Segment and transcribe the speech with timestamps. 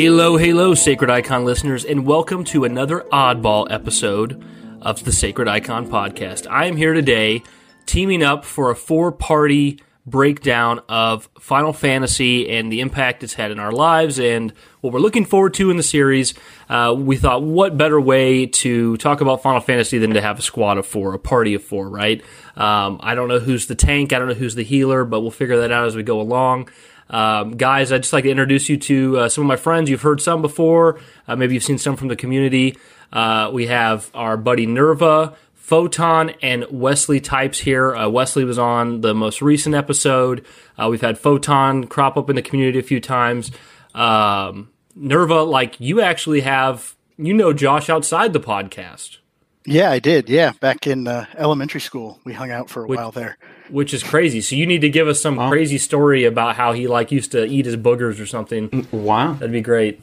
[0.00, 4.42] Halo, hello, Sacred Icon listeners, and welcome to another oddball episode
[4.80, 6.46] of the Sacred Icon podcast.
[6.50, 7.42] I am here today
[7.84, 13.50] teaming up for a four party breakdown of Final Fantasy and the impact it's had
[13.50, 16.32] in our lives and what we're looking forward to in the series.
[16.70, 20.42] Uh, we thought, what better way to talk about Final Fantasy than to have a
[20.42, 22.22] squad of four, a party of four, right?
[22.56, 25.30] Um, I don't know who's the tank, I don't know who's the healer, but we'll
[25.30, 26.70] figure that out as we go along.
[27.10, 29.90] Um, guys, I'd just like to introduce you to uh, some of my friends.
[29.90, 31.00] You've heard some before.
[31.26, 32.78] Uh, maybe you've seen some from the community.
[33.12, 37.94] Uh, we have our buddy Nerva, Photon, and Wesley Types here.
[37.94, 40.46] Uh, Wesley was on the most recent episode.
[40.78, 43.50] Uh, we've had Photon crop up in the community a few times.
[43.94, 49.18] Um, Nerva, like you actually have, you know Josh outside the podcast.
[49.66, 50.28] Yeah, I did.
[50.30, 53.36] Yeah, back in uh, elementary school, we hung out for a which, while there.
[53.70, 54.40] Which is crazy.
[54.40, 55.48] So you need to give us some wow.
[55.48, 58.68] crazy story about how he like used to eat his boogers or something.
[58.68, 60.02] Mm, wow, that'd be great.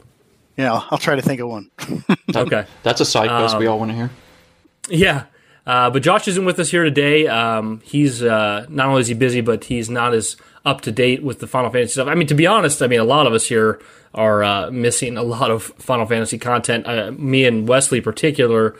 [0.55, 1.69] Yeah, I'll, I'll try to think of one.
[2.35, 4.09] okay, that's a side quest um, we all want to hear.
[4.89, 5.25] Yeah,
[5.65, 7.27] uh, but Josh isn't with us here today.
[7.27, 11.23] Um, he's uh, not only is he busy, but he's not as up to date
[11.23, 12.07] with the Final Fantasy stuff.
[12.07, 13.79] I mean, to be honest, I mean a lot of us here
[14.13, 16.87] are uh, missing a lot of Final Fantasy content.
[16.87, 18.75] Uh, me and Wesley, particular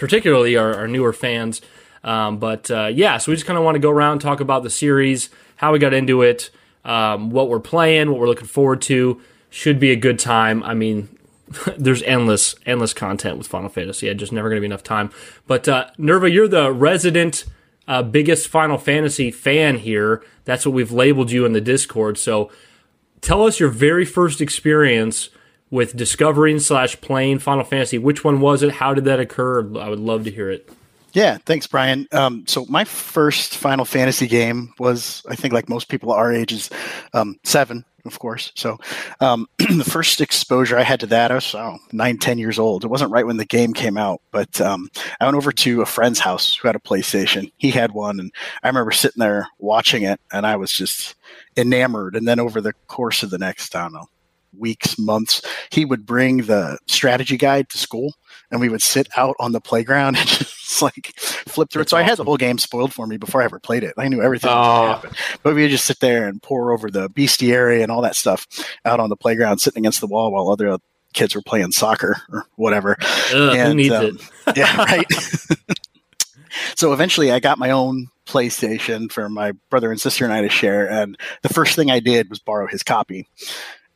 [0.00, 1.60] particularly our, our newer fans.
[2.02, 4.62] Um, but uh, yeah, so we just kind of want to go around talk about
[4.62, 6.50] the series, how we got into it,
[6.84, 9.20] um, what we're playing, what we're looking forward to.
[9.50, 10.62] Should be a good time.
[10.62, 11.08] I mean,
[11.76, 14.06] there's endless, endless content with Final Fantasy.
[14.06, 15.10] Yeah, just never going to be enough time.
[15.46, 17.44] But uh, Nerva, you're the resident
[17.88, 20.22] uh, biggest Final Fantasy fan here.
[20.44, 22.18] That's what we've labeled you in the Discord.
[22.18, 22.50] So
[23.20, 25.30] tell us your very first experience
[25.70, 27.98] with discovering slash playing Final Fantasy.
[27.98, 28.74] Which one was it?
[28.74, 29.60] How did that occur?
[29.78, 30.70] I would love to hear it.
[31.12, 32.06] Yeah, thanks, Brian.
[32.12, 36.70] Um, so my first Final Fantasy game was, I think, like most people our ages,
[37.14, 38.52] um, seven, of course.
[38.54, 38.78] So
[39.20, 42.84] um, the first exposure I had to that, I was oh, nine, ten years old.
[42.84, 44.88] It wasn't right when the game came out, but um,
[45.20, 47.50] I went over to a friend's house who had a PlayStation.
[47.58, 48.32] He had one, and
[48.62, 51.16] I remember sitting there watching it, and I was just
[51.56, 52.14] enamored.
[52.14, 54.06] And then over the course of the next, I don't know,
[54.56, 58.14] weeks, months, he would bring the strategy guide to school
[58.50, 61.90] and we would sit out on the playground and just like flip through That's it.
[61.90, 62.04] So awesome.
[62.04, 63.94] I had the whole game spoiled for me before I ever played it.
[63.96, 65.02] I knew everything oh.
[65.42, 68.46] But we would just sit there and pour over the bestiary and all that stuff
[68.84, 70.78] out on the playground, sitting against the wall while other
[71.12, 72.96] kids were playing soccer or whatever.
[73.32, 74.22] Ugh, and, who needs um, it?
[74.56, 75.06] yeah, right.
[76.76, 80.48] so eventually I got my own PlayStation for my brother and sister and I to
[80.48, 80.88] share.
[80.88, 83.26] And the first thing I did was borrow his copy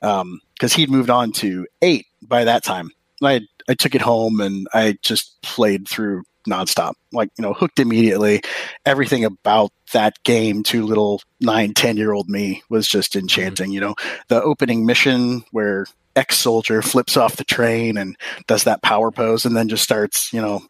[0.05, 2.91] because um, he'd moved on to eight by that time.
[3.23, 7.79] I I took it home and I just played through nonstop, like you know, hooked
[7.79, 8.43] immediately.
[8.85, 13.73] Everything about that game to little nine, ten year old me was just enchanting.
[13.73, 13.95] You know,
[14.29, 15.87] the opening mission where
[16.17, 18.17] ex soldier flips off the train and
[18.47, 20.63] does that power pose and then just starts, you know,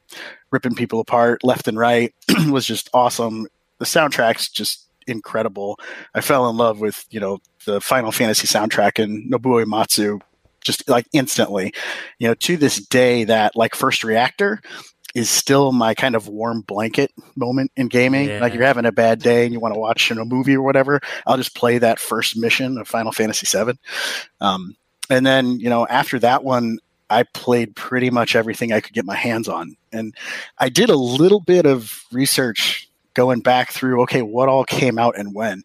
[0.53, 2.15] ripping people apart left and right
[2.49, 3.47] was just awesome.
[3.79, 5.79] The soundtrack's just incredible.
[6.15, 10.21] I fell in love with, you know, the Final Fantasy soundtrack and Nobuo Uematsu
[10.63, 11.73] just like instantly.
[12.19, 14.61] You know, to this day, that like first reactor,
[15.15, 18.29] is still my kind of warm blanket moment in gaming.
[18.29, 18.41] Yeah.
[18.41, 20.57] Like you're having a bad day and you want to watch you know, a movie
[20.57, 23.79] or whatever, I'll just play that first mission of Final Fantasy VII.
[24.41, 24.77] Um,
[25.11, 26.79] and then you know after that one,
[27.11, 30.15] I played pretty much everything I could get my hands on, and
[30.59, 34.03] I did a little bit of research going back through.
[34.03, 35.63] Okay, what all came out and when?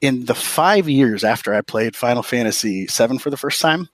[0.00, 3.88] In the five years after I played Final Fantasy VII for the first time,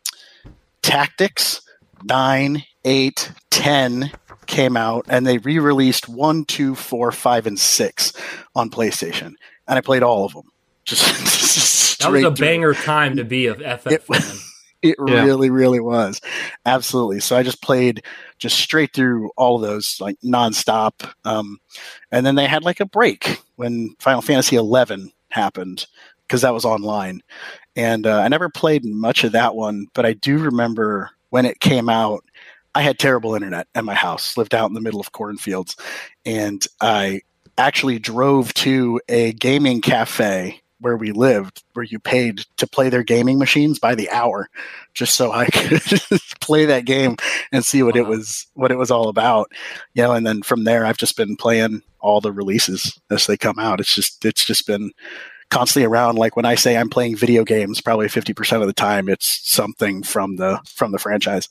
[0.83, 1.61] Tactics,
[2.05, 4.11] 9, 8, 10
[4.47, 8.13] came out, and they re released 1, 2, 4, 5, and 6
[8.57, 9.35] on PlayStation.
[9.69, 10.51] And I played all of them.
[10.85, 12.45] Just, just That was a through.
[12.47, 14.23] banger time to be a FF It- fan.
[14.83, 15.23] It Yeah.
[15.25, 16.23] really, really was.
[16.65, 17.21] Absolutely.
[17.21, 18.03] So I just played
[18.41, 21.09] just straight through all of those, like nonstop.
[21.25, 21.59] Um,
[22.11, 25.87] and then they had like a break when Final Fantasy XI happened
[26.27, 27.23] because that was online.
[27.77, 31.61] And uh, I never played much of that one, but I do remember when it
[31.61, 32.25] came out.
[32.75, 35.77] I had terrible internet at my house, lived out in the middle of cornfields,
[36.25, 37.23] and I
[37.59, 43.03] actually drove to a gaming cafe where we lived, where you paid to play their
[43.03, 44.49] gaming machines by the hour,
[44.95, 45.83] just so I could
[46.41, 47.17] play that game
[47.53, 49.53] and see what it was what it was all about.
[49.95, 53.37] You know, and then from there I've just been playing all the releases as they
[53.37, 53.81] come out.
[53.81, 54.91] It's just it's just been
[55.51, 56.17] constantly around.
[56.17, 59.41] Like when I say I'm playing video games, probably fifty percent of the time it's
[59.49, 61.49] something from the from the franchise.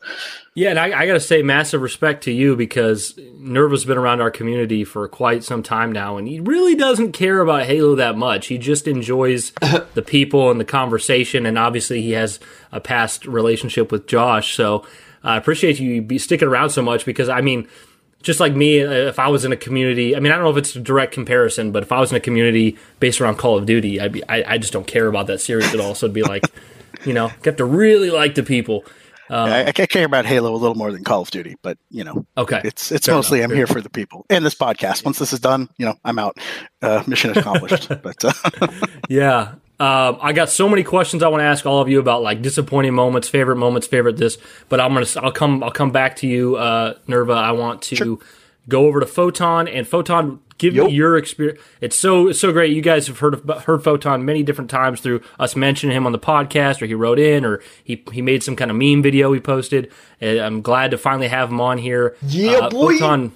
[0.56, 4.20] Yeah, and I, I got to say, massive respect to you because Nerva's been around
[4.20, 8.18] our community for quite some time now, and he really doesn't care about Halo that
[8.18, 8.48] much.
[8.48, 9.52] He just enjoys
[9.94, 12.40] the people and the conversation, and obviously he has
[12.72, 14.56] a past relationship with Josh.
[14.56, 14.80] So
[15.24, 17.68] uh, I appreciate you be sticking around so much because I mean,
[18.22, 20.52] just like me, uh, if I was in a community, I mean, I don't know
[20.52, 23.58] if it's a direct comparison, but if I was in a community based around Call
[23.58, 25.96] of Duty, I'd be, I, I just don't care about that series at all.
[25.96, 26.44] So it'd be like,
[27.06, 28.84] you know, you have to really like the people.
[29.32, 32.26] I, I care about Halo a little more than Call of Duty, but you know,
[32.36, 32.62] Okay.
[32.64, 35.06] it's it's Fair mostly enough, I'm here for the people and this podcast.
[35.06, 36.38] Once this is done, you know, I'm out.
[36.82, 37.90] Uh, mission accomplished.
[38.02, 38.68] but uh,
[39.08, 39.54] Yeah.
[39.80, 42.42] Um, I got so many questions I want to ask all of you about like
[42.42, 44.38] disappointing moments, favorite moments, favorite this.
[44.68, 47.32] But I'm gonna I'll come I'll come back to you, uh, Nerva.
[47.32, 48.20] I want to
[48.68, 50.42] go over to Photon and Photon.
[50.58, 50.88] Give Yup.
[50.88, 51.62] me your experience.
[51.80, 52.76] It's so it's so great.
[52.76, 56.12] You guys have heard of, heard Photon many different times through us mentioning him on
[56.12, 59.32] the podcast, or he wrote in, or he he made some kind of meme video
[59.32, 59.90] he posted.
[60.20, 62.18] And I'm glad to finally have him on here.
[62.22, 62.98] Yeah, uh, boy.
[62.98, 63.32] Photon,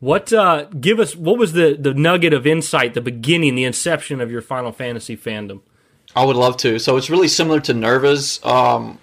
[0.00, 1.14] what uh, give us?
[1.14, 5.18] What was the the nugget of insight, the beginning, the inception of your Final Fantasy
[5.18, 5.60] fandom?
[6.16, 6.78] I would love to.
[6.78, 8.98] So it's really similar to Nerva's, um,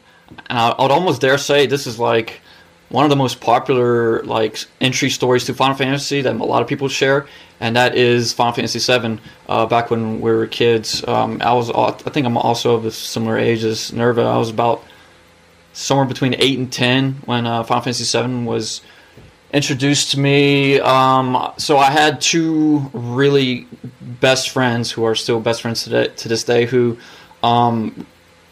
[0.50, 2.42] and I, I would almost dare say this is like
[2.90, 6.68] one of the most popular like entry stories to Final Fantasy that a lot of
[6.68, 7.28] people share,
[7.60, 9.20] and that is Final Fantasy VII.
[9.48, 12.92] Uh, back when we were kids, um, I was I think I'm also of a
[12.92, 14.24] similar age as Nerva.
[14.24, 14.84] I was about
[15.74, 18.82] somewhere between eight and ten when uh, Final Fantasy VII was
[19.54, 20.80] introduced me.
[20.80, 23.68] Um, so I had two really
[24.02, 26.98] best friends who are still best friends today, to this day who
[27.44, 28.06] um,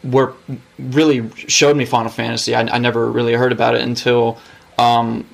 [0.03, 0.33] were
[0.77, 2.55] really showed me Final Fantasy.
[2.55, 4.37] I, I never really heard about it until
[4.77, 5.25] um,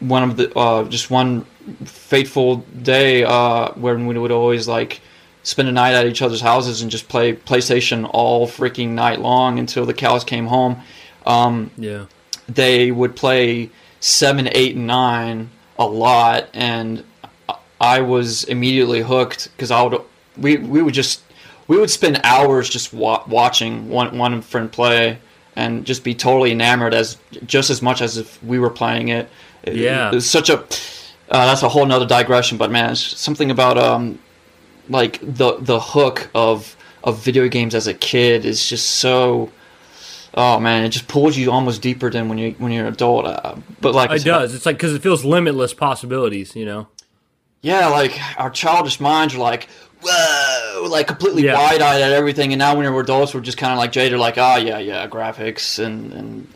[0.00, 1.44] one of the uh, just one
[1.84, 5.00] fateful day uh, when we would always like
[5.42, 9.58] spend a night at each other's houses and just play PlayStation all freaking night long
[9.58, 10.80] until the cows came home.
[11.24, 12.06] Um, Yeah.
[12.48, 13.70] they would play
[14.10, 17.04] seven, eight, and nine a lot, and
[17.80, 20.00] I was immediately hooked because I would
[20.38, 21.22] we we would just
[21.68, 25.18] we would spend hours just wa- watching one one friend play
[25.56, 29.28] and just be totally enamored as just as much as if we were playing it.
[29.64, 30.10] It- Yeah.
[30.14, 30.58] it's such a
[31.28, 34.18] uh, that's a whole nother digression, but man, it's something about um
[34.88, 39.50] like the the hook of of video games as a kid is just so
[40.36, 43.24] oh man it just pulls you almost deeper than when you when you're an adult
[43.26, 44.54] uh, but like It does.
[44.54, 46.54] It's like because it feels limitless possibilities.
[46.54, 46.86] You know.
[47.62, 49.68] yeah like our childish minds are like
[50.02, 51.54] whoa like completely Yeah.
[51.54, 54.36] wide-eyed at everything and now when we're adults we're just kind of like jaded like
[54.38, 56.48] oh yeah yeah graphics and and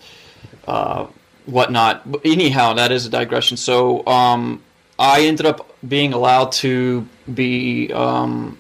[0.69, 1.07] uh
[1.47, 4.63] whatnot but anyhow that is a digression so um
[4.99, 8.59] i ended up being allowed to be um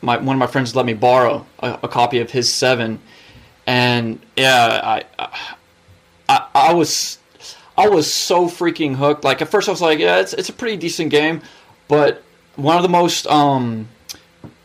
[0.00, 2.98] my one of my friends let me borrow a, a copy of his seven
[3.66, 4.80] and yeah
[5.18, 5.28] I,
[6.28, 7.18] I i was
[7.78, 9.22] I was so freaking hooked.
[9.22, 11.42] Like at first I was like, yeah, it's it's a pretty decent game,
[11.88, 12.22] but
[12.56, 13.88] one of the most um,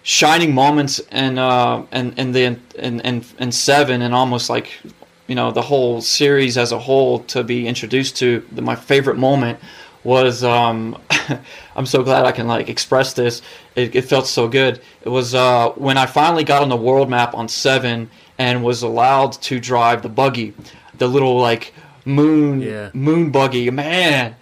[0.03, 2.43] shining moments in uh in, in the
[2.77, 4.79] in, in in seven and almost like
[5.27, 9.17] you know the whole series as a whole to be introduced to the, my favorite
[9.17, 9.59] moment
[10.03, 10.97] was um
[11.75, 13.41] I'm so glad I can like express this.
[13.75, 14.81] It, it felt so good.
[15.03, 18.83] It was uh when I finally got on the world map on seven and was
[18.83, 20.53] allowed to drive the buggy,
[20.97, 21.73] the little like
[22.05, 22.89] moon Yeah.
[22.93, 23.69] moon buggy.
[23.71, 24.35] Man,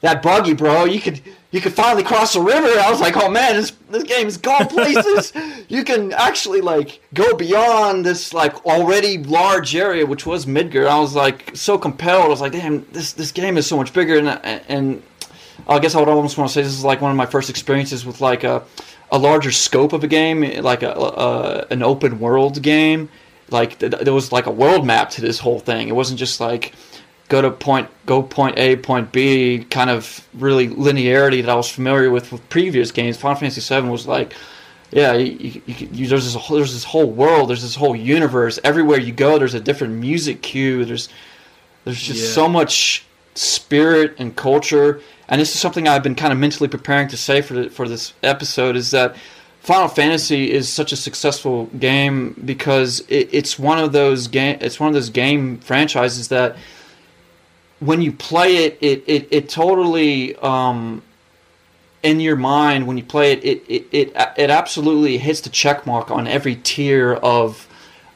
[0.00, 0.84] that buggy, bro.
[0.84, 1.20] You could
[1.50, 2.66] you could finally cross the river.
[2.78, 5.32] I was like, oh man, this this game has gone places.
[5.68, 10.86] you can actually like go beyond this like already large area, which was Midgar.
[10.88, 12.24] I was like so compelled.
[12.26, 14.18] I was like, damn, this this game is so much bigger.
[14.18, 14.28] And
[14.68, 15.02] and
[15.68, 17.48] I guess I would almost want to say this is like one of my first
[17.50, 18.62] experiences with like a
[19.10, 23.08] a larger scope of a game, like a, a an open world game.
[23.50, 25.88] Like there was like a world map to this whole thing.
[25.88, 26.74] It wasn't just like
[27.28, 31.70] go to point go point A point B kind of really linearity that I was
[31.70, 33.16] familiar with with previous games.
[33.16, 34.34] Final Fantasy VII was like,
[34.90, 38.58] yeah, you, you, you, there's this there's this whole world, there's this whole universe.
[38.64, 40.84] Everywhere you go, there's a different music cue.
[40.84, 41.08] There's
[41.84, 42.34] there's just yeah.
[42.34, 43.04] so much
[43.38, 45.00] spirit and culture.
[45.28, 47.88] And this is something I've been kind of mentally preparing to say for the, for
[47.88, 49.16] this episode is that
[49.60, 54.80] Final Fantasy is such a successful game because it, it's one of those game it's
[54.80, 56.56] one of those game franchises that
[57.80, 61.02] when you play it, it it, it totally um,
[62.02, 65.86] in your mind when you play it, it it it, it absolutely hits the check
[65.86, 67.68] mark on every tier of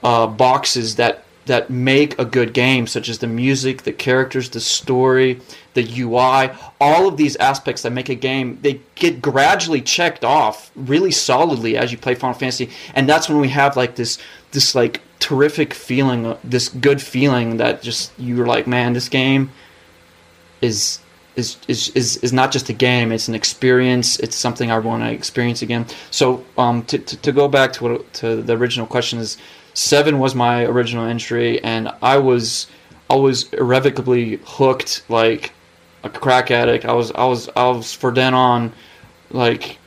[0.03, 4.61] uh, boxes that that make a good game, such as the music, the characters, the
[4.61, 5.41] story,
[5.75, 10.71] the UI, all of these aspects that make a game, they get gradually checked off
[10.77, 14.19] really solidly as you play Final Fantasy, and that's when we have like this
[14.53, 19.51] this like terrific feeling, this good feeling that just you're like, man, this game
[20.61, 20.99] is
[21.35, 25.03] is, is, is, is not just a game, it's an experience, it's something I want
[25.03, 25.87] to experience again.
[26.11, 29.39] So um, to, to, to, go back to what, to the original question is,
[29.75, 32.67] seven was my original entry, and I was
[33.11, 35.53] I was irrevocably hooked like
[36.03, 36.85] a crack addict.
[36.85, 38.73] I was I was I was for then on
[39.31, 39.79] like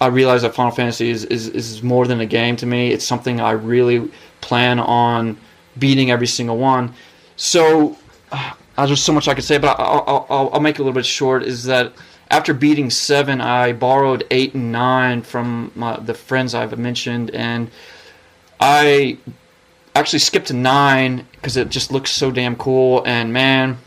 [0.00, 2.90] I realized that Final Fantasy is, is, is more than a game to me.
[2.90, 5.36] It's something I really plan on
[5.78, 6.94] beating every single one.
[7.36, 7.98] So
[8.32, 10.94] uh, there's so much I could say, but I'll, I'll, I'll make it a little
[10.94, 11.42] bit short.
[11.42, 11.92] Is that
[12.30, 17.70] after beating seven, I borrowed eight and nine from my, the friends I've mentioned, and
[18.60, 19.18] I
[19.94, 23.02] actually skipped to nine because it just looks so damn cool.
[23.06, 23.78] And man,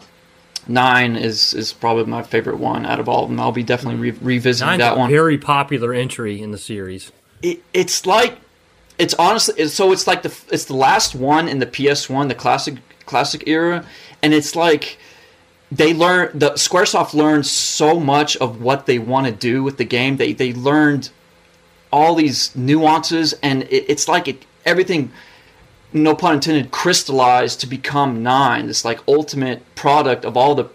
[0.68, 3.40] nine is is probably my favorite one out of all of them.
[3.40, 5.10] I'll be definitely re- revisiting Nine's that one.
[5.10, 7.12] Very popular entry in the series.
[7.42, 8.38] It, it's like
[8.98, 12.76] it's honestly so it's like the it's the last one in the PS1, the classic
[13.06, 13.86] classic era,
[14.22, 14.98] and it's like
[15.72, 19.86] they learn the Squaresoft learned so much of what they want to do with the
[19.86, 20.18] game.
[20.18, 21.10] They they learned
[21.92, 25.12] all these nuances, and it, it's like it everything
[25.94, 28.68] no pun intended, crystallized to become nine.
[28.68, 30.70] This like ultimate product of all the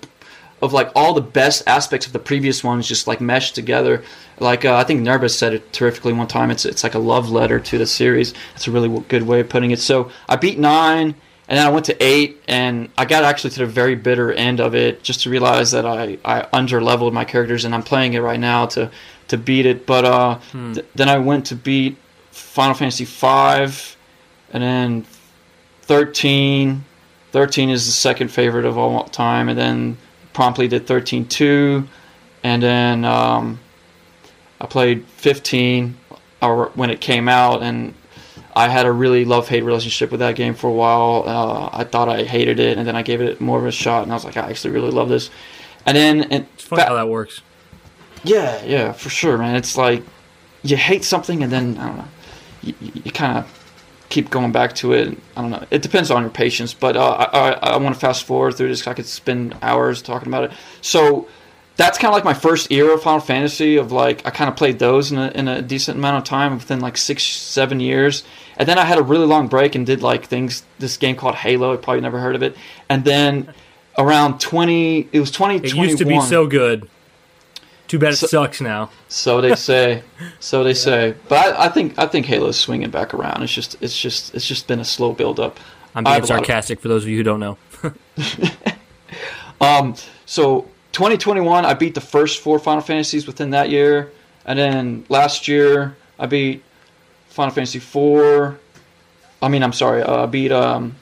[0.61, 4.03] of like all the best aspects of the previous ones just like meshed together.
[4.39, 6.51] Like uh, I think Nerva's said it terrifically one time.
[6.51, 8.35] It's it's like a love letter to the series.
[8.55, 9.81] It's a really good way of putting it.
[9.81, 11.15] So I beat nine,
[11.49, 14.61] and then I went to eight, and I got actually to the very bitter end
[14.61, 18.15] of it just to realize that I I under leveled my characters, and I'm playing
[18.15, 18.91] it right now to
[19.29, 19.87] to beat it.
[19.87, 20.75] But uh, hmm.
[20.75, 21.97] th- then I went to beat
[22.39, 23.97] Final Fantasy five
[24.53, 25.07] and then
[25.83, 26.85] 13.
[27.33, 29.99] 13 is the second favorite of all time, and then
[30.33, 31.87] promptly did 13 2,
[32.45, 33.59] and then um,
[34.61, 35.97] I played 15
[36.75, 37.95] when it came out, and
[38.55, 41.25] I had a really love hate relationship with that game for a while.
[41.27, 44.05] Uh, I thought I hated it, and then I gave it more of a shot,
[44.05, 45.31] and I was like, I actually really love this.
[45.85, 47.41] And then and it's funny fa- how that works.
[48.25, 49.55] Yeah, yeah, for sure, man.
[49.55, 50.03] It's like
[50.63, 52.09] you hate something, and then I don't know,
[52.81, 53.65] you, you kind of
[54.09, 55.19] keep going back to it.
[55.37, 55.67] I don't know.
[55.71, 58.69] It depends on your patience, but uh, I, I, I want to fast forward through
[58.69, 58.87] this.
[58.87, 60.53] I could spend hours talking about it.
[60.81, 61.29] So
[61.77, 63.77] that's kind of like my first era of Final Fantasy.
[63.77, 66.55] Of like, I kind of played those in a, in a decent amount of time
[66.55, 68.25] within like six, seven years,
[68.57, 70.65] and then I had a really long break and did like things.
[70.79, 71.73] This game called Halo.
[71.73, 72.57] You probably never heard of it.
[72.89, 73.53] And then
[73.97, 75.57] around twenty, it was twenty.
[75.57, 76.89] It used to be so good.
[77.89, 78.91] Too bad it so, sucks now.
[79.09, 80.03] So they say.
[80.41, 80.75] so they yeah.
[80.75, 81.15] say.
[81.29, 83.43] But I, I, think I think Halo's swinging back around.
[83.43, 85.59] It's just it's just it's just been a slow build up.
[85.95, 86.83] I'm being sarcastic of...
[86.83, 87.59] for those of you who don't know.
[89.61, 89.95] um.
[90.27, 94.13] So 2021, I beat the first four Final Fantasies within that year,
[94.45, 96.63] and then last year I beat
[97.29, 98.61] Final Fantasy four.
[99.41, 100.03] I mean, I'm sorry.
[100.03, 100.95] Uh, I beat um,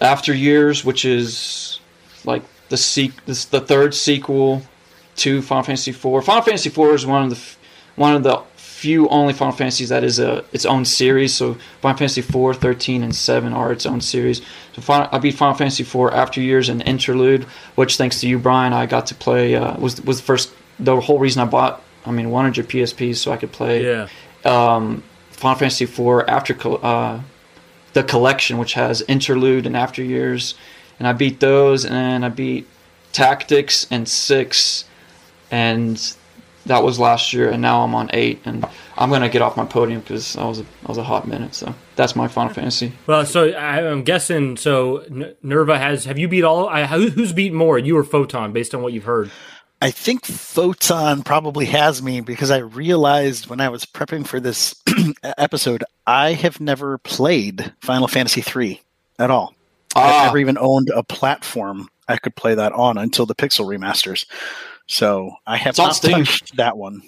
[0.00, 1.80] After Years, which is
[2.24, 4.62] like the sequ- this, the third sequel
[5.18, 6.24] to Final Fantasy IV.
[6.24, 7.56] Final Fantasy IV is one of the
[7.96, 8.42] one of the
[8.78, 11.34] few only Final Fantasies that is a its own series.
[11.34, 14.40] So Final Fantasy IV, 13, and 7 are its own series.
[14.74, 17.44] So Final, I beat Final Fantasy IV After Years and Interlude,
[17.74, 19.56] which thanks to you, Brian, I got to play.
[19.56, 21.82] Uh, was was the first the whole reason I bought.
[22.06, 23.84] I mean, 100 PSPs so I could play.
[23.84, 24.08] Yeah.
[24.44, 27.20] Um, Final Fantasy IV After uh,
[27.92, 30.54] the collection, which has Interlude and After Years,
[30.98, 32.68] and I beat those, and I beat
[33.12, 34.84] Tactics and six,
[35.50, 36.14] and
[36.66, 39.64] that was last year, and now I'm on eight, and I'm gonna get off my
[39.64, 41.54] podium because I was a, I was a hot minute.
[41.54, 42.92] So that's my Final Fantasy.
[43.06, 44.56] Well, so I- I'm guessing.
[44.56, 45.04] So
[45.42, 46.04] Nerva has.
[46.04, 46.68] Have you beat all?
[46.68, 47.78] I, who's beat more?
[47.78, 49.30] You or Photon, based on what you've heard?
[49.80, 54.74] I think Photon probably has me because I realized when I was prepping for this
[55.22, 58.82] episode, I have never played Final Fantasy III
[59.20, 59.54] at all.
[59.94, 60.22] Ah.
[60.22, 64.24] I've never even owned a platform I could play that on until the Pixel remasters.
[64.88, 66.24] So I have It's not Steam.
[66.24, 67.02] touched that one.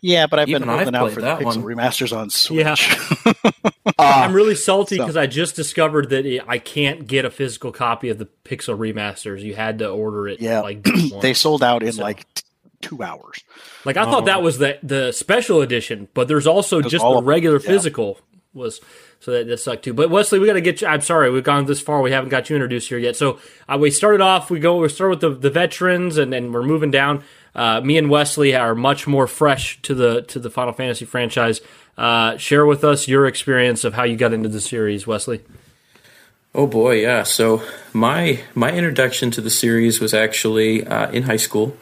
[0.00, 1.62] Yeah, but I've Even been I've holding out played for the that Pixel one.
[1.64, 2.64] remasters on Switch.
[2.64, 3.52] Yeah.
[3.98, 7.30] Ah, I'm really salty So- because I just discovered that it, I can't get a
[7.30, 9.40] physical copy of the Pixel remasters.
[9.42, 10.40] You had to order it.
[10.40, 10.60] Yeah.
[10.60, 10.86] like
[11.20, 12.42] they sold out in So- like t-
[12.82, 13.40] two hours.
[13.84, 17.16] Like I thought that was the the special edition, but there's also just the of
[17.16, 17.66] them, regular yeah.
[17.66, 18.20] physical
[18.54, 18.80] was
[19.20, 19.94] so that, that sucked too.
[19.94, 20.86] But Wesley, we got to get you.
[20.86, 22.00] I'm sorry, we've gone this far.
[22.00, 23.16] We haven't got you introduced here yet.
[23.16, 24.50] So uh, we started off.
[24.50, 24.76] We go.
[24.76, 27.24] We start with the, the veterans, and then we're moving down.
[27.54, 31.60] Uh, me and Wesley are much more fresh to the to the Final Fantasy franchise.
[31.96, 35.40] Uh, share with us your experience of how you got into the series, Wesley.
[36.54, 37.22] Oh boy, yeah.
[37.22, 41.76] So my my introduction to the series was actually uh, in high school.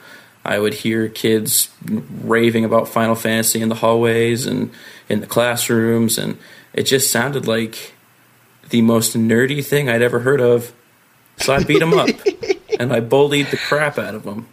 [0.44, 4.70] I would hear kids raving about Final Fantasy in the hallways and
[5.08, 6.38] in the classrooms, and
[6.74, 7.94] it just sounded like
[8.70, 10.72] the most nerdy thing I'd ever heard of.
[11.38, 12.08] So I beat him up,
[12.78, 14.46] and I bullied the crap out of him.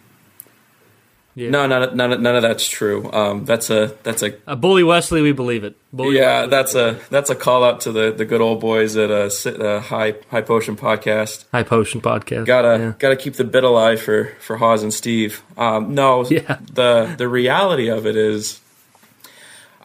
[1.34, 1.48] Yeah.
[1.48, 3.10] No, none, of- none, of- none of that's true.
[3.10, 5.74] Um, that's a that's a Uh, Bully Wesley, we believe it.
[5.90, 6.50] Bully yeah, Wesley.
[6.50, 9.48] that's a that's a call out to the, the good old boys at a, Si-
[9.56, 11.46] uh, High High Potion podcast.
[11.52, 12.44] High Potion podcast.
[12.44, 12.92] Gotta Yeah.
[12.98, 15.42] gotta keep the bit alive for for Hawes and Steve.
[15.56, 16.58] Um, no, Yeah.
[16.70, 18.60] the the reality of it is,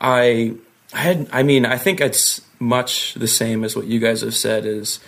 [0.01, 0.55] I
[0.97, 4.33] I had I mean I think it's much the same as what you guys have
[4.33, 4.65] said.
[4.65, 4.99] Is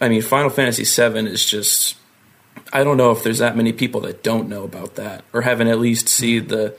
[0.00, 1.96] I mean Final Fantasy VII is just
[2.72, 5.66] I don't know if there's that many people that don't know about that or haven't
[5.66, 6.76] at least seen the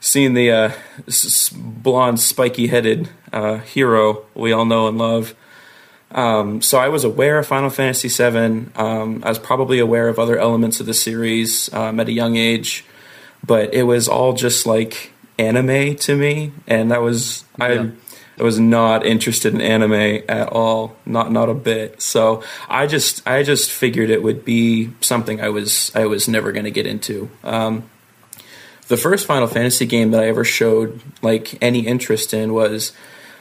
[0.00, 0.72] seen the uh,
[1.54, 5.34] blonde spiky headed uh, hero we all know and love.
[6.10, 8.66] Um, so I was aware of Final Fantasy VII.
[8.76, 12.36] Um, I was probably aware of other elements of the series um, at a young
[12.36, 12.84] age,
[13.44, 17.66] but it was all just like anime to me, and that was Yeah.
[17.66, 17.90] I.
[18.36, 22.02] I was not interested in anime at all, not not a bit.
[22.02, 26.50] So I just I just figured it would be something I was I was never
[26.50, 27.30] going to get into.
[27.44, 27.88] Um,
[28.88, 32.92] the first Final Fantasy game that I ever showed like any interest in was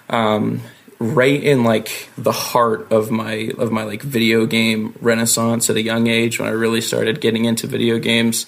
[0.09, 0.61] um,
[0.99, 5.81] right in like the heart of my of my like video game renaissance at a
[5.81, 8.45] young age when I really started getting into video games.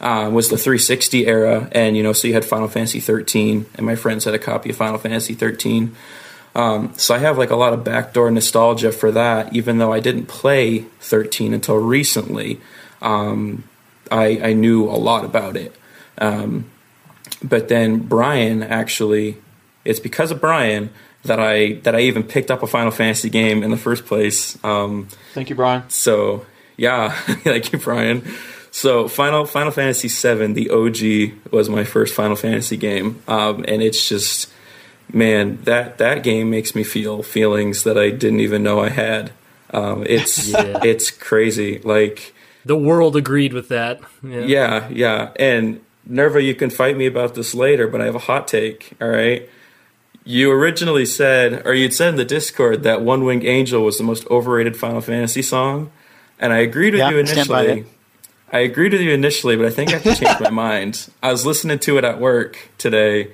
[0.00, 3.86] Uh, was the 360 era, and you know, so you had Final Fantasy 13, and
[3.86, 5.94] my friends had a copy of Final Fantasy 13.
[6.54, 10.00] Um, so I have like a lot of backdoor nostalgia for that, even though I
[10.00, 12.60] didn't play 13 until recently.
[13.00, 13.64] Um,
[14.10, 15.74] I, I knew a lot about it.
[16.18, 16.70] Um,
[17.42, 19.38] but then Brian actually,
[19.84, 20.90] it's because of Brian
[21.24, 24.62] that I that I even picked up a Final Fantasy game in the first place.
[24.62, 25.88] Um, thank you, Brian.
[25.88, 27.10] so yeah,
[27.44, 28.22] thank you, Brian.
[28.76, 33.80] So Final Final Fantasy VII, the OG, was my first Final Fantasy game, um, and
[33.80, 34.52] it's just
[35.12, 39.30] man that that game makes me feel feelings that I didn't even know I had.
[39.70, 40.80] Um, it's Yeah.
[40.82, 42.34] it's crazy, like
[42.64, 44.00] The world agreed with that.
[44.24, 44.40] Yeah.
[44.40, 45.30] yeah, yeah.
[45.36, 48.94] And Nerva, you can fight me about this later, but I have a hot take.
[49.00, 49.48] All right.
[50.24, 54.04] You originally said, or you'd said in the Discord that One Winged Angel was the
[54.04, 55.92] most overrated Final Fantasy song,
[56.40, 57.86] and I agreed with Yeah, you stand by initially.
[58.52, 61.10] I agreed with you initially, but I think I have to change my mind.
[61.22, 63.32] I was listening to it at work today,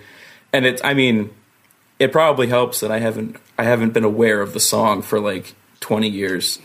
[0.52, 0.80] and it.
[0.84, 1.30] I mean,
[1.98, 5.54] it probably helps that I haven't I haven't been aware of the song for like
[5.80, 6.58] twenty years.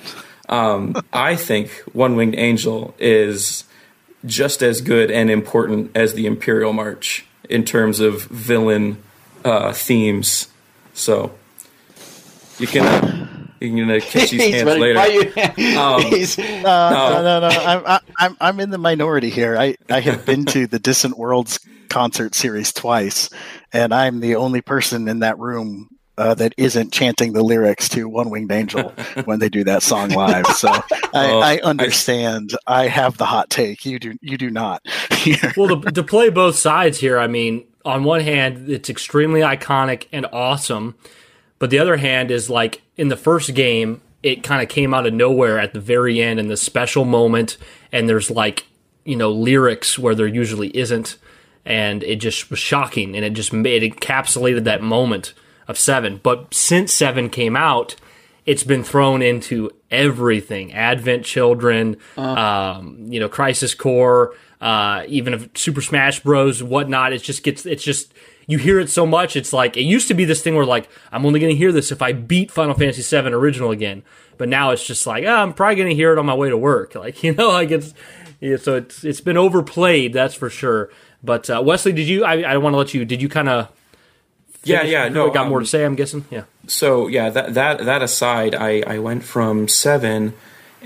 [0.48, 3.64] Um, I think One Winged Angel is
[4.26, 8.98] just as good and important as the Imperial March in terms of villain
[9.44, 10.48] uh, themes.
[10.94, 11.34] So
[12.58, 15.54] you can uh, you can uh, catch these He's hands ready later.
[15.58, 15.78] you.
[15.80, 17.48] Um, He's- Uh, no, no, no.
[17.48, 19.58] I'm, I- I'm, I'm in the minority here.
[19.58, 23.30] I, I have been to the Distant Worlds concert series twice,
[23.74, 28.08] and I'm the only person in that room uh, that isn't chanting the lyrics to
[28.08, 28.90] One Winged Angel
[29.26, 30.48] when they do that song live.
[30.48, 32.52] So I, Oh, I understand.
[32.68, 33.86] I have the hot take.
[33.86, 34.82] You do, you do not.
[35.58, 40.08] well, to, to play both sides here, I mean, on one hand, it's extremely iconic
[40.14, 40.96] and awesome,
[41.60, 45.06] but the other hand is like in the first game, it kind of came out
[45.06, 47.58] of nowhere at the very end in the special moment,
[47.92, 48.66] and there's like
[49.04, 51.18] you know lyrics where there usually isn't,
[51.66, 55.34] and it just was shocking, and it just made it encapsulated that moment
[55.68, 56.20] of seven.
[56.22, 57.96] But since seven came out,
[58.46, 65.50] it's been thrown into everything Advent Children, um, you know, Crisis Core, uh, even if
[65.56, 66.62] Super Smash Bros.
[66.62, 67.14] whatnot.
[67.14, 68.14] It just gets, it's just,
[68.48, 69.36] you hear it so much.
[69.36, 71.72] It's like, it used to be this thing where like, I'm only going to hear
[71.72, 74.04] this if I beat Final Fantasy VII original again.
[74.38, 76.50] But now it's just like, oh, I'm probably going to hear it on my way
[76.50, 76.94] to work.
[77.06, 77.94] Like, you know, like it's,
[78.40, 80.90] yeah, so it's, it's been overplayed, that's for sure.
[81.24, 83.70] But uh, Wesley, did you, I, I want to let you, did you kind of,
[84.64, 86.26] Yeah, yeah, no, got more um, to say, I'm guessing?
[86.30, 86.44] Yeah.
[86.68, 90.34] so yeah that that that aside i i went from seven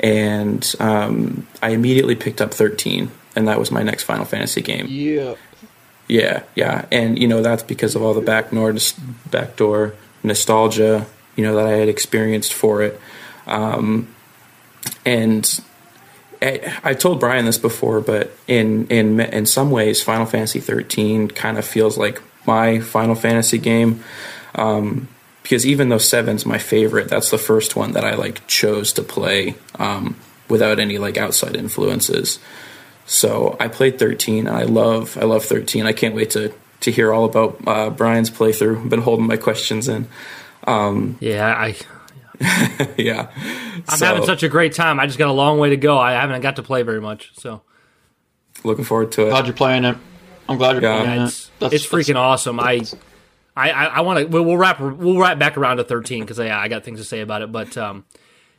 [0.02, 4.88] and um i immediately picked up 13 and that was my next final fantasy game
[4.90, 5.36] Yeah.
[6.10, 6.86] Yeah yeah.
[6.92, 8.76] And you know that's because of all the backdoor
[9.32, 13.00] backdoor nostalgia you know that i had experienced for it.
[13.48, 14.14] Um
[15.06, 15.62] and
[16.42, 21.30] I, I told Brian this before, but in in in some ways, Final Fantasy 13
[21.30, 24.04] kind of feels like my Final Fantasy game.
[24.56, 25.08] Um,
[25.44, 29.02] because even though Seven's my favorite, that's the first one that I like chose to
[29.02, 30.16] play um,
[30.48, 32.40] without any like outside influences.
[33.12, 35.88] So I played 13, and I love I love 13.
[35.88, 38.84] I can't wait to to hear all about uh, Brian's playthrough.
[38.84, 40.08] I've been holding my questions in.
[40.68, 41.76] Yeah, I,
[42.98, 43.32] yeah,
[43.88, 45.00] I'm So, having such a great time.
[45.00, 45.98] I just got a long way to go.
[45.98, 47.64] I haven't got to play very much, so
[48.64, 49.30] looking forward to it.
[49.32, 49.98] Glad you're playing it.
[50.48, 51.02] I'm glad you're Yeah.
[51.04, 51.50] playing yeah, it.
[51.62, 52.60] it's it's freaking awesome.
[52.60, 52.82] I
[53.58, 54.26] I I, I want to.
[54.28, 57.06] We'll, we'll wrap we'll wrap back around to 13 because yeah, I got things to
[57.06, 57.52] say about it.
[57.52, 58.06] But um,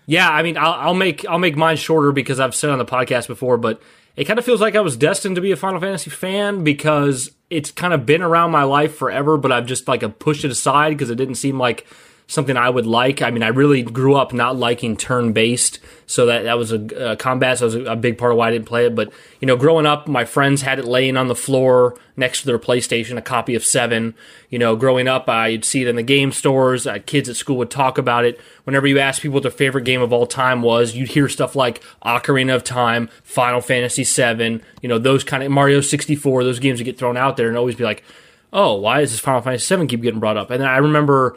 [0.06, 2.84] yeah, I mean, I'll, I'll make I'll make mine shorter because I've said on the
[2.84, 3.80] podcast before, but
[4.16, 7.30] it kind of feels like I was destined to be a Final Fantasy fan because
[7.48, 10.90] it's kind of been around my life forever, but I've just like pushed it aside
[10.90, 11.86] because it didn't seem like
[12.30, 13.22] something I would like.
[13.22, 17.10] I mean, I really grew up not liking turn based, so that that was a
[17.10, 17.58] uh, combat.
[17.58, 18.94] So that was a, a big part of why I didn't play it.
[18.94, 22.46] But you know, growing up, my friends had it laying on the floor next to
[22.46, 24.14] their PlayStation, a copy of Seven.
[24.48, 26.86] You know, growing up, I'd see it in the game stores.
[26.86, 28.40] Uh, kids at school would talk about it.
[28.62, 31.56] Whenever you asked people what their favorite game of all time was, you'd hear stuff
[31.56, 34.62] like Ocarina of Time, Final Fantasy VII.
[34.82, 36.44] You know, those kind of Mario 64.
[36.44, 38.04] Those games that get thrown out there, and always be like,
[38.52, 41.36] "Oh, why does this Final Fantasy VII keep getting brought up?" And then I remember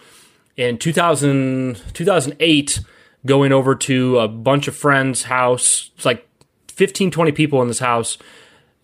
[0.58, 2.80] in 2000, 2008
[3.26, 5.92] going over to a bunch of friends' house.
[5.96, 6.28] It's like
[6.70, 8.18] 15, 20 people in this house.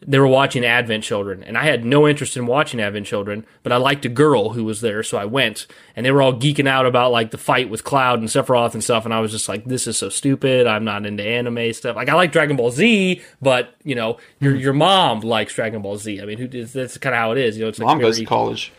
[0.02, 3.74] They were watching Advent Children, and I had no interest in watching Advent Children, but
[3.74, 5.68] I liked a girl who was there, so I went.
[5.94, 8.82] And they were all geeking out about like the fight with Cloud and Sephiroth and
[8.82, 10.68] stuff, and I was just like, "This is so stupid.
[10.68, 11.98] I'm not into anime stuff.
[11.98, 14.60] Like I like Dragon Ball Z, but you know, your hmm.
[14.60, 16.22] your mom likes Dragon Ball Z.
[16.22, 17.58] I mean, who, that's kind of how it is.
[17.58, 18.72] You know, it's like Mom goes to college.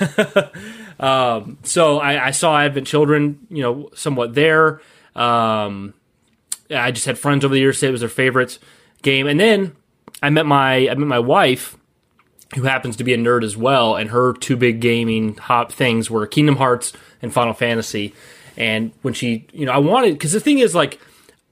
[0.99, 4.81] so I, I saw Advent Children, you know, somewhat there.
[5.15, 5.93] Um,
[6.69, 8.57] I just had friends over the years say it was their favorite
[9.01, 9.75] game, and then
[10.21, 11.77] I met my I met my wife,
[12.55, 16.09] who happens to be a nerd as well, and her two big gaming hop things
[16.09, 18.13] were Kingdom Hearts and Final Fantasy.
[18.57, 20.99] And when she, you know, I wanted because the thing is like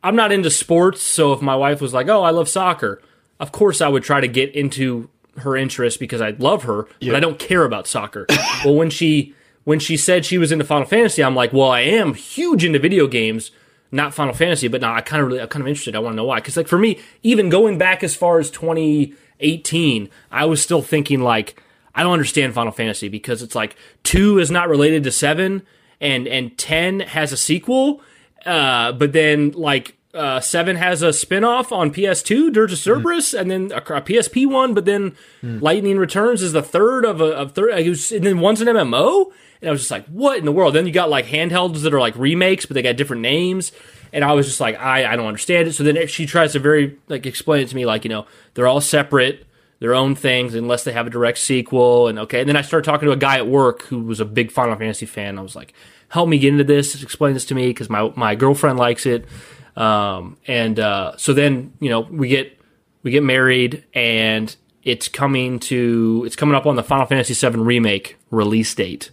[0.04, 3.02] I'm not into sports, so if my wife was like, "Oh, I love soccer,"
[3.40, 7.16] of course I would try to get into her interest because I love her, but
[7.16, 8.26] I don't care about soccer.
[8.66, 11.82] well, when she when she said she was into Final Fantasy, I'm like, "Well, I
[11.82, 13.52] am huge into video games."
[13.92, 15.96] Not Final Fantasy, but now I kind of really, I'm kind of interested.
[15.96, 16.38] I want to know why.
[16.38, 21.22] Because, like, for me, even going back as far as 2018, I was still thinking,
[21.22, 21.62] like,
[21.94, 25.64] I don't understand Final Fantasy because it's like two is not related to seven,
[26.02, 28.02] and and ten has a sequel,
[28.46, 33.50] uh, but then like uh, seven has a spin-off on PS2, Dirge of Cerberus, and
[33.50, 37.54] then a, a PSP one, but then Lightning Returns is the third of a of
[37.54, 39.32] third, and then one's an MMO,
[39.64, 40.76] and I was just like, what in the world?
[40.76, 43.72] Then you got like handhelds that are like remakes, but they got different names.
[44.12, 45.74] And I was just like, I, I don't understand it.
[45.74, 48.68] So then she tries to very like explain it to me, like you know, they're
[48.68, 49.48] all separate
[49.80, 52.10] their own things unless they have a direct sequel.
[52.10, 54.26] And okay, and then I started talking to a guy at work who was a
[54.26, 55.40] big Final Fantasy fan.
[55.40, 55.74] I was like,
[56.10, 59.26] help me get into this, explain this to me because my my girlfriend likes it.
[59.76, 62.60] Um, and uh, so then you know we get
[63.02, 67.60] we get married and it's coming to it's coming up on the Final Fantasy VII
[67.60, 69.10] remake release date.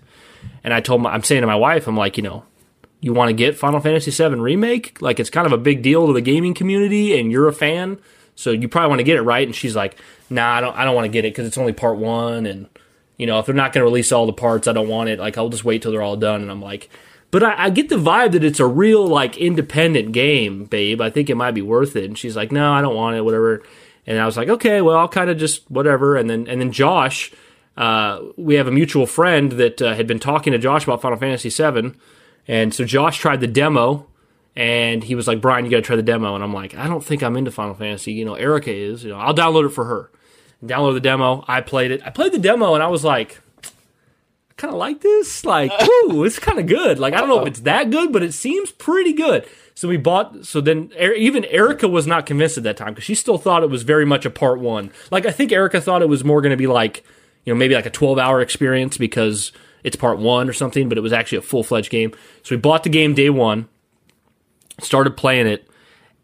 [0.64, 2.44] And I told my I'm saying to my wife, I'm like, you know,
[3.00, 5.00] you want to get Final Fantasy VII remake?
[5.00, 7.98] Like it's kind of a big deal to the gaming community, and you're a fan,
[8.34, 9.46] so you probably want to get it right.
[9.46, 9.96] And she's like,
[10.30, 10.76] Nah, I don't.
[10.76, 12.68] I don't want to get it because it's only part one, and
[13.16, 15.18] you know if they're not going to release all the parts, I don't want it.
[15.18, 16.40] Like I'll just wait till they're all done.
[16.40, 16.88] And I'm like,
[17.30, 21.00] but I, I get the vibe that it's a real like independent game, babe.
[21.00, 22.04] I think it might be worth it.
[22.04, 23.24] And she's like, No, I don't want it.
[23.24, 23.62] Whatever.
[24.06, 26.16] And I was like, Okay, well, I'll kind of just whatever.
[26.16, 27.32] And then and then Josh.
[27.76, 31.16] Uh, we have a mutual friend that uh, had been talking to Josh about Final
[31.16, 31.94] Fantasy VII,
[32.46, 34.06] and so Josh tried the demo,
[34.54, 36.88] and he was like, "Brian, you got to try the demo." And I'm like, "I
[36.88, 38.12] don't think I'm into Final Fantasy.
[38.12, 39.04] You know, Erica is.
[39.04, 40.10] You know, I'll download it for her."
[40.62, 41.42] Download the demo.
[41.48, 42.02] I played it.
[42.04, 43.40] I played the demo, and I was like,
[44.60, 45.44] kind of like this.
[45.44, 46.98] Like, ooh, it's kind of good.
[46.98, 49.48] Like, I don't know if it's that good, but it seems pretty good.
[49.74, 50.44] So we bought.
[50.44, 53.62] So then, Er- even Erica was not convinced at that time because she still thought
[53.62, 54.90] it was very much a part one.
[55.10, 57.04] Like, I think Erica thought it was more going to be like,
[57.44, 60.88] you know, maybe like a twelve hour experience because it's part one or something.
[60.88, 62.12] But it was actually a full fledged game.
[62.42, 63.68] So we bought the game day one,
[64.80, 65.68] started playing it,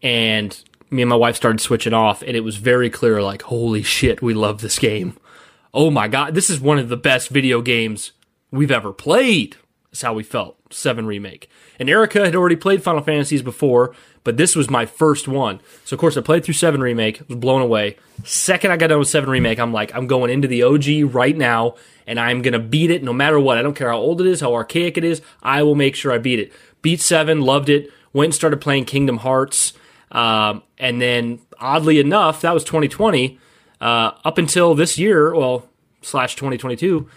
[0.03, 3.83] and me and my wife started switching off, and it was very clear, like, holy
[3.83, 5.17] shit, we love this game.
[5.73, 8.13] Oh my god, this is one of the best video games
[8.51, 9.57] we've ever played.
[9.91, 10.57] That's how we felt.
[10.69, 11.49] Seven remake.
[11.79, 15.61] And Erica had already played Final Fantasies before, but this was my first one.
[15.85, 17.97] So of course I played through Seven remake, was blown away.
[18.23, 21.35] Second I got done with Seven remake, I'm like, I'm going into the OG right
[21.35, 23.57] now, and I'm gonna beat it no matter what.
[23.57, 25.21] I don't care how old it is, how archaic it is.
[25.41, 26.51] I will make sure I beat it.
[26.81, 27.89] Beat Seven, loved it.
[28.13, 29.73] Went and started playing Kingdom Hearts.
[30.11, 33.39] Um, and then, oddly enough, that was 2020.
[33.79, 35.67] Uh, up until this year, well,
[36.01, 37.07] slash 2022,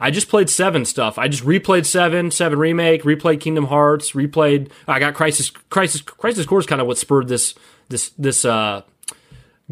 [0.00, 1.18] I just played seven stuff.
[1.18, 4.70] I just replayed seven, seven remake, replayed Kingdom Hearts, replayed.
[4.88, 7.54] I got Crisis, Crisis, Crisis Core is kind of what spurred this,
[7.90, 8.82] this, this, uh,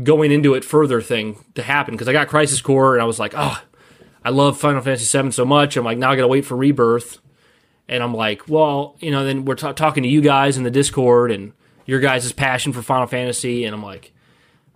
[0.02, 3.18] going into it further thing to happen because I got Crisis Core and I was
[3.18, 3.60] like, oh,
[4.24, 5.76] I love Final Fantasy VII so much.
[5.76, 7.18] I'm like, now I got to wait for Rebirth,
[7.88, 10.70] and I'm like, well, you know, then we're ta talking to you guys in the
[10.70, 11.52] Discord and
[11.86, 14.12] your guys' passion for Final Fantasy, and I'm like,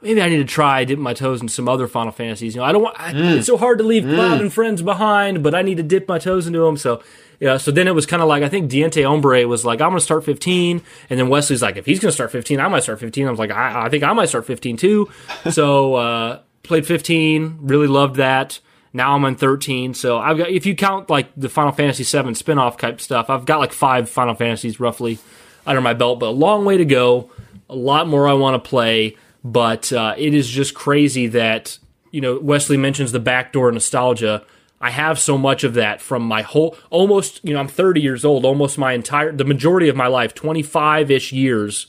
[0.03, 2.55] maybe I need to try dipping my toes in some other Final Fantasies.
[2.55, 3.01] You know, I don't want.
[3.01, 6.09] I, It's so hard to leave Cloud and friends behind, but I need to dip
[6.09, 6.77] my toes into them.
[6.77, 7.03] So,
[7.41, 7.57] yeah.
[7.57, 9.99] So then it was kind of like I think Diente Ombre was like, I'm going
[9.99, 12.83] to start 15, and then Wesley's like, if he's going to start 15, I might
[12.83, 13.27] start 15.
[13.27, 15.11] I was like, I, I think I might start 15 too.
[15.51, 18.61] so uh, played 15, really loved that.
[18.93, 19.95] Now I'm on 13.
[19.95, 23.47] So I've got, if you count like the Final Fantasy 7 spin-off type stuff, I've
[23.47, 25.19] got like five Final Fantasies roughly
[25.67, 27.31] under my belt, but a long way to go.
[27.71, 31.79] A lot more I want to play, but uh, it is just crazy that
[32.11, 34.45] you know Wesley mentions the backdoor nostalgia.
[34.81, 38.25] I have so much of that from my whole almost you know I'm 30 years
[38.25, 41.87] old, almost my entire the majority of my life, 25 ish years.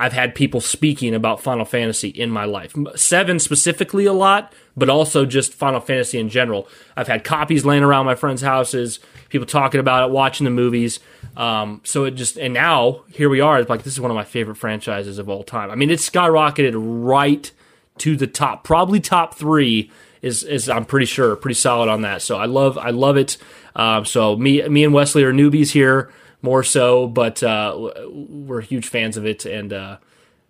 [0.00, 2.72] I've had people speaking about Final Fantasy in my life.
[2.94, 6.68] Seven specifically a lot, but also just Final Fantasy in general.
[6.96, 11.00] I've had copies laying around my friends' houses, people talking about it, watching the movies.
[11.36, 13.58] Um, so it just and now here we are.
[13.58, 15.70] It's like this is one of my favorite franchises of all time.
[15.70, 17.50] I mean, it's skyrocketed right
[17.98, 19.90] to the top, probably top three.
[20.20, 22.22] Is is I'm pretty sure pretty solid on that.
[22.22, 23.36] So I love I love it.
[23.76, 26.12] Um, so me me and Wesley are newbies here
[26.42, 29.72] more so, but uh, we're huge fans of it and.
[29.72, 29.96] Uh,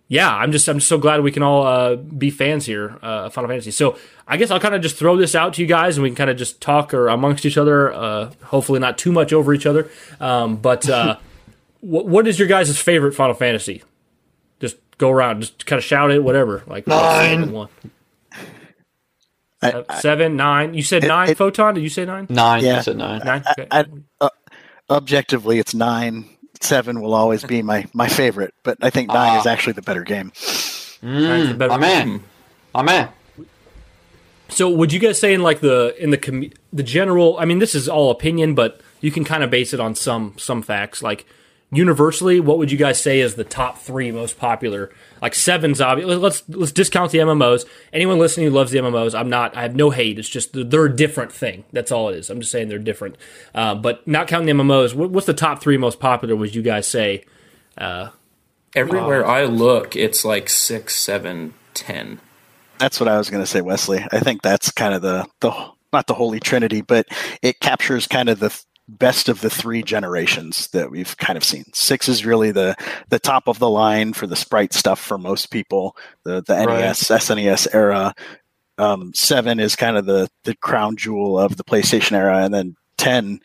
[0.09, 3.25] yeah, I'm just I'm just so glad we can all uh, be fans here uh,
[3.27, 3.71] of Final Fantasy.
[3.71, 6.09] So I guess I'll kind of just throw this out to you guys, and we
[6.09, 7.93] can kind of just talk or amongst each other.
[7.93, 9.87] Uh, hopefully, not too much over each other.
[10.19, 11.17] Um, but uh,
[11.81, 13.83] what, what is your guys' favorite Final Fantasy?
[14.59, 16.63] Just go around, just kind of shout it, whatever.
[16.67, 17.51] Like Nine.
[17.51, 17.69] one,
[19.61, 20.73] I, I, seven, nine.
[20.73, 21.29] You said It- nine.
[21.29, 21.75] it- Photon?
[21.75, 22.27] Did you say nine?
[22.29, 22.63] Nine.
[22.63, 22.77] Yeah.
[22.77, 23.21] I said nine.
[23.25, 23.43] Nine.
[23.51, 23.67] Okay.
[23.69, 23.85] I,
[24.21, 24.29] uh,
[24.89, 26.25] objectively, it's nine.
[26.61, 29.39] Seven will always be my my favorite, but I think nine Ah.
[29.39, 30.31] is actually the better game.
[31.01, 32.23] Nine's the Mm, better- my man.
[32.73, 33.09] My man.
[34.49, 37.37] So would you guys say in like the in the com- the general?
[37.39, 40.33] I mean, this is all opinion, but you can kind of base it on some
[40.37, 41.01] some facts.
[41.01, 41.25] Like
[41.71, 44.91] universally, what would you guys say is the top three most popular?
[45.21, 46.07] Like seven's obvious.
[46.17, 47.65] Let's let's discount the MMOs.
[47.93, 49.55] Anyone listening who loves the MMOs, I'm not.
[49.55, 50.17] I have no hate.
[50.19, 51.65] It's just they're- they're a different thing.
[51.73, 52.29] That's all it is.
[52.29, 53.17] I'm just saying they're different.
[53.53, 56.35] Uh, but not counting the MMOs, what, what's the top three most popular?
[56.35, 57.23] Would you guys say?
[58.75, 62.19] Everywhere I look, it's like six, seven, ten.
[62.77, 64.05] That's what I was going to say, Wesley.
[64.11, 65.51] I think that's kind of the the
[65.91, 67.07] not the holy trinity, but
[67.41, 68.61] it captures kind of the th-
[68.97, 71.65] best of the three generations that we've kind of seen.
[71.73, 72.75] Six is really the
[73.09, 75.95] the top of the line for the sprite stuff for most people.
[76.23, 76.79] The the Right.
[76.81, 78.13] NES, SNES era.
[78.77, 82.75] Um, seven is kind of the the crown jewel of the PlayStation era, and then
[82.97, 83.39] ten.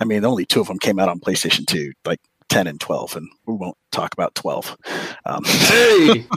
[0.00, 3.16] I mean, only two of them came out on PlayStation Two, like ten and twelve,
[3.16, 4.76] and we won't talk about twelve.
[5.26, 6.26] Um, Hey.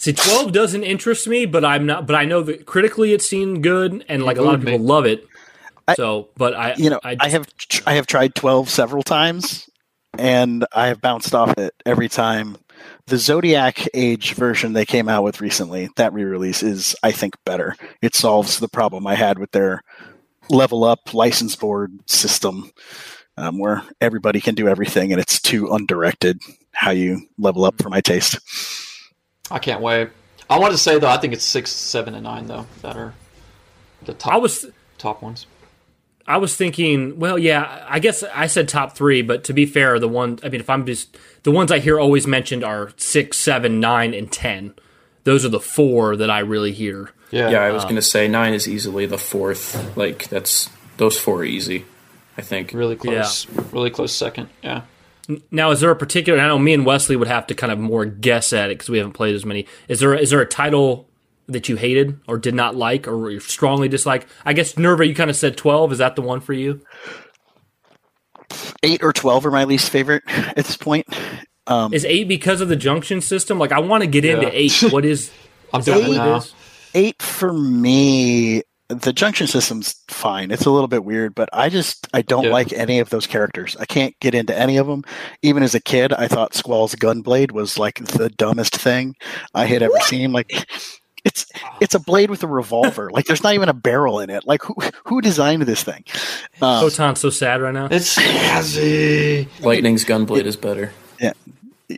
[0.00, 2.06] See, twelve doesn't interest me, but I'm not.
[2.06, 4.72] But I know that critically it's seen good, and like a lot of wooed me.
[4.72, 5.26] people love it.
[5.88, 9.02] I- So, but I, you know, I, I, have tr- I have tried twelve several
[9.02, 9.68] times,
[10.16, 12.56] and I have bounced off it every time.
[13.06, 17.74] The Zodiac Age version they came out with recently, that re-release is, I think, better.
[18.02, 19.82] It solves the problem I had with their
[20.50, 22.70] level up license board system,
[23.38, 26.38] um, where everybody can do everything, and it's too undirected
[26.72, 28.38] how you level up for my taste.
[29.50, 30.10] I can't wait.
[30.50, 33.14] I want to say though, I think it's six, seven, and nine though that are
[34.04, 34.66] the top I was
[34.98, 35.46] top ones.
[36.28, 39.98] I was thinking, well, yeah, I guess I said top three, but to be fair,
[39.98, 43.38] the one I mean, if I'm just the ones I hear always mentioned are six,
[43.38, 44.74] seven, nine, and ten.
[45.24, 47.12] Those are the four that I really hear.
[47.30, 47.48] Yeah.
[47.50, 49.96] Yeah, I was um, going to say nine is easily the fourth.
[49.96, 51.86] Like that's those four are easy.
[52.36, 52.72] I think.
[52.74, 53.46] Really close.
[53.46, 53.64] yeah.
[53.72, 54.50] Really close second.
[54.62, 54.82] Yeah.
[55.50, 56.38] Now, is there a particular?
[56.38, 58.90] I know me and Wesley would have to kind of more guess at it because
[58.90, 59.66] we haven't played as many.
[59.88, 61.07] Is there is there a title
[61.48, 64.26] that you hated or did not like or strongly dislike?
[64.44, 65.92] I guess Nerva, you kind of said twelve.
[65.92, 66.80] Is that the one for you?
[68.82, 71.06] Eight or twelve are my least favorite at this point.
[71.66, 73.58] Um, Is eight because of the junction system?
[73.58, 74.72] Like, I want to get into eight.
[74.90, 75.30] What is?
[75.72, 76.54] I'm is that doing it what
[76.94, 82.08] eight for me the junction system's fine it's a little bit weird but i just
[82.14, 82.52] i don't Yeah.
[82.52, 85.04] like any of those characters i can't get into any of them
[85.42, 89.14] even as a kid i thought squall's gunblade was like the dumbest thing
[89.54, 90.66] i had ever seen like
[91.28, 91.46] it's
[91.80, 94.62] it's a blade with a revolver like there's not even a barrel in it like
[94.62, 96.02] who who designed this thing
[96.62, 97.88] um, Photon's so sad right now.
[97.90, 99.46] It's Hazzy.
[99.62, 100.92] Lightning's gunblade is better.
[101.20, 101.32] Yeah,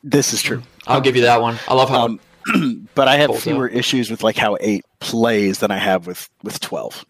[0.02, 1.58] this is true I'll give you that one.
[1.68, 2.06] I love how.
[2.06, 2.20] Um,
[2.94, 6.28] but I have Holds fewer issues with like how eight plays than I have with
[6.42, 7.04] with twelve.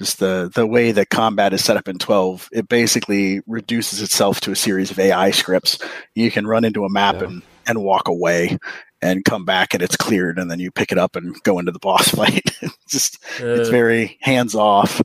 [0.00, 4.40] Just the the way that combat is set up in twelve, it basically reduces itself
[4.42, 5.78] to a series of AI scripts.
[6.14, 7.28] You can run into a map Yeah.
[7.28, 8.58] and and walk away
[9.04, 11.70] and come back and it's cleared and then you pick it up and go into
[11.72, 12.50] the boss fight.
[12.62, 15.00] it's just it's Uh, very hands off.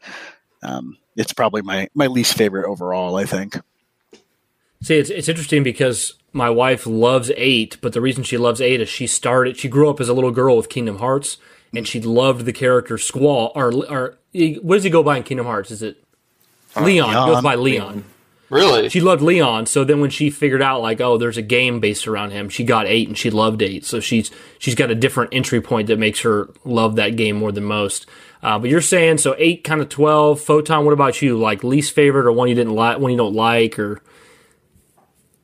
[0.64, 3.16] Um, it's probably my my least favorite overall.
[3.18, 3.58] I think.
[4.82, 8.80] See, it's it's interesting because my wife loves eight, but the reason she loves eight
[8.82, 9.58] is she started.
[9.58, 11.38] She grew up as a little girl with Kingdom Hearts,
[11.76, 13.52] and she loved the character Squall.
[13.56, 14.18] Or, or
[14.62, 15.72] what does he go by in Kingdom Hearts?
[15.72, 16.02] Is it
[16.80, 17.10] Leon?
[17.10, 17.44] He goes Leon.
[17.44, 18.04] by Leon.
[18.50, 18.90] Really?
[18.90, 19.66] She loved Leon.
[19.66, 22.64] So then when she figured out like, oh, there's a game based around him, she
[22.64, 23.86] got eight and she loved eight.
[23.86, 27.52] So she's she's got a different entry point that makes her love that game more
[27.52, 28.06] than most.
[28.42, 30.40] Uh, but you're saying so eight, kind of twelve.
[30.42, 30.86] Photon.
[30.86, 31.38] What about you?
[31.38, 34.02] Like least favorite or one you didn't like, one you don't like, or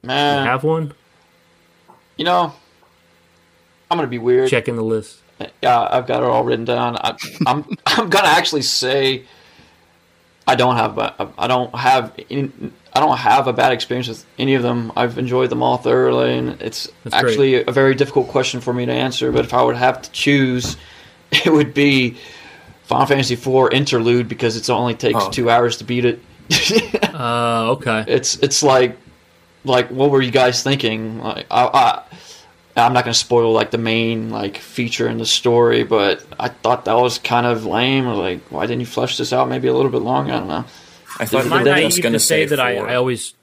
[0.04, 0.94] Man, have one?
[2.18, 2.54] you know,
[3.92, 4.50] I'm gonna be weird.
[4.50, 5.20] Checking the list.
[5.62, 6.96] Yeah, I've got it all written down.
[6.98, 9.26] I, I'm I'm gonna actually say
[10.48, 12.52] I don't have a, I don't have any,
[12.94, 14.92] I don't have a bad experience with any of them.
[14.96, 18.86] I've enjoyed them all thoroughly, and it's That's actually a very difficult question for me
[18.86, 19.32] to answer.
[19.32, 20.78] But if I would have to choose,
[21.32, 22.18] it would be
[22.84, 25.30] Final Fantasy IV Interlude because it only takes Oh.
[25.32, 26.20] two hours to beat it.
[27.16, 28.04] Uh, okay.
[28.10, 28.98] it's it's like
[29.64, 32.04] like what were you guys thinking like I, I
[32.78, 36.86] I'm not gonna spoil like the main like feature in the story, but I thought
[36.86, 38.06] that was kind of lame.
[38.06, 40.34] Like, why didn't you flesh this out maybe a little bit longer?
[40.34, 40.66] I don't know.
[41.20, 42.76] I thought Am I you were just going to say, that I.
[42.76, 43.34] I always?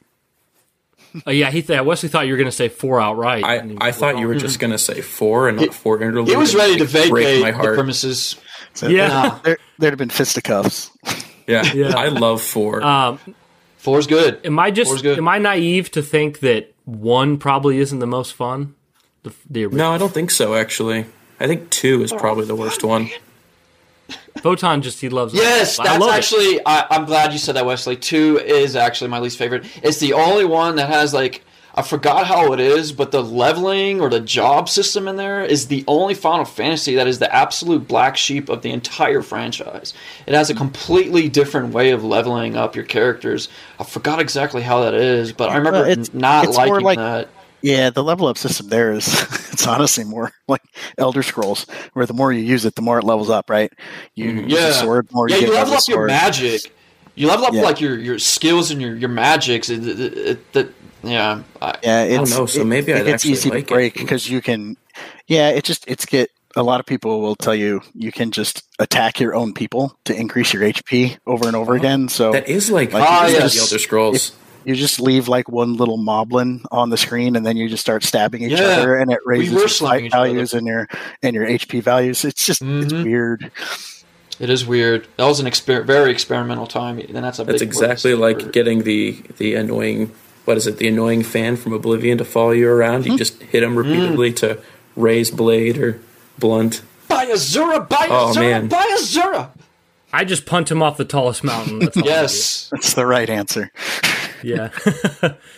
[1.26, 3.44] Oh yeah, he th- Wesley thought you were going to say four outright.
[3.44, 4.40] I, And I thought you were wrong.
[4.40, 6.30] just going to say four and not four interludes.
[6.30, 7.74] He was ready to like, break vacate my the heart.
[7.74, 8.36] premises.
[8.74, 9.08] So Yeah.
[9.08, 10.90] Nah, there, there'd have been fisticuffs.
[11.46, 11.94] Yeah, Yeah.
[11.96, 12.82] I love four.
[12.82, 13.18] Um,
[13.76, 14.40] four's good.
[14.44, 15.18] am I just Four's good.
[15.18, 18.74] am I naive to think that one probably isn't the most fun?
[19.22, 20.54] The, the no, I don't think so.
[20.54, 21.06] Actually,
[21.38, 23.08] I think two is probably the worst one.
[24.42, 25.34] Photon just he loves.
[25.34, 25.38] it.
[25.38, 26.16] Yes, I that's love it.
[26.16, 26.60] actually.
[26.66, 27.96] I, I'm glad you said that, Wesley.
[27.96, 29.64] Two is actually my least favorite.
[29.82, 34.00] It's the only one that has like I forgot how it is, but the leveling
[34.00, 37.86] or the job system in there is the only Final Fantasy that is the absolute
[37.86, 39.94] black sheep of the entire franchise.
[40.26, 43.48] It has a completely different way of leveling up your characters.
[43.78, 46.98] I forgot exactly how that is, but I remember Well, it's- not it's liking like-
[46.98, 47.28] that.
[47.62, 49.06] Yeah, the level up system there is
[49.52, 50.62] it's honestly more like
[50.98, 53.72] Elder Scrolls, where the more you use it, the more it levels up, right?
[54.14, 54.48] You use Mm-hmm.
[54.50, 54.66] Yeah.
[54.68, 56.72] the sword, the more yeah, you you get out level up your magic.
[57.14, 57.62] You level up Yeah.
[57.62, 59.68] like your, your skills and your, your magics.
[59.68, 60.68] It, it, it, that
[61.04, 63.94] yeah, I, Yeah, it's, know, so maybe it I'd gets actually easy like to break
[63.94, 64.76] because you can.
[65.26, 68.62] Yeah, it just it's get a lot of people will tell you you can just
[68.78, 72.08] attack your own people to increase your HP over and over again.
[72.08, 73.34] So That is like, Like, Ah, the.
[73.34, 74.32] Elder Scrolls.
[74.64, 78.04] You just leave like one little moblin on the screen, and then you just start
[78.04, 80.28] stabbing each Yeah, other, and it raises were your slamming fight other.
[80.30, 80.88] values and your
[81.22, 82.24] and your HP values.
[82.24, 83.04] It's just it's Mhm.
[83.04, 83.50] weird.
[84.40, 85.06] It is weird.
[85.18, 88.42] That was an exper- very experimental time, and that's a That's big exactly word for-
[88.44, 90.10] like getting the the annoying
[90.44, 93.06] what is it the annoying fan from Oblivion to follow you around.
[93.06, 94.58] You just hit him repeatedly to
[94.96, 96.00] raise blade or
[96.38, 96.82] blunt.
[97.08, 98.66] By Azura, by Oh, Azura, man.
[98.68, 99.48] by Azura.
[100.14, 101.78] I just punt him off the tallest mountain.
[101.78, 102.10] That's all I do.
[102.10, 103.70] Yes, That's the right answer.
[104.42, 104.70] Yeah.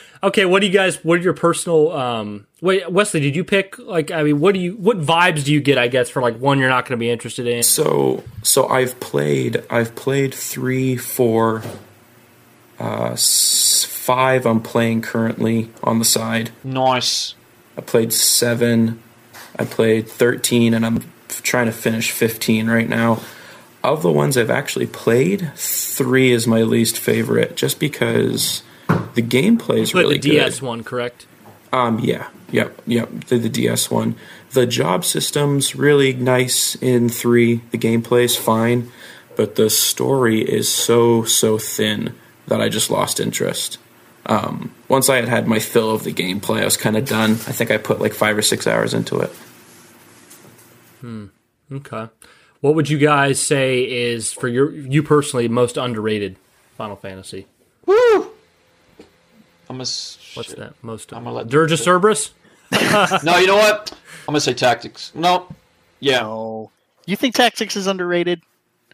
[0.23, 0.45] okay.
[0.45, 1.05] What do you guys?
[1.05, 1.93] What are your personal?
[1.93, 3.79] Um, wait, Wesley, did you pick?
[3.79, 4.73] Like, I mean, what do you?
[4.73, 5.79] What vibes do you get?
[5.79, 7.63] I guess for like one you're not going to be interested in.
[7.63, 11.63] So so I've played I've played three, four,
[12.79, 14.47] uh, five.
[14.47, 16.51] I'm playing currently on the side.
[16.63, 17.35] nice.
[17.77, 19.03] I played seven.
[19.59, 23.21] I played thirteen, and I'm trying to finish fifteen right now.
[23.83, 28.63] Of the ones I've actually played, three is my least favorite, just because
[29.15, 30.67] the gameplay is really the DS good.
[30.67, 31.27] one, correct?
[31.73, 33.09] Um, yeah, yep, yep.
[33.25, 34.17] The, the DS one.
[34.53, 37.63] The job system's really nice in three.
[37.71, 38.93] The gameplay is fine,
[39.37, 42.15] but the story is so so thin
[42.47, 43.79] that I just lost interest.
[44.27, 47.33] Um, once I had had my fill of the gameplay, I was kind of done.
[47.33, 49.31] I think I put like five or six hours into it.
[51.01, 51.27] Hmm.
[51.71, 52.09] Okay.
[52.61, 56.37] What would you guys say is for your you personally most underrated
[56.79, 57.47] Final Fantasy?
[57.85, 58.31] Woo!
[59.75, 59.89] I'm gonna.
[60.35, 61.13] What's that most?
[61.13, 62.31] I'm gonna let- Dirge of Cerberus.
[63.25, 63.93] No, you know what?
[64.21, 65.13] I'm gonna say tactics.
[65.15, 65.47] No.
[66.01, 66.21] Yeah.
[66.21, 66.71] No.
[67.07, 68.41] You think Tactics is underrated?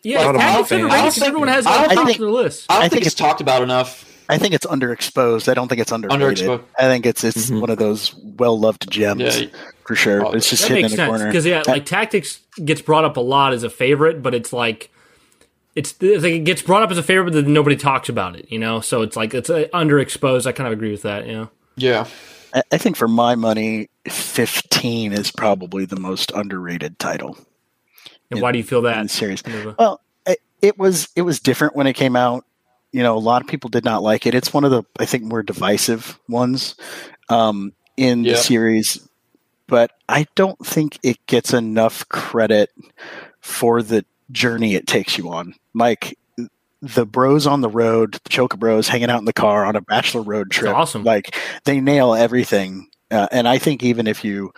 [0.03, 0.81] Yeah, Not Tactics fan.
[0.81, 2.67] underrated I think- everyone has I it don't on top think- their list.
[2.69, 4.07] I don't I think, think it's it's- talked about enough.
[4.29, 5.49] I think it's underexposed.
[5.49, 6.21] I don't think it's underrated.
[6.21, 6.63] Underexposed.
[6.79, 7.61] I think it's it's mm-hmm.
[7.61, 9.49] one of those well loved gems Yeah.
[9.87, 10.25] for sure.
[10.25, 11.27] Oh, it's just That hidden in the sense corner.
[11.27, 14.91] because yeah, like Tactics gets brought up a lot as a favorite, but it's like
[15.75, 18.37] it's, it's like it gets brought up as a favorite, but then nobody talks about
[18.37, 18.51] it.
[18.51, 20.47] You know, so it's like it's uh, underexposed.
[20.47, 21.27] I kind of agree with that.
[21.27, 22.07] You know, Yeah.
[22.55, 27.37] I, I think for my money, fifteen is probably the most underrated title
[28.31, 29.11] and Yeah, why do you feel in the that?
[29.11, 29.43] series.
[29.79, 32.45] Well, it, it was it was different when it came out.
[32.93, 34.35] You know, a lot of people did not like it.
[34.35, 36.75] It's one of the I think more divisive ones
[37.29, 38.33] um, in Yeah.
[38.33, 39.09] the series,
[39.69, 42.71] but I don't think it gets enough credit
[43.41, 45.55] for the journey it takes you on.
[45.75, 46.19] Like
[46.83, 50.23] the bros on the road, the Chocobros hanging out in the car on a bachelor
[50.23, 50.75] road trip.
[50.75, 51.05] awesome.
[51.05, 54.53] Like they nail everything, uh, and I think even if you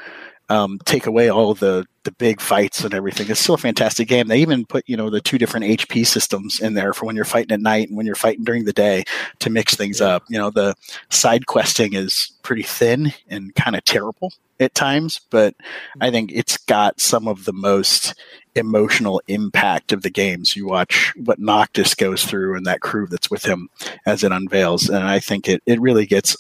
[0.53, 3.31] um, take away all the the big fights and everything.
[3.31, 4.29] It's still a fantastic game.
[4.29, 7.25] They even put you know the two different HP systems in there for when you're
[7.25, 9.05] fighting at night and when you're fighting during the day
[9.39, 10.25] to mix things up.
[10.29, 10.75] You know the
[11.11, 15.55] side questing is pretty thin and kind of terrible at times, but
[16.01, 18.15] I think it's got some of the most
[18.55, 20.55] emotional impact of the games.
[20.57, 23.69] You watch what Noctis goes through and that crew that's with him
[24.07, 26.37] as it unveils, and I think it it really gets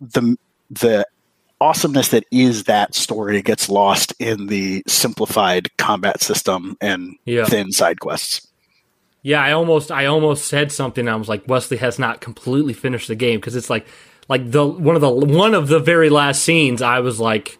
[0.00, 0.36] the
[0.70, 1.06] the
[1.60, 7.44] awesomeness that is that story gets lost in the simplified combat system and Yeah.
[7.44, 8.46] thin side quests.
[9.22, 11.06] Yeah, I almost I almost said something.
[11.06, 13.86] I was like, Wesley has not completely finished the game because it's like
[14.28, 16.80] like the one of the one of the very last scenes.
[16.80, 17.58] I was like,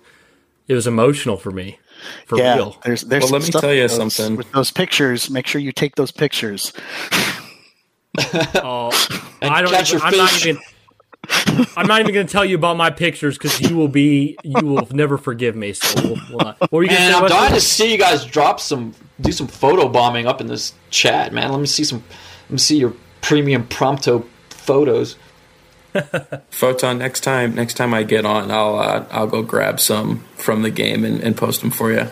[0.68, 1.78] it was emotional for me,
[2.26, 2.76] for yeah, real.
[2.84, 4.36] there's there's Well, let me tell you those- something.
[4.36, 5.30] with those pictures.
[5.30, 6.72] Make sure you take those pictures.
[8.56, 8.90] Oh,
[9.42, 9.70] And I don't.
[9.70, 10.58] catch Even, your I'm not even.
[11.76, 14.66] I'm not even going to tell you about my pictures because you will be you
[14.66, 15.72] will never forgive me.
[15.74, 16.60] So we'll, we'll not.
[16.60, 19.30] What were you going And to I'm dying to see you guys drop some, do
[19.30, 21.50] some photo bombing up in this chat, man.
[21.52, 22.02] Let me see some,
[22.44, 25.16] let me see your premium prompto photos.
[26.50, 26.98] Photon.
[26.98, 30.70] Next time, next time I get on, I'll uh, I'll go grab some from the
[30.70, 32.08] game and, and post them for you.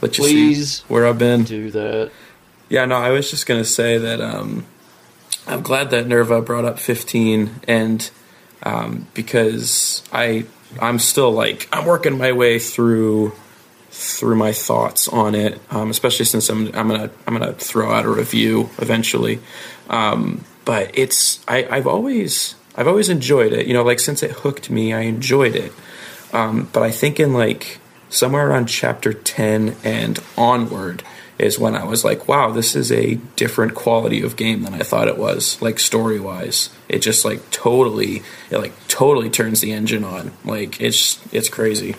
[0.00, 1.44] Let you Please see where I've been.
[1.44, 2.10] do that.
[2.68, 4.66] Yeah, no, I was just gonna say that um,
[5.46, 8.10] I'm glad that Nerva brought up 15, and
[8.64, 10.46] um, because I
[10.80, 13.32] I'm still like I'm working my way through
[13.90, 18.04] through my thoughts on it, um, especially since I'm I'm gonna I'm gonna throw out
[18.04, 19.38] a review eventually.
[19.88, 23.66] Um, but it's I, I've always I've always enjoyed it.
[23.66, 25.72] You know, like since it hooked me, I enjoyed it.
[26.32, 31.02] Um, but I think in like somewhere around chapter 10 and onward
[31.38, 34.78] is when I was like, wow, this is a different quality of game than I
[34.78, 36.70] thought it was, like story wise.
[36.88, 40.32] It just like totally, it like totally turns the engine on.
[40.44, 41.94] Like it's it's crazy.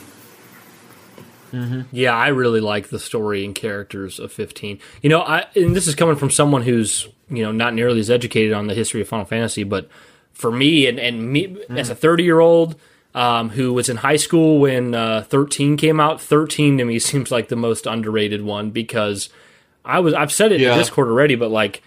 [1.92, 4.80] Yeah, I really like the story and characters of 15.
[5.02, 8.10] You know, I and this is coming from someone who's you know not nearly as
[8.10, 9.88] educated on the history of Final Fantasy, but
[10.38, 12.76] for me and and me as a 30 year old
[13.16, 17.32] um, who was in high school when uh, 13 came out, 13 to me seems
[17.32, 19.30] like the most underrated one because
[19.84, 20.74] I was I've said it Yeah.
[20.74, 21.82] in Discord already, but like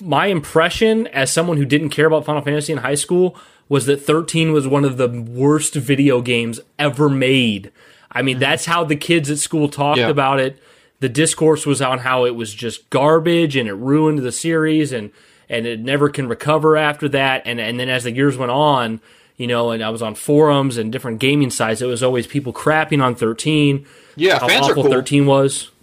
[0.00, 3.36] my impression as someone who didn't care about Final Fantasy in high school
[3.68, 7.72] was that 13 was one of the worst video games ever made.
[8.12, 10.08] I mean, that's how the kids at school talked Yeah.
[10.08, 10.58] about it.
[11.00, 15.10] The discourse was on how it was just garbage and it ruined the series and
[15.48, 17.42] and it never can recover after that.
[17.44, 19.00] And and then as the years went on,
[19.36, 22.52] you know, and I was on forums and different gaming sites, it was always people
[22.52, 23.86] crapping on 13
[24.16, 24.92] Yeah, how fans awful cool.
[24.92, 25.70] 13 was.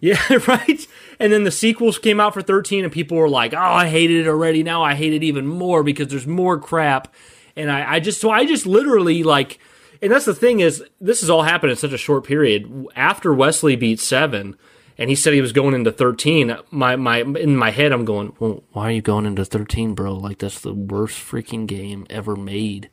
[0.00, 0.86] Yeah, right.
[1.18, 4.24] And then the sequels came out for 13, and people were like, "Oh, I hated
[4.24, 4.62] it already.
[4.62, 7.12] Now I hate it even more because there's more crap."
[7.56, 9.58] And I, I just, so I just literally like,
[10.00, 12.86] and that's the thing is, this has all happened in such a short period.
[12.94, 14.56] After Wesley beat seven,
[15.00, 16.56] and he said he was going into 13.
[16.70, 20.14] My my in my head, I'm going, "Well, why are you going into 13, bro?
[20.14, 22.90] Like that's the worst freaking game ever made."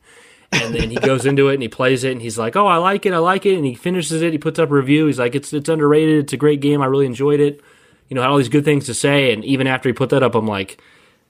[0.50, 2.76] and then he goes into it and he plays it and he's like, "Oh, I
[2.76, 4.32] like it, I like it," and he finishes it.
[4.32, 5.06] He puts up a review.
[5.06, 6.24] He's like, "It's it's underrated.
[6.24, 6.82] It's a great game.
[6.82, 7.60] I really enjoyed it."
[8.08, 9.32] You know, had all these good things to say.
[9.32, 10.80] And even after he put that up, I'm like,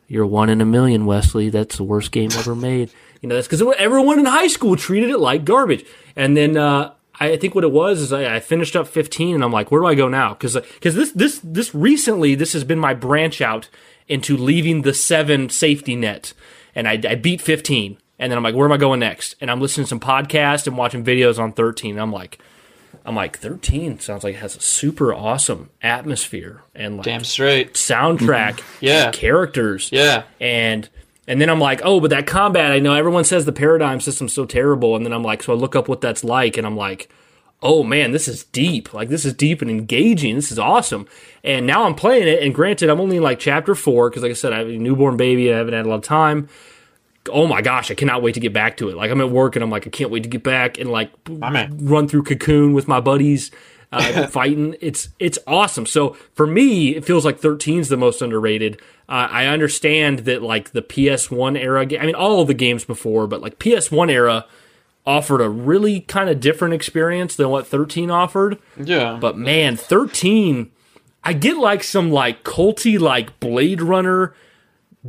[0.06, 1.50] "You're one in a million, Wesley.
[1.50, 5.10] That's the worst game ever made." You know, that's because everyone in high school treated
[5.10, 5.84] it like garbage.
[6.14, 9.42] And then uh, I think what it was is I, I finished up 15 and
[9.44, 10.34] I'm like, where do I go now?
[10.34, 13.68] Because because this this this recently this has been my branch out
[14.06, 16.32] into leaving the seven safety net,
[16.74, 19.34] and I, I beat 15, and then I'm like, where am I going next?
[19.40, 21.90] And I'm listening to some podcasts and watching videos on 13.
[21.92, 22.38] And I'm like,
[23.04, 27.74] I'm like 13 sounds like it has a super awesome atmosphere and like Damn straight.
[27.74, 29.10] soundtrack, Yeah.
[29.10, 30.22] characters, Yeah.
[30.40, 30.88] and
[31.28, 34.32] and then I'm like, oh, but that combat, I know everyone says the paradigm system's
[34.32, 36.76] so terrible, and then I'm like, so I look up what that's like, and I'm
[36.76, 37.08] like,
[37.62, 38.94] oh man, this is deep.
[38.94, 40.36] Like this is deep and engaging.
[40.36, 41.06] This is awesome.
[41.44, 44.30] And now I'm playing it, and granted, I'm only in like chapter four because, like
[44.30, 46.48] I said, I have a newborn baby, I haven't had a lot of time.
[47.30, 48.96] Oh my gosh, I cannot wait to get back to it.
[48.96, 51.10] Like I'm at work, and I'm like, I can't wait to get back and like
[51.28, 53.50] run through Cocoon with my buddies.
[53.91, 55.86] Uh, fighting, it's it's awesome.
[55.86, 58.80] So for me, it feels like 13 is the most underrated.
[59.09, 63.26] Uh, I understand that like the PS1 era, I mean all of the games before,
[63.26, 64.47] but like PS1 era
[65.07, 68.59] offered a really kind of different experience than what 13 offered.
[68.76, 69.16] Yeah.
[69.18, 70.70] But man, 13,
[71.24, 74.34] I get like some like culty like Blade Runner,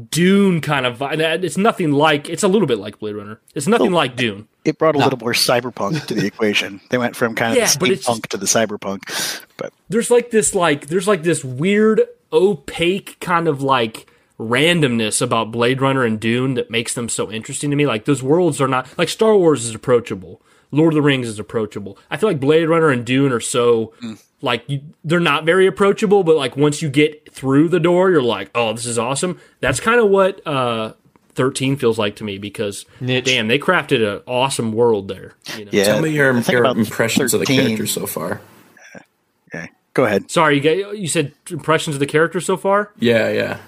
[0.10, 1.44] Dune kind of vibe.
[1.44, 2.30] It's nothing like.
[2.30, 3.40] It's a little bit like Blade Runner.
[3.56, 4.48] It's nothing like Dune.
[4.66, 6.82] It brought a little more cyberpunk to the equation.
[6.90, 9.42] They went from kind of Yeah, the but it's steampunk to the cyberpunk.
[9.58, 12.02] But There's like this like there's like this weird
[12.32, 17.70] opaque kind of like randomness about Blade Runner and Dune that makes them so interesting
[17.70, 17.86] to me.
[17.86, 20.42] Like those worlds are not like Star Wars is approachable.
[20.72, 21.98] Lord of the Rings is approachable.
[22.12, 23.94] I feel like Blade Runner and Dune are so
[24.42, 28.22] like you, they're not very approachable, but like once you get through the door, you're
[28.22, 29.40] like, oh, this is awesome.
[29.62, 30.94] That's kind of what uh,
[31.40, 33.24] 13 feels like to me because Niche.
[33.24, 35.36] damn, they crafted an awesome world there.
[35.56, 35.72] You know?
[35.72, 38.42] yeah, Tell me your, your about impressions of the 13 characters so far.
[39.48, 40.30] Okay, go ahead.
[40.30, 42.92] Sorry, you, got, you said impressions of the character so far.
[43.00, 43.60] Yeah, yeah.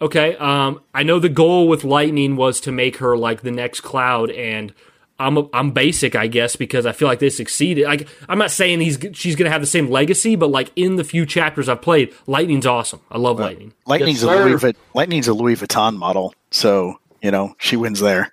[0.00, 0.36] Okay.
[0.36, 4.30] Um, I know the goal with Lightning was to make her like the next Cloud,
[4.30, 4.72] and
[5.18, 7.84] I'm a, I'm basic, I guess, because I feel like they succeeded.
[7.84, 11.04] Like I'm not saying he's she's gonna have the same legacy, but like in the
[11.04, 13.00] few chapters I've played, Lightning's awesome.
[13.10, 13.72] I love Lightning.
[13.86, 14.72] Lightning's Yes, a Louis sir.
[14.94, 18.30] Lightning's a Louis Vuitton model, so you know she wins there.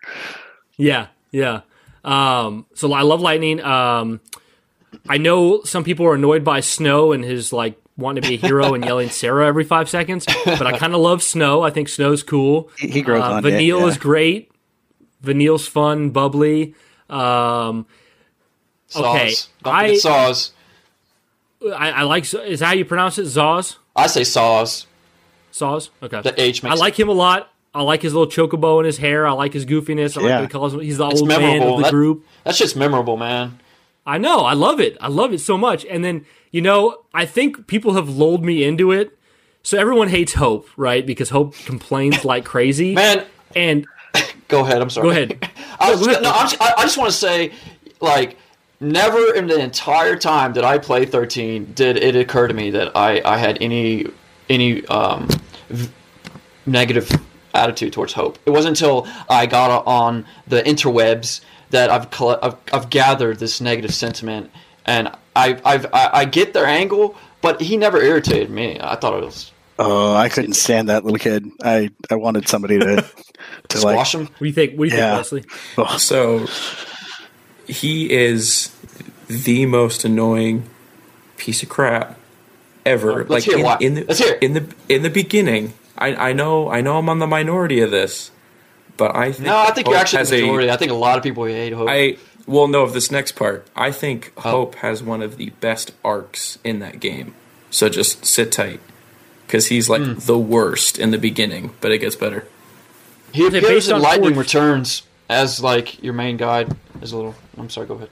[0.77, 1.61] Yeah, yeah.
[2.03, 3.59] Um, so I love Lightning.
[3.61, 4.21] Um,
[5.07, 8.37] I know some people are annoyed by Snow and his like wanting to be a
[8.37, 11.61] hero and yelling Sarah every five seconds, but I kind of love Snow.
[11.63, 12.69] I think Snow's cool.
[12.77, 13.85] He, he grows Uh, on you, Vanille yeah.
[13.87, 14.51] is great.
[15.21, 16.75] Vanille's fun, bubbly.
[17.09, 17.85] Um,
[18.95, 19.49] Okay, Saws.
[19.65, 20.51] I- forget saws.
[21.77, 22.23] I, I like.
[22.33, 23.25] Is that how you pronounce it?
[23.25, 23.75] Zaz.
[23.95, 24.87] I say saws.
[25.51, 25.89] Saws.
[26.01, 26.21] Okay.
[26.21, 27.51] The H makes I like him a lot.
[27.73, 29.27] I like his little chocobo in his hair.
[29.27, 30.17] I like his goofiness.
[30.17, 30.35] I like Yeah.
[30.39, 30.79] what he calls him.
[30.81, 31.73] He's the It's old man memorable.
[31.73, 32.25] of the That- group.
[32.43, 33.59] That shit's memorable, man.
[34.05, 34.39] I know.
[34.39, 34.97] I love it.
[34.99, 35.85] I love it so much.
[35.85, 39.11] And then, you know, I think people have lulled me into it.
[39.61, 41.05] So everyone hates Hope, right?
[41.05, 42.93] Because Hope complains like crazy.
[42.95, 43.85] Man, And
[44.47, 44.81] go ahead.
[44.81, 45.03] I'm sorry.
[45.05, 45.49] Go ahead.
[45.79, 46.23] I, was, go ahead.
[46.23, 47.51] no, I'm just, I, I just want to say,
[48.01, 48.37] like,
[48.79, 52.95] never in the entire time that I played 13 did it occur to me that
[52.95, 54.07] I, I had any
[54.49, 55.27] any um,
[55.69, 55.89] v-
[56.65, 57.11] negative
[57.53, 58.37] attitude towards hope.
[58.45, 61.41] It wasn't until I got on the interwebs
[61.71, 64.49] that I've coll- I've, I've gathered this negative sentiment,
[64.85, 68.77] and I I've, I I get their angle, but he never irritated me.
[68.81, 71.49] I thought it was Oh, I couldn't stand that little kid.
[71.63, 72.97] I, I wanted somebody to
[73.69, 73.93] to like.
[73.93, 74.25] squash him.
[74.25, 74.73] what do you think?
[74.77, 75.21] What do you Yeah.
[75.23, 75.47] think,
[75.77, 75.85] Leslie?
[75.85, 76.47] Oh, So
[77.67, 78.75] he is
[79.27, 80.69] the most annoying
[81.37, 82.17] piece of crap
[82.85, 83.23] ever.
[83.25, 83.77] Let's hear in, why.
[83.79, 85.73] in the Let's hear in the in the beginning.
[85.99, 88.31] I, I know I know I'm on the minority of this,
[88.97, 90.71] but I think No, I think you're actually the a- majority.
[90.71, 91.89] I think a lot of people hate hope.
[91.89, 93.67] I well no of this next part.
[93.75, 94.41] I think Oh.
[94.41, 97.35] Hope has one of the best arcs in that game.
[97.69, 98.79] So just sit tight
[99.45, 100.13] because he's like Hmm.
[100.19, 102.45] the worst in the beginning, but it gets better.
[103.31, 104.45] He it appears based in on Lightning Forge?
[104.47, 106.75] Returns as like your main guide.
[107.01, 107.35] Is a little.
[107.57, 107.85] I'm sorry.
[107.87, 108.09] Go ahead.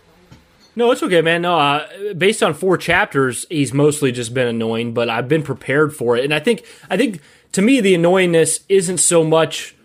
[0.76, 1.42] No, it's okay, man.
[1.42, 5.96] No, uh, based on four chapters, he's mostly just been annoying, but I've been prepared
[5.96, 7.20] for it, and I think, I think
[7.54, 9.76] to me, the annoyingness isn't so much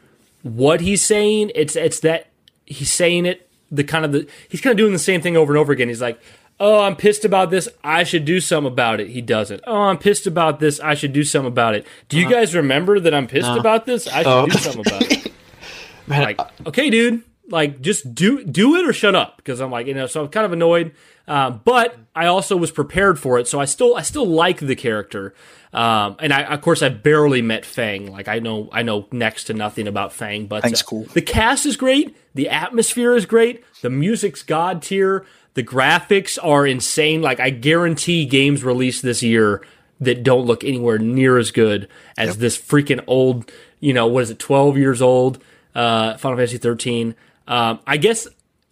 [0.43, 2.29] what he's saying; it's it's that
[2.67, 5.53] he's saying it the kind of the he's kind of doing the same thing over
[5.53, 5.89] and over again.
[5.89, 6.21] He's like,
[6.61, 7.69] "Oh, I'm pissed about this.
[7.83, 9.63] I should do something about it." He doesn't.
[9.67, 10.79] "Oh, I'm pissed about this.
[10.81, 12.35] I should do something about it." Do you uh-huh.
[12.35, 14.07] guys remember that I'm pissed about this?
[14.07, 14.47] I should Oh.
[14.47, 15.33] do something about it.
[16.07, 19.87] Man, like okay dude like just do do it or shut up because i'm like
[19.87, 20.93] you know so i'm kind of annoyed.
[21.29, 24.75] Um, but i also was prepared for it so i still i still like the
[24.75, 25.35] character.
[25.73, 28.11] Um, and i of course i barely met fang.
[28.11, 31.05] Like i know i know next to nothing about fang but uh, cool.
[31.05, 32.17] the cast is great.
[32.35, 33.63] The atmosphere is great.
[33.83, 35.25] The music's god tier.
[35.55, 37.23] The graphics are insane.
[37.23, 39.63] Like i guarantee games released this year
[40.03, 41.89] that don't look anywhere near as good
[42.19, 45.43] as this freaking old, you know, what is it, 12 years old,
[45.77, 47.15] uh, Final Fantasy 13.
[47.47, 48.29] Um, I guess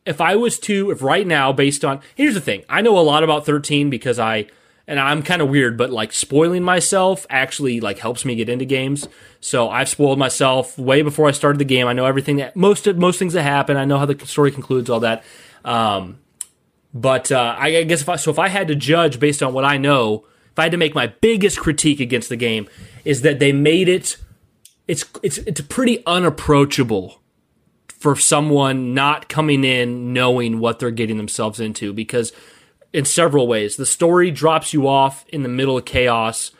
[0.06, 3.00] if I was to, if right now, based on, here's the thing, I know a
[3.00, 4.46] lot about 13 because I,
[4.86, 8.64] and I'm kind of weird, but like spoiling myself actually like helps me get into
[8.64, 9.06] games.
[9.40, 11.86] So I've spoiled myself way before I started the game.
[11.86, 13.76] I know everything that most most things that happen.
[13.76, 15.22] I know how the story concludes, all that.
[15.64, 16.18] Um,
[16.92, 19.64] but uh, I guess if I, so, if I had to judge based on what
[19.64, 22.68] I know, if I had to make my biggest critique against the game,
[23.04, 24.16] is that they made it.
[24.88, 27.19] It's it's it's pretty unapproachable
[28.00, 32.32] for someone not coming in knowing what they're getting themselves into because
[32.92, 36.50] in several ways the story drops you off in the middle of chaos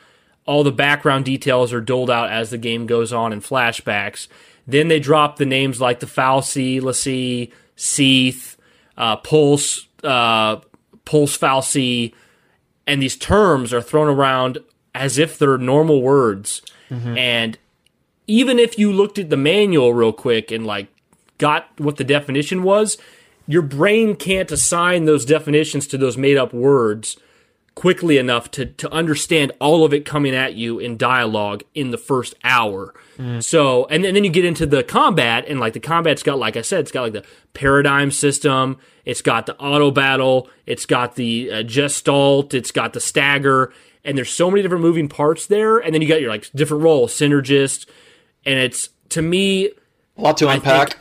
[0.47, 4.29] all the background details are doled out as the game goes on in flashbacks
[4.71, 8.57] then they drop the names like the fal'Cie, l'Cie, Cieth,
[8.97, 10.57] uh, Pulse, uh,
[11.05, 12.15] Pulse fal'Cie,
[12.87, 14.59] and these terms are thrown around
[14.95, 16.63] as if they're normal words.
[16.91, 17.17] Mm-hmm.
[17.17, 17.59] And
[18.27, 20.89] even if you looked at the manual real quick and like
[21.41, 22.97] got what the definition was,
[23.49, 27.17] your brain can't assign those definitions to those made up words
[27.75, 31.99] quickly enough to, to understand all of it coming at you in dialogue in the
[31.99, 32.95] first hour.
[33.17, 33.43] Mm.
[33.43, 36.57] So, and, and then you get into the combat, and like the combat's got, like
[36.57, 37.25] I said, it's got like the
[37.55, 43.01] paradigm system, it's got the auto battle, it's got the uh, gestalt, it's got the
[43.01, 43.73] stagger,
[44.05, 45.79] and there's so many different moving parts there.
[45.79, 47.89] And then you got your like different role, synergist,
[48.45, 49.71] and it's to me
[50.17, 50.99] a lot to unpack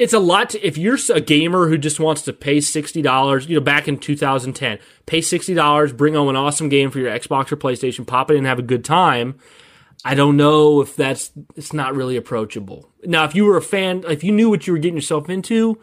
[0.00, 3.54] it's a lot to, if you're a gamer who just wants to pay $60 you
[3.54, 7.56] know back in 2010 pay $60 bring home an awesome game for your xbox or
[7.56, 9.38] playstation pop it in and have a good time
[10.04, 12.90] i don't know if that's it's not really approachable.
[13.04, 15.78] Now if you were a fan if you knew what you were getting yourself into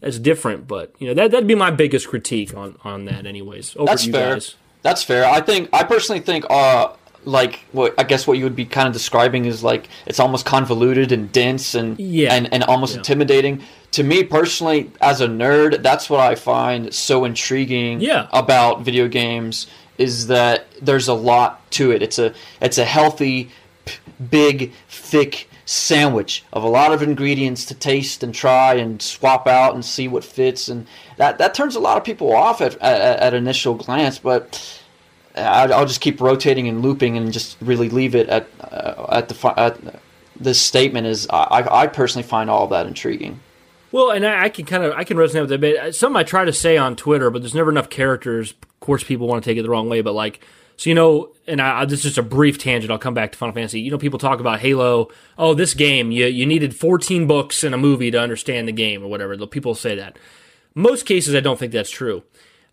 [0.00, 3.76] that's different but you know that, that'd be my biggest critique on on that anyways.
[3.76, 4.34] Over that's fair.
[4.34, 4.54] guys.
[4.82, 5.26] that's fair.
[5.26, 6.92] I think i personally think uh
[7.24, 10.46] like what I guess what you would be kind of describing is like it's almost
[10.46, 12.34] convoluted and dense and yeah.
[12.34, 12.98] and, and almost yeah.
[12.98, 13.62] intimidating.
[13.92, 18.28] To me personally, as a nerd, that's what I find so intriguing yeah.
[18.32, 19.66] about video games
[19.98, 22.02] is that there's a lot to it.
[22.02, 23.50] It's a it's a healthy,
[23.84, 23.98] p-
[24.30, 29.74] big, thick sandwich of a lot of ingredients to taste and try and swap out
[29.74, 30.86] and see what fits and
[31.18, 34.80] that that turns a lot of people off at at, at initial glance, but
[35.38, 39.54] I'll just keep rotating and looping and just really leave it at uh, at the
[39.58, 39.78] at
[40.40, 43.40] this statement is I, I personally find all that intriguing.
[43.90, 45.94] Well, and I, I can kind of I can resonate with that bit.
[45.94, 48.52] Something I try to say on Twitter, but there's never enough characters.
[48.52, 50.40] Of course, people want to take it the wrong way, but like
[50.76, 52.92] so you know, and I, this is just a brief tangent.
[52.92, 53.80] I'll come back to Final Fantasy.
[53.80, 55.08] You know, people talk about Halo.
[55.36, 59.02] Oh, this game you you needed 14 books and a movie to understand the game
[59.02, 59.36] or whatever.
[59.46, 60.18] People say that.
[60.74, 62.22] Most cases, I don't think that's true.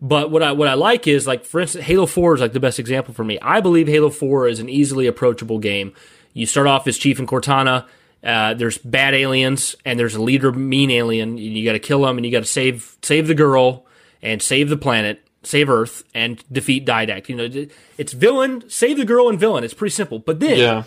[0.01, 2.59] But what I what I like is like for instance, Halo Four is like the
[2.59, 3.39] best example for me.
[3.41, 5.93] I believe Halo Four is an easily approachable game.
[6.33, 7.85] You start off as Chief and Cortana.
[8.23, 11.37] Uh, there's bad aliens and there's a leader mean alien.
[11.37, 13.85] You got to kill them and you got to save save the girl
[14.21, 17.29] and save the planet, save Earth and defeat Didact.
[17.29, 17.67] You know,
[17.97, 19.63] it's villain, save the girl and villain.
[19.63, 20.19] It's pretty simple.
[20.19, 20.83] But then yeah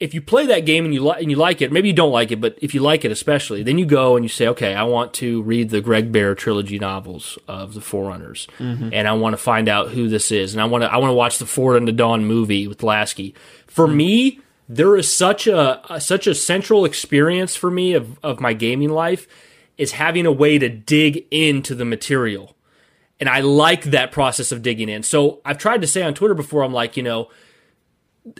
[0.00, 2.10] if you play that game and you like and you like it, maybe you don't
[2.10, 4.74] like it, but if you like it especially, then you go and you say, okay,
[4.74, 8.88] I want to read the Greg Bear trilogy novels of the Forerunners, mm-hmm.
[8.94, 11.10] and I want to find out who this is, and I want to I want
[11.10, 13.34] to watch the Forward Unto Dawn movie with Lasky.
[13.66, 13.96] For mm-hmm.
[13.96, 18.54] me, there is such a, a such a central experience for me of of my
[18.54, 19.28] gaming life
[19.76, 22.56] is having a way to dig into the material.
[23.18, 25.02] And I like that process of digging in.
[25.02, 27.30] So I've tried to say on Twitter before, I'm like, you know,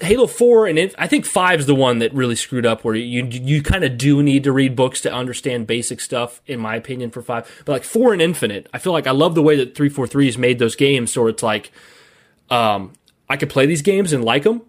[0.03, 2.85] Halo Four and it, I think Five is the one that really screwed up.
[2.85, 6.61] Where you you kind of do need to read books to understand basic stuff, in
[6.61, 7.62] my opinion, for Five.
[7.64, 10.07] But like Four and Infinite, I feel like I love the way that three four
[10.39, 11.12] made those games.
[11.12, 11.72] So it's like,
[12.51, 12.93] um,
[13.28, 14.62] I could play these games and like them,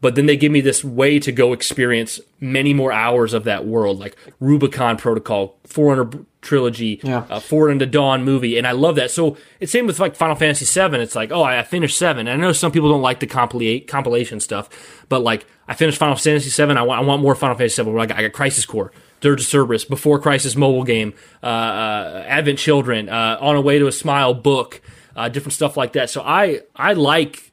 [0.00, 3.66] but then they give me this way to go experience many more hours of that
[3.66, 7.26] world, like Rubicon Protocol, Forerunner trilogy, yeah.
[7.28, 9.10] uh, Forward Unto Dawn movie, and I love that.
[9.10, 10.96] So it's same with like Final Fantasy VII.
[10.98, 12.28] It's like, oh, I finished seven.
[12.28, 14.68] And I know some people don't like the compilate, compilation stuff,
[15.08, 16.72] but like I finished Final Fantasy VII.
[16.72, 19.46] I want, I want more Final Fantasy I got, I got Crisis Core, Dirge of
[19.46, 23.92] Cerberus, Before Crisis mobile game, uh, uh, Advent Children, uh, On a Way to a
[23.92, 24.80] Smile book,
[25.16, 26.08] uh, different stuff like that.
[26.08, 27.47] So I I like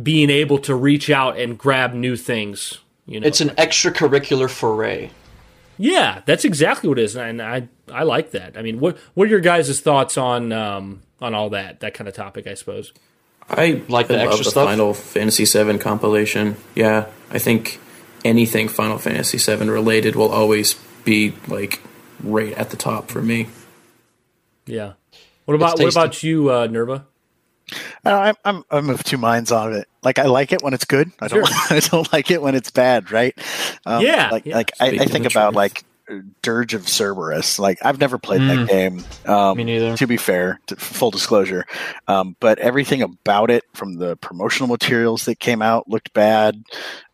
[0.00, 2.78] being able to reach out and grab new things.
[3.06, 5.10] You know, it's an extracurricular foray.
[5.78, 8.56] Yeah, that's exactly what it is, and I I like that.
[8.56, 12.08] I mean, what what are your guys' thoughts on um, on all that that kind
[12.08, 12.46] of topic?
[12.46, 12.92] I suppose.
[13.48, 14.66] I like the I love the stuff.
[14.66, 16.56] Final Fantasy VII compilation.
[16.74, 17.78] Yeah, I think
[18.24, 20.74] anything Final Fantasy VII related will always
[21.04, 21.80] be like
[22.22, 23.48] right at the top for me.
[24.66, 24.94] Yeah.
[25.44, 27.06] What about what about you, uh, Nerva?
[28.04, 29.88] I'm I'm I'm of two minds on it.
[30.02, 31.10] Like I like it when it's good.
[31.20, 31.56] I don't sure.
[31.76, 33.10] I don't like it when it's bad.
[33.10, 33.36] Right?
[33.84, 34.30] Um, yeah.
[34.30, 34.56] Like yeah.
[34.56, 35.84] like I, I, think about like
[36.42, 37.58] Dirge of Cerberus.
[37.58, 39.04] Like I've never played that game.
[39.26, 39.96] Um, Me neither.
[39.96, 41.64] To be fair, to, full disclosure,
[42.06, 46.62] um, but everything about it, from the promotional materials that came out, looked bad.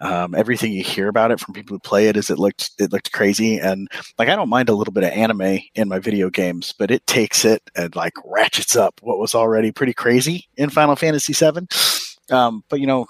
[0.01, 2.93] Um, everything you hear about it from people who play it is it looked it
[2.93, 3.59] looked crazy.
[3.59, 3.88] And
[4.18, 7.07] like I don't mind a little bit of anime in my video games, but it
[7.07, 11.66] takes it and like ratchets up what was already pretty crazy in Final Fantasy VII.
[12.30, 13.07] Um, but you know,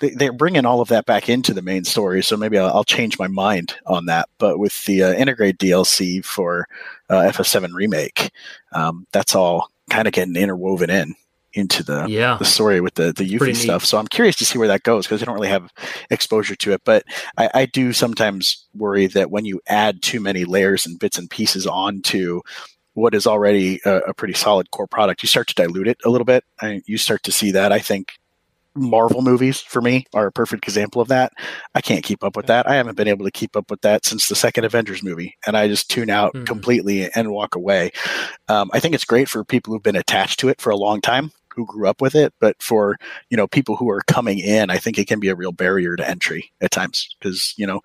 [0.00, 2.84] they, they're bringing all of that back into the main story, so maybe I'll, I'll
[2.84, 4.28] change my mind on that.
[4.38, 6.66] But with the uh, Intergrade DLC for
[7.08, 8.30] uh, FF7 remake,
[8.72, 11.14] um, that's all kind of getting interwoven in
[11.52, 12.36] into the Yeah.
[12.38, 13.84] the story with the the Yuffie stuff.
[13.84, 15.72] So I'm curious to see where that goes because I don't really have
[16.08, 16.82] exposure to it.
[16.84, 17.02] But
[17.36, 21.28] I, I do sometimes worry that when you add too many layers and bits and
[21.28, 22.40] pieces onto
[22.94, 26.08] what is already a, a pretty solid core product, you start to dilute it a
[26.08, 26.44] little bit.
[26.60, 27.72] I, you start to see that.
[27.72, 28.12] I think
[28.74, 31.32] Marvel movies for me are a perfect example of that.
[31.74, 32.68] I can't keep up with that.
[32.68, 35.56] I haven't been able to keep up with that since the second Avengers movie, and
[35.56, 36.46] I just tune out Mhm.
[36.46, 37.90] completely and walk away.
[38.48, 41.00] Um, I think it's great for people who've been attached to it for a long
[41.00, 42.96] time, who grew up with it, but for
[43.28, 45.96] you know people who are coming in, I think it can be a real barrier
[45.96, 47.80] to entry at times because you know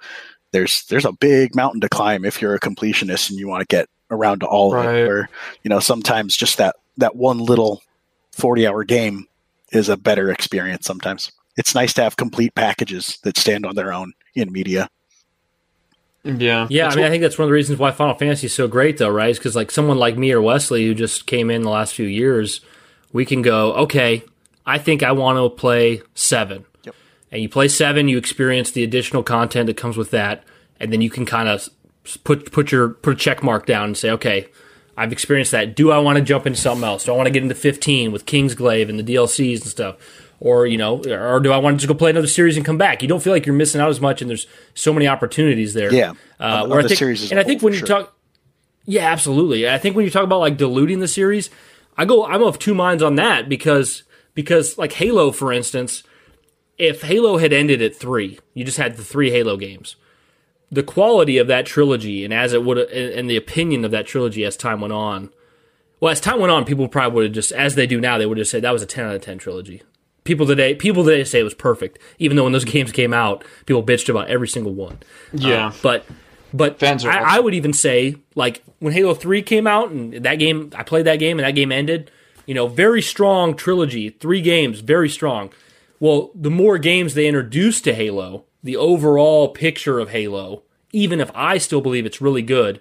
[0.51, 3.75] there's there's a big mountain to climb if you're a completionist and you want to
[3.75, 5.07] get around to all of it.
[5.07, 5.29] Where
[5.63, 7.81] you know sometimes just that that one little
[8.31, 9.27] forty hour game
[9.71, 11.31] is a better experience sometimes.
[11.57, 14.89] It's nice to have complete packages that stand on their own in media.
[16.23, 16.65] Yeah.
[16.69, 18.47] Yeah, That's I mean, what- I think that's one of the reasons why Final Fantasy
[18.47, 19.29] is so great, though, right?
[19.29, 22.07] Is because like someone like me or Wesley, who just came in the last few
[22.07, 22.61] years,
[23.13, 24.23] we can go, okay,
[24.65, 26.95] I think I want to play seven, Yep.
[27.31, 30.43] and you play seven, you experience the additional content that comes with that,
[30.79, 31.69] and then you can kind of
[32.23, 34.47] put put your put a check mark down and say, okay,
[34.97, 35.75] I've experienced that.
[35.75, 37.05] Do I want to jump into something else?
[37.05, 39.97] Do I want to get into 15 with King's Kingsglaive and the DLCs and stuff?
[40.39, 42.77] Or, you know, or do I want to just go play another series and come
[42.77, 43.01] back?
[43.01, 45.93] You don't feel like you're missing out as much, and there's so many opportunities there.
[45.93, 46.13] Yeah.
[46.39, 47.87] Uh, where I the think, and I think when you sure.
[47.87, 48.15] talk,
[48.85, 49.67] yeah, absolutely.
[49.69, 51.49] I think when you talk about like diluting the series,
[51.97, 56.03] I go, I'm of two minds on that because because like Halo, for instance,
[56.77, 59.95] if Halo had ended at three, you just had the three Halo games.
[60.75, 64.43] The quality of that trilogy, and as it would, and the opinion of that trilogy
[64.43, 65.29] as time went on,
[66.01, 68.25] well, as time went on, people probably would have just, as they do now, they
[68.25, 69.81] would have said that was a ten out of ten trilogy.
[70.25, 73.45] People today, people today say it was perfect, even though when those games came out,
[73.65, 74.95] people bitched about every single one.
[75.33, 75.73] Uh, yeah.
[75.81, 76.05] But
[76.53, 77.29] but Fans are I, awesome.
[77.29, 81.05] I would even say like when Halo Three came out and that game, I played
[81.05, 82.11] that game and that game ended.
[82.45, 85.53] You know, very strong trilogy, three games, very strong.
[86.01, 90.63] Well, the more games they introduced to Halo, the overall picture of Halo,
[90.95, 92.79] even if I still believe it's really good,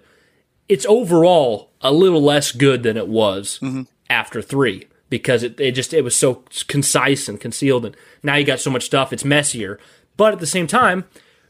[0.69, 3.83] it's overall a little less good than it was mm-hmm.
[4.09, 8.45] after three because it, it just it was so concise and concealed and now you
[8.45, 9.79] got so much stuff it's messier.
[10.17, 11.05] But at the same time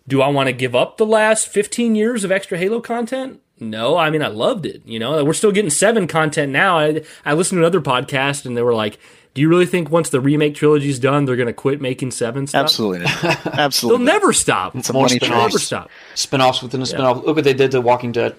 [0.08, 3.42] do i want to give up the last 15 years of extra halo content?
[3.60, 5.24] No i mean i loved it you know?
[5.24, 6.80] We're still getting seven content now.
[6.80, 9.00] I, I listened to another podcast and they were like
[9.36, 12.48] do you really think once the remake trilogy's done they're going to quit making seven
[12.48, 13.72] stuff Absolutely, not.
[13.82, 15.38] they'll never stop It's a More money spin-offs.
[15.38, 15.60] never train.
[15.60, 17.24] stop Spin-offs within a spin-off.
[17.24, 18.36] Look what they did to Walking Dead.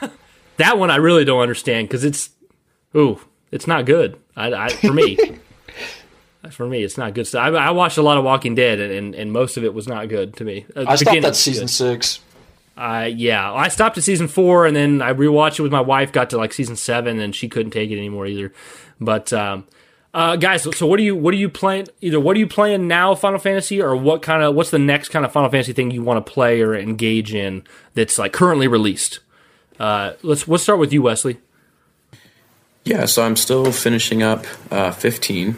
[0.58, 2.30] that one I really don't understand because it's,
[2.94, 4.16] ooh, it's not good.
[4.36, 5.16] I, I for me,
[6.50, 7.42] for me, it's not good stuff.
[7.42, 9.88] I, I watched a lot of Walking Dead, and, and, and most of it was
[9.88, 10.66] not good to me.
[10.76, 11.70] Uh, I stopped beginning at season good.
[11.70, 12.20] six.
[12.76, 16.10] Uh, yeah, I stopped at season four, and then I rewatched it with my wife.
[16.10, 18.52] Got to like season seven, and she couldn't take it anymore either.
[19.00, 19.66] But um,
[20.12, 21.88] uh, guys, so, what are you what are you playing?
[22.00, 25.10] Either what are you playing now, Final Fantasy, or what kind of what's the next
[25.10, 27.62] kind of Final Fantasy thing you want to play or engage in
[27.94, 29.20] that's like currently released?
[29.78, 31.38] Uh, let's let's start with you, Wesley.
[32.84, 35.56] Yeah, so I'm still finishing up uh, 15.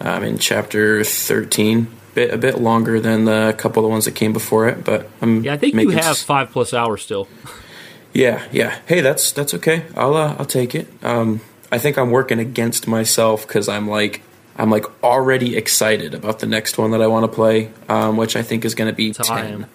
[0.00, 1.86] I'm in chapter 13.
[2.14, 5.08] Bit a bit longer than the couple of the ones that came before it, but
[5.22, 7.26] I'm Yeah, I think you have s- five plus hours still.
[8.12, 8.78] Yeah, yeah.
[8.86, 9.86] Hey, that's that's okay.
[9.96, 10.88] I'll uh, I'll take it.
[11.02, 11.40] Um,
[11.70, 14.20] I think I'm working against myself because I'm like
[14.56, 18.36] I'm like already excited about the next one that I want to play, um, which
[18.36, 19.66] I think is going to be That's how I ten.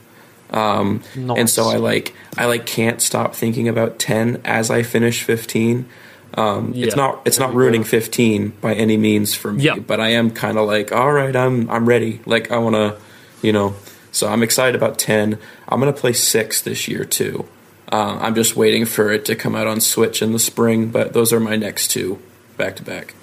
[0.52, 1.04] am.
[1.36, 5.90] And so I like I like can't stop thinking about ten as I finish fifteen.
[6.34, 6.88] Um, Yeah.
[6.88, 9.76] It's not it's not ruining fifteen by any means for me, Yeah.
[9.78, 12.20] but I am kind of like all right, I'm I'm ready.
[12.26, 12.98] Like I want to,
[13.42, 13.76] you know.
[14.12, 15.38] So I'm excited about ten.
[15.70, 17.46] I'm gonna play six this year too.
[17.92, 21.14] Uh, I'm just waiting for it to come out on Switch in the spring, but
[21.14, 22.20] those are my next two
[22.58, 23.14] back to back.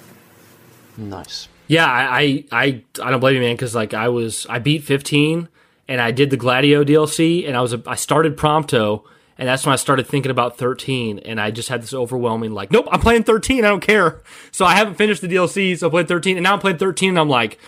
[0.97, 1.47] Nice.
[1.67, 4.83] Yeah, I I I, I don't blame you, man, because like I was I beat
[4.83, 5.47] 15
[5.87, 9.03] and I did the Gladio DLC and I was a, I started Prompto
[9.37, 12.71] and that's when I started thinking about 13 and I just had this overwhelming like
[12.71, 14.21] nope I'm playing 13 I don't care
[14.51, 17.09] so I haven't finished the DLC so I played 13 and now I'm playing 13
[17.09, 17.59] and I'm like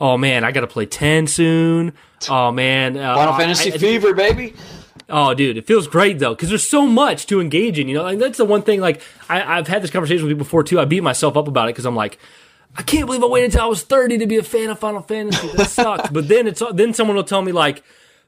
[0.00, 1.92] oh man I got to play 10 soon
[2.28, 4.54] oh man uh, Final I- Fantasy I- Fever, baby.
[5.08, 7.86] Oh, dude, it feels great though because there's so much to engage in.
[7.86, 8.80] You know, like that's the one thing.
[8.80, 10.80] Like I, I've had this conversation with people before too.
[10.80, 12.18] I beat myself up about it because I'm like,
[12.74, 15.02] I can't believe I waited until I was 30 to be a fan of Final
[15.02, 15.46] Fantasy.
[15.56, 16.10] That sucks.
[16.10, 17.84] but then it's then someone will tell me like,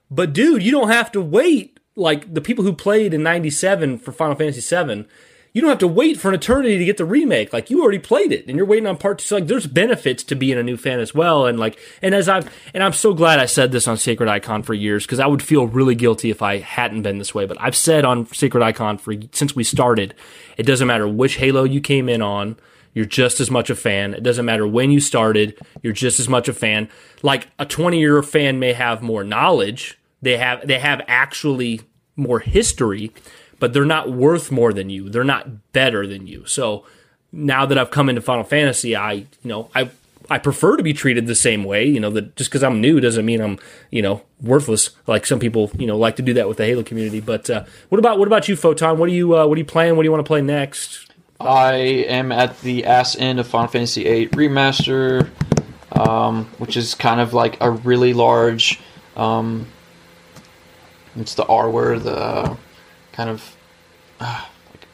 [0.09, 1.78] but dude, you don't have to wait.
[1.99, 5.07] Like the people who played in '97 for Final Fantasy VII,
[5.53, 7.53] you don't have to wait for an eternity to get the remake.
[7.53, 9.25] Like you already played it, and you're waiting on part two.
[9.25, 11.47] So, like there's benefits to being a new fan as well.
[11.47, 14.63] And like, and as I've and I'm so glad I said this on Sacred Icon
[14.63, 17.47] for years because I would feel really guilty if I hadn't been this way.
[17.47, 20.15] But I've said on Sacred Icon for since we started,
[20.57, 22.57] it doesn't matter which Halo you came in on
[22.95, 24.13] you're just as much a fan.
[24.15, 26.89] It doesn't matter when you started, you're just as much a fan.
[27.23, 31.83] Like a 20 year fan may have more knowledge, they have they have actually
[32.19, 33.13] more history,
[33.59, 35.09] but they're not worth more than you.
[35.09, 36.45] They're not better than you.
[36.47, 36.85] So
[37.33, 39.91] now that I've come into Final Fantasy, I you know I
[40.31, 41.87] I prefer to be treated the same way.
[41.87, 43.59] You know that just because I'm new doesn't mean I'm
[43.91, 44.91] you know worthless.
[45.07, 47.21] Like some people you know like to do that with the Halo community.
[47.21, 48.99] But uh, what about what about you, Photon?
[48.99, 49.97] What are you uh, what are you playing?
[49.97, 51.07] What do you want to play next?
[51.41, 51.75] I
[52.09, 55.31] am at the ass end of Final Fantasy VIII Remaster,
[55.93, 58.81] um, which is kind of like a really large.
[59.17, 59.67] Um,
[61.17, 62.57] it's the R word, the
[63.13, 63.57] kind of
[64.21, 64.87] uh, like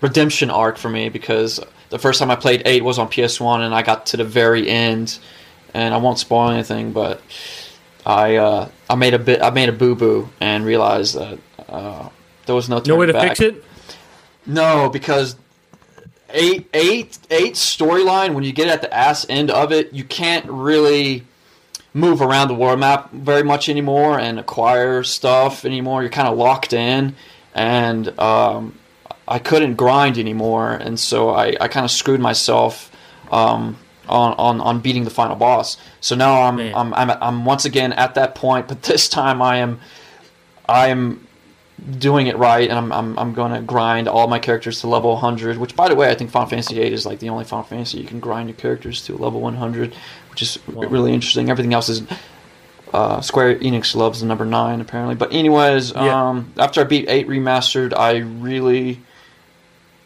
[0.00, 3.74] redemption arc for me because the first time I played eight was on PS1 and
[3.74, 5.18] I got to the very end,
[5.74, 7.20] and I won't spoil anything, but
[8.06, 11.38] I uh, I made a bit I made a boo boo and realized that
[11.68, 12.08] uh,
[12.46, 13.36] there was no no way to back.
[13.36, 13.64] fix it.
[14.46, 15.36] No, because
[16.32, 20.46] eight eight eight storyline when you get at the ass end of it you can't
[20.46, 21.24] really
[21.92, 26.02] move around the world map very much anymore and acquire stuff anymore.
[26.02, 27.14] You're kind of locked in.
[27.54, 28.78] And um,
[29.26, 30.72] i couldn't grind anymore.
[30.72, 32.90] And so i, I kind of screwed myself
[33.32, 33.76] um,
[34.08, 35.76] on, on, on beating the final boss.
[36.00, 39.58] So now I'm, I'm, I'm i'm once again at that point but this time i
[39.58, 39.80] am
[40.68, 41.26] i am
[41.98, 45.12] doing it right, and I'm I'm, I'm going to grind all my characters to level
[45.12, 45.58] 100.
[45.58, 47.98] Which, by the way, I think Final Fantasy VIII is like the only Final Fantasy
[47.98, 49.94] you can grind your characters to level 100,
[50.30, 50.86] which is wow.
[50.88, 51.50] really interesting.
[51.50, 52.02] Everything else is
[52.92, 55.14] uh, Square Enix loves the number nine apparently.
[55.14, 56.28] But anyways, yeah.
[56.28, 59.00] um, after I beat eight remastered, I really,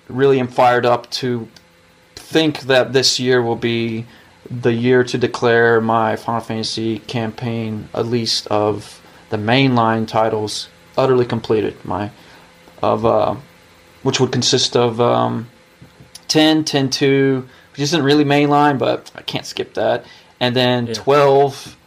[0.08, 1.48] really am fired up to
[2.14, 4.06] think that this year will be
[4.50, 9.00] the year to declare my Final Fantasy campaign, at least of
[9.30, 11.82] the mainline titles, utterly completed.
[11.84, 12.10] My
[12.82, 13.36] of uh,
[14.02, 15.48] which would consist of um,
[16.28, 20.04] 10, 10 2, which isn't really mainline, but I can't skip that,
[20.40, 20.94] and then yeah.
[20.94, 21.78] 12.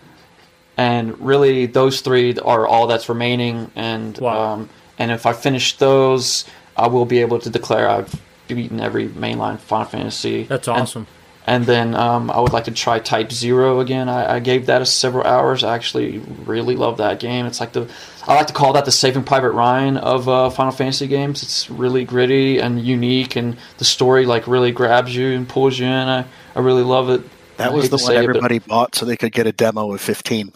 [0.79, 3.71] And really, those three are all that's remaining.
[3.75, 4.53] And wow.
[4.53, 6.45] um, and if I finish those,
[6.75, 10.43] I will be able to declare I've beaten every mainline Final Fantasy.
[10.43, 11.07] That's awesome.
[11.47, 14.09] And, then um, I would like to try Type Zero again.
[14.09, 15.63] I, I, gave that a several hours.
[15.63, 17.45] I actually really love that game.
[17.45, 17.89] It's like the
[18.27, 21.43] I like to call that the Saving Private Ryan of uh, Final Fantasy games.
[21.43, 25.85] It's really gritty and unique, and the story like really grabs you and pulls you
[25.85, 25.91] in.
[26.09, 27.21] I, I really love it.
[27.55, 30.51] That was the one everybody it, bought so they could get a demo of 15.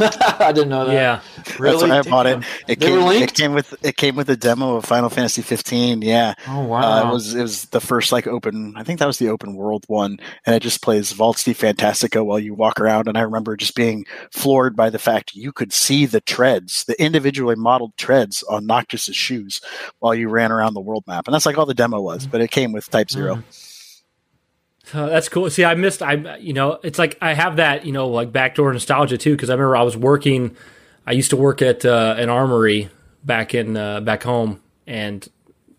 [0.40, 0.92] I didn't know that.
[0.92, 1.20] Yeah,
[1.58, 1.88] really.
[1.88, 2.42] That's I bought it.
[2.68, 6.02] It came, it came, with it came with a demo of Final Fantasy 15.
[6.02, 6.34] Yeah.
[6.48, 6.80] Oh wow.
[6.80, 8.74] Uh, it was it was the first like open.
[8.76, 12.24] I think that was the open world one, and it just plays Valse di Fantastica
[12.24, 13.08] while you walk around.
[13.08, 17.00] And I remember just being floored by the fact you could see the treads, the
[17.02, 19.60] individually modeled treads on Noctis's shoes
[19.98, 21.26] while you ran around the world map.
[21.26, 23.69] And that's like all the demo was, but it came with Type 0 mm.
[24.92, 25.48] That's cool.
[25.50, 26.02] See, I missed.
[26.02, 29.50] I you know, it's like I have that you know like backdoor nostalgia too because
[29.50, 30.56] I remember I was working.
[31.06, 32.90] I used to work at uh, an armory
[33.24, 35.26] back in uh, back home, and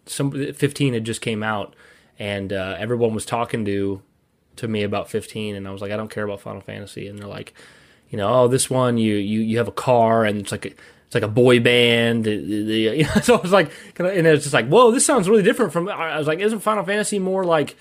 [0.05, 1.76] some 15 had just came out,
[2.20, 4.01] and uh, everyone was talking to
[4.57, 7.18] to me about 15, and I was like, I don't care about Final Fantasy, and
[7.18, 7.53] they're like,
[8.09, 10.70] you know, oh, this one you you you have a car, and it's like a,
[11.05, 12.26] it's like a boy band.
[12.28, 15.72] You know, so I was like, and it's just like, whoa, this sounds really different
[15.72, 15.88] from.
[15.89, 17.76] I was like, isn't Final Fantasy more like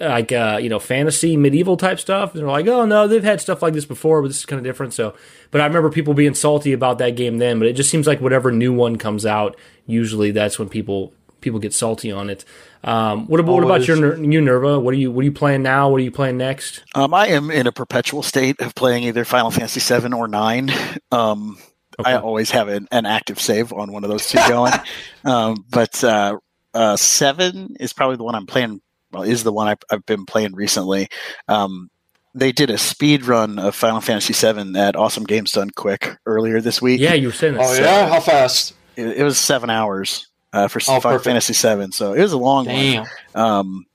[0.00, 2.32] like uh, you know fantasy medieval type stuff.
[2.32, 4.58] And they're like, oh no, they've had stuff like this before, but this is kind
[4.58, 4.92] of different.
[4.94, 5.14] So,
[5.50, 7.58] but I remember people being salty about that game then.
[7.58, 9.56] But it just seems like whatever new one comes out,
[9.86, 12.44] usually that's when people people get salty on it.
[12.84, 14.80] Um, what about what about your new Nerva?
[14.80, 15.88] What are you what are you playing now?
[15.88, 16.82] What are you playing next?
[16.94, 20.70] Um, I am in a perpetual state of playing either Final Fantasy seven or nine.
[21.10, 21.58] Um,
[21.98, 22.12] okay.
[22.12, 24.72] I always have an, an, active save on one of those two going,
[25.24, 26.38] um, but uh,
[26.74, 28.80] uh, seven is probably the one I'm playing
[29.12, 31.08] well, is the one I've, I've been playing recently.
[31.48, 31.90] Um,
[32.34, 36.60] they did a speed run of Final Fantasy VII at Awesome Games Done Quick earlier
[36.60, 37.00] this week.
[37.00, 37.62] Yeah, you were saying that.
[37.62, 38.74] Oh yeah, how fast?
[38.96, 42.38] It, it was seven hours uh, for oh, Final Fantasy VII, so it was a
[42.38, 43.04] long Damn.
[43.04, 43.08] one.
[43.34, 43.86] Um,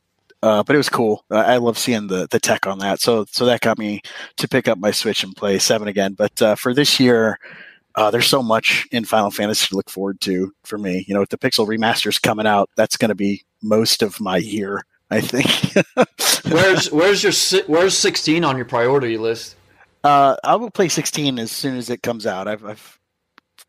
[0.43, 1.25] uh, but it was cool.
[1.31, 3.01] I love seeing the the tech on that.
[3.01, 4.01] So so that got me
[4.37, 6.13] to pick up my Switch and play seven again.
[6.13, 7.39] But uh, for this year,
[7.95, 11.03] uh, there's so much in Final Fantasy to look forward to for me.
[11.07, 14.37] You know, with the Pixel remasters coming out, that's going to be most of my
[14.37, 14.85] year.
[15.09, 15.85] I think.
[16.53, 17.33] where's where's your
[17.67, 19.55] where's 16 on your priority list?
[20.03, 22.47] Uh, I will play 16 as soon as it comes out.
[22.47, 22.99] I've, I've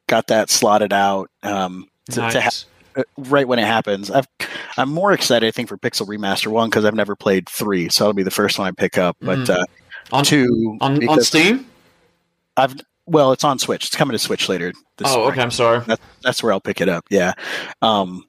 [0.06, 2.32] got that slotted out um, to, nice.
[2.34, 2.50] to ha-
[2.96, 4.10] uh, right when it happens.
[4.10, 4.28] I've,
[4.76, 8.04] I'm more excited, I think, for Pixel Remaster one because I've never played three, so
[8.04, 9.16] that'll be the first one I pick up.
[9.20, 9.50] But Mhm.
[9.50, 9.64] uh,
[10.12, 11.66] on two on, on Steam.
[12.56, 12.74] I've
[13.06, 13.86] well, it's on Switch.
[13.86, 14.72] It's coming to Switch later.
[14.98, 15.28] This Oh, spring.
[15.30, 15.42] okay.
[15.42, 15.80] I'm sorry.
[15.86, 17.04] That's that's where I'll pick it up.
[17.10, 17.32] Yeah,
[17.82, 18.24] um,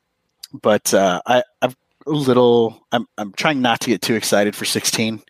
[0.62, 1.76] but uh, I, I've
[2.10, 2.86] little.
[2.92, 5.22] I'm I'm trying not to get too excited for 16.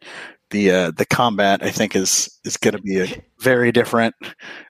[0.51, 4.15] The uh, the combat I think is is going to be a very different.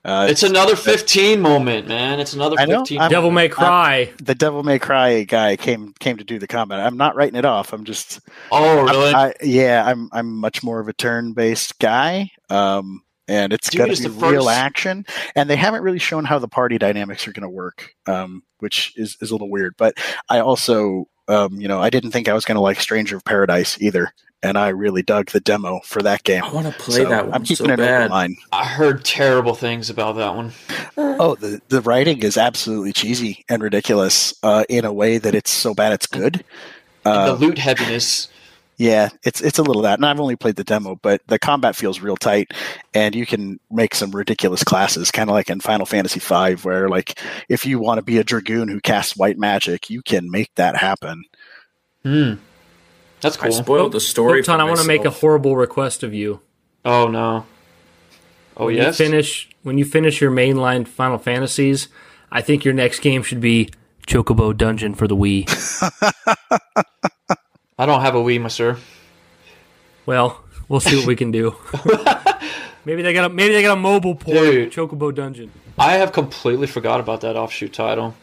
[0.03, 2.20] Uh, It's another 15 moment, man.
[2.20, 2.80] It's another I know.
[2.80, 2.99] 15.
[2.99, 4.12] I'm- Devil May Cry.
[4.22, 6.82] the Devil May Cry guy came came to do the combat.
[6.82, 7.72] I'm not writing it off.
[7.72, 8.20] I'm just
[8.51, 9.14] oh, really?
[9.14, 9.86] I, yeah.
[9.86, 12.30] I'm I'm much more of a turn based guy.
[12.49, 15.05] Um, and it's Dude, going to be the real first- action.
[15.36, 18.91] And they haven't really shown how the party dynamics are going to work, um, which
[18.97, 19.76] is is a little weird.
[19.78, 19.97] But
[20.28, 23.24] I also, um, you know, I didn't think I was going to like Stranger of
[23.24, 24.14] Paradise either.
[24.42, 26.44] And I really dug the demo for that game.
[26.46, 28.38] I want to play So that one I'm keeping so an open mind.
[28.54, 30.54] I heard terrible things about that one.
[30.98, 35.52] Oh, the the writing is absolutely cheesy and ridiculous uh, in a way that it's
[35.52, 36.46] so bad it's good.
[37.04, 38.30] Uh, the loot heaviness.
[38.80, 40.00] Yeah, it's it's a little that.
[40.00, 42.54] And I've only played the demo, but the combat feels real tight,
[42.94, 46.88] and you can make some ridiculous classes, kind of like in Final Fantasy V, where
[46.88, 47.20] like
[47.50, 50.78] if you want to be a dragoon who casts white magic, you can make that
[50.78, 51.26] happen.
[52.04, 52.36] Hmm.
[53.20, 53.48] That's cool.
[53.48, 53.58] I cool.
[53.58, 54.42] spoiled the story.
[54.42, 56.40] Photon, for I want to make a horrible request of you.
[56.86, 57.46] Oh no.
[58.56, 58.98] Oh when yes.
[58.98, 61.90] You finish when you finish your mainline Final Fantasies,
[62.32, 63.72] I think your next game should be
[64.08, 65.50] Chocobo Dungeon for the Wii.
[67.80, 68.78] I don't have a Wii, my sir.
[70.06, 71.56] well, we'll see what we can do.
[72.86, 74.72] maybe they got a maybe they got a mobile port Dude.
[74.72, 75.52] Chocobo Dungeon.
[75.78, 78.16] I have completely forgot about that offshoot title,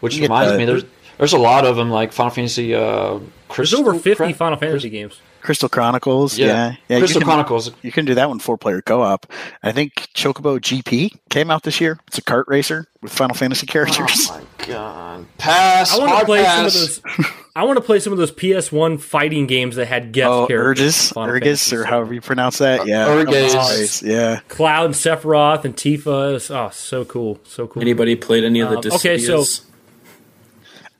[0.00, 0.84] which You reminds the- me there's
[1.16, 2.74] there's a lot of them like Final Fantasy.
[2.74, 3.18] Uh,
[3.56, 5.18] There's over 50 Cra- Final Fantasy games.
[5.40, 6.98] Crystal Chronicles, Yeah, yeah, yeah.
[6.98, 7.70] Crystal you can, Chronicles.
[7.82, 9.26] You can do that one four player co op.
[9.62, 11.98] I think Chocobo GP came out this year.
[12.08, 14.28] It's a kart racer with Final Fantasy characters.
[14.30, 15.26] Oh my god!
[15.38, 15.92] Pass.
[15.92, 16.74] I want to play pass.
[16.74, 17.32] some of those.
[17.56, 20.94] I want to play some of those PS1 fighting games that had guest oh, characters.
[20.94, 22.86] Urgus, Final Urgus, Fantasy or however you pronounce that.
[22.86, 23.54] Yeah, Urgus.
[23.54, 24.40] Nice, Yeah.
[24.48, 26.50] Cloud and Sephiroth and Tifa.
[26.50, 27.82] Oh, so cool, so cool.
[27.82, 29.44] Anybody played any of the Um, okay, so-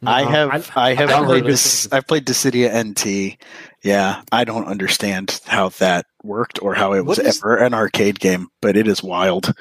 [0.05, 1.93] I have I, have downloaded played this.
[1.93, 3.37] I've played Dissidia NT.
[3.83, 7.75] Yeah, I don't understand how that worked or how it was What is- ever an
[7.75, 9.55] arcade game, but it is wild.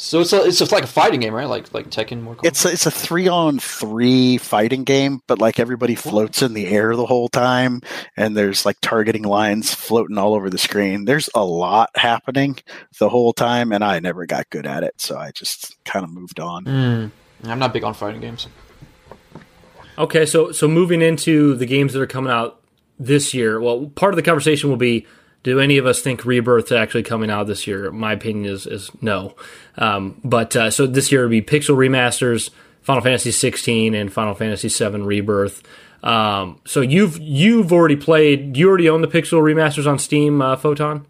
[0.00, 1.48] So it's a, it's just like a fighting game, right?
[1.48, 2.36] Like like Tekken, more.
[2.44, 6.68] It's a, it's a three on three fighting game, but like everybody floats in the
[6.68, 7.80] air the whole time,
[8.16, 11.04] and there's like targeting lines floating all over the screen.
[11.04, 12.58] There's a lot happening
[13.00, 16.12] the whole time, and I never got good at it, so I just kind of
[16.12, 16.64] moved on.
[16.64, 17.10] Mm.
[17.44, 18.46] I'm not big on fighting games.
[19.98, 22.57] Okay, so so moving into the games that are coming out
[22.98, 23.60] this year.
[23.60, 25.06] Well, part of the conversation will be:
[25.42, 27.90] Do any of us think Rebirth is actually coming out this year?
[27.90, 29.34] My opinion is is no.
[29.76, 32.50] Um, but uh, so this year would be Pixel remasters,
[32.82, 35.62] Final Fantasy 16, and Final Fantasy 7 Rebirth.
[36.02, 38.56] Um, so you've you've already played.
[38.56, 41.06] You already own the Pixel remasters on Steam, uh, Photon.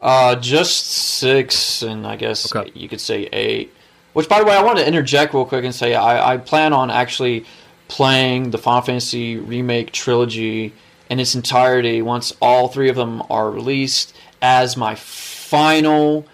[0.00, 2.72] Uh, just six, and I guess Okay.
[2.74, 3.72] you could say eight.
[4.14, 6.72] Which, by the way, I want to interject real quick and say I, I plan
[6.72, 7.46] on actually
[7.88, 10.72] playing the Final Fantasy remake trilogy
[11.10, 16.26] in its entirety once all three of them are released as my final,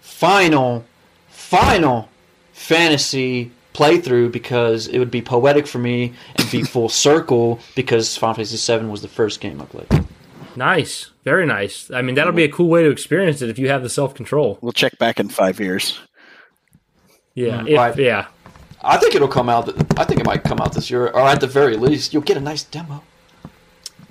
[0.00, 0.84] final,
[1.28, 2.08] final
[2.52, 8.34] fantasy playthrough because it would be poetic for me and be full circle because Final
[8.34, 10.04] Fantasy VII was the first game I played.
[10.56, 11.90] Nice, very nice.
[11.92, 14.14] I mean, that'll be a cool way to experience it if you have the self
[14.14, 14.58] control.
[14.60, 15.98] We'll check back in five years.
[17.34, 17.96] Yeah, Mm, if, right.
[17.96, 18.26] yeah.
[18.82, 19.68] I think it'll come out.
[19.98, 22.36] I think it might come out this year, or at the very least, you'll get
[22.36, 23.02] a nice demo.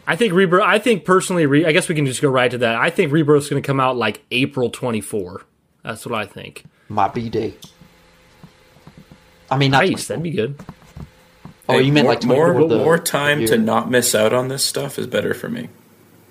[0.09, 0.63] I think Rebirth.
[0.65, 2.75] I think personally, Re, I guess we can just go right to that.
[2.75, 5.43] I think Rebirth's going to come out like April twenty four.
[5.83, 6.63] That's what I think.
[6.89, 7.53] My b day.
[9.51, 9.85] I mean, not.
[9.85, 10.55] Nice, that'd be good.
[11.67, 14.63] oh, you meant more, like more the- more time to not miss out on this
[14.63, 15.69] stuff is better for me.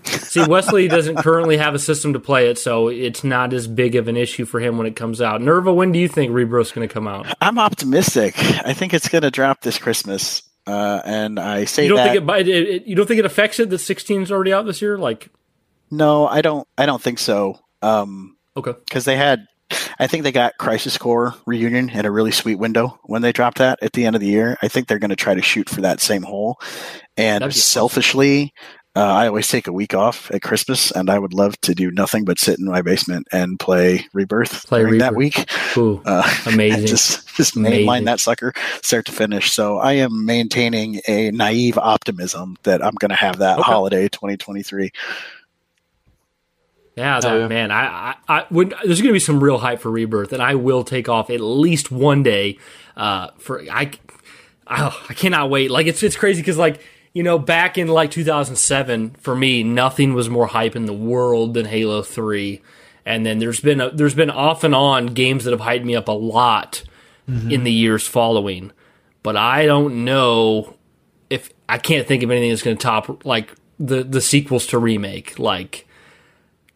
[0.05, 3.95] See, Wesley doesn't currently have a system to play it, so it's not as big
[3.95, 5.43] of an issue for him when it comes out.
[5.43, 7.26] Nerva, when do you think Rebirth's going to come out?
[7.43, 8.35] I'm optimistic.
[8.64, 12.27] I think it's going to drop this Christmas, uh, and I say You don't that.
[12.27, 12.87] think it, it, it?
[12.87, 14.99] You don't think it affects it that 16 is already out this year?
[14.99, 15.31] Like,
[15.91, 16.69] no, I don't.
[16.77, 17.59] I don't think so.
[17.81, 19.47] Um, okay, because they had
[19.99, 23.59] I think they got Crisis Core reunion in a really sweet window when they dropped
[23.59, 24.57] that at the end of the year.
[24.62, 26.59] I think they're going to try to shoot for that same hole.
[27.16, 28.55] And That'd selfishly,
[28.97, 31.91] Uh, I always take a week off at Christmas, and I would love to do
[31.91, 35.45] nothing but sit in my basement and play Rebirth Play during that week.
[35.76, 36.86] Ooh, Uh, amazing.
[36.86, 37.86] just just Amazing.
[37.86, 39.53] mainline that sucker start to finish.
[39.53, 43.62] So I am maintaining a naive optimism that I'm going to have that Okay.
[43.70, 44.91] holiday 2023.
[46.97, 47.49] Yeah, that, Oh, yeah.
[47.49, 47.70] man.
[47.70, 50.57] I, I, I when there's going to be some real hype for Rebirth, and I
[50.57, 52.59] will take off at least one day.
[52.97, 53.93] Uh, for I,
[54.66, 55.70] I, I cannot wait.
[55.70, 56.80] Like it's it's crazy because like
[57.13, 61.55] you know back in like 2007 for me, nothing was more hype in the world
[61.55, 62.63] than Halo Three,
[63.05, 65.97] and then there's been a, there's been off and on games that have hyped me
[65.97, 66.83] up a lot
[67.29, 67.51] mm-hmm.
[67.51, 68.73] in the years following,
[69.23, 70.75] but I don't know
[71.31, 74.79] if I can't think of anything that's going to top like the the sequels to
[74.79, 75.39] remake.
[75.39, 75.87] Like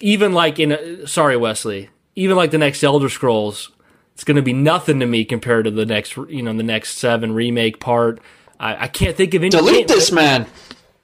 [0.00, 3.70] even like in a, sorry Wesley, even like the next Elder Scrolls,
[4.14, 6.98] it's going to be nothing to me compared to the next you know the next
[6.98, 8.20] seven remake part.
[8.62, 9.50] I, I can't think of any.
[9.50, 10.46] Delete this man.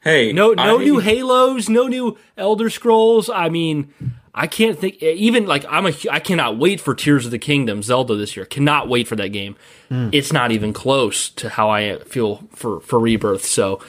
[0.01, 3.29] Hey, No, no I- new Halos, no new Elder Scrolls.
[3.29, 3.93] I mean,
[4.35, 5.03] I can't think.
[5.03, 8.47] Even like I'm a, I cannot wait for Tears of the Kingdom, Zelda this year.
[8.47, 9.57] Cannot wait for that game.
[9.89, 10.11] Hmm.
[10.13, 13.45] It's not even close to how I feel for for Rebirth.
[13.45, 13.81] So,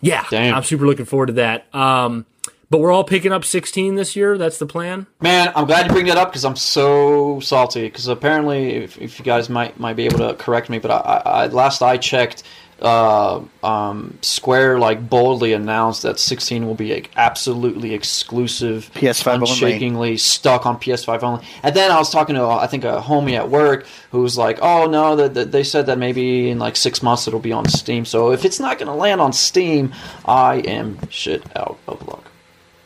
[0.00, 0.54] yeah, Damn.
[0.54, 1.66] I'm super looking forward to that.
[1.74, 2.26] Um,
[2.70, 4.36] but we're all picking up 16 this year.
[4.38, 5.06] That's the plan.
[5.20, 7.82] Man, I'm glad you bring that up because I'm so salty.
[7.82, 10.96] Because apparently, if, if you guys might might be able to correct me, but I,
[10.96, 12.42] I, I last I checked,
[12.82, 19.50] uh, um, Square like boldly announced that 16 will be like, absolutely exclusive, PS5 only.
[19.50, 21.44] unshakingly stuck on PS5 only.
[21.62, 24.58] And then I was talking to I think a homie at work who was like,
[24.60, 27.66] "Oh no, that that they said that maybe in like six months it'll be on
[27.68, 28.04] Steam.
[28.04, 29.92] So if it's not going to land on Steam,
[30.26, 32.30] I am shit out of luck."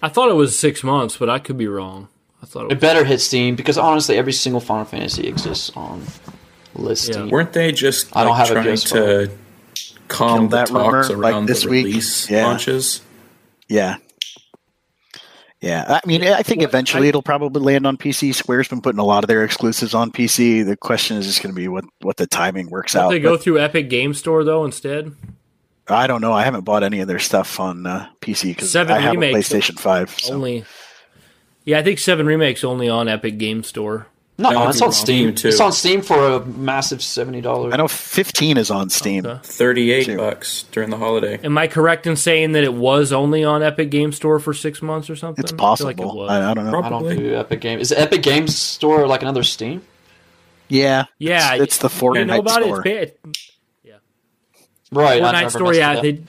[0.03, 2.09] I thought it was six months, but I could be wrong.
[2.43, 6.05] I thought it It better hit Steam because honestly, every single Final Fantasy exists on
[6.75, 7.27] list Yeah.
[7.27, 8.91] Weren't they just I don't like, have a trying PS5.
[8.93, 9.31] to
[10.11, 12.03] calm the that talks rumor, like this the week?
[12.29, 12.47] Yeah.
[12.47, 13.01] launches?
[13.69, 13.97] Yeah.
[15.61, 18.35] Yeah, I mean, I think eventually it'll probably land on PC.
[18.35, 20.65] Square's been putting a lot of their exclusives on PC.
[20.65, 23.11] The question is just going to be what what the timing works Don't out.
[23.11, 25.15] they go But through Epic Game Store though instead?
[25.87, 26.33] I don't know.
[26.33, 29.55] I haven't bought any of their stuff on uh, PC because I have remakes a
[29.57, 30.09] PlayStation Five.
[30.19, 30.33] So.
[30.35, 30.65] Only.
[31.65, 34.07] Yeah, I think Seven Remakes only on Epic Game Store.
[34.41, 34.93] No, That it's on wrong.
[34.93, 35.17] Steam.
[35.17, 35.49] Steam, too.
[35.49, 37.75] It's on Steam for a massive seventy dollars.
[37.75, 39.27] I know 15 is on Steam.
[39.27, 39.39] Okay.
[39.43, 40.17] Thirty-eight Two.
[40.17, 41.39] bucks during the holiday.
[41.45, 44.81] Am I correct in saying that it was only on Epic Game Store for six
[44.83, 45.43] months or something?
[45.45, 46.17] It's I like it possible.
[46.17, 46.31] was.
[46.31, 46.71] I, I don't know.
[46.71, 47.17] Prob- I don't Probably.
[47.19, 47.83] do Epic Games.
[47.83, 49.83] Is Epic Games Store like another Steam?
[50.69, 52.87] Yeah, Yeah, it's, it's the Fortnite you know about store.
[52.87, 53.19] it?
[53.25, 53.51] It's
[54.93, 55.23] Right.
[55.23, 55.75] I've Fortnite never store.
[55.75, 56.23] Yeah, they.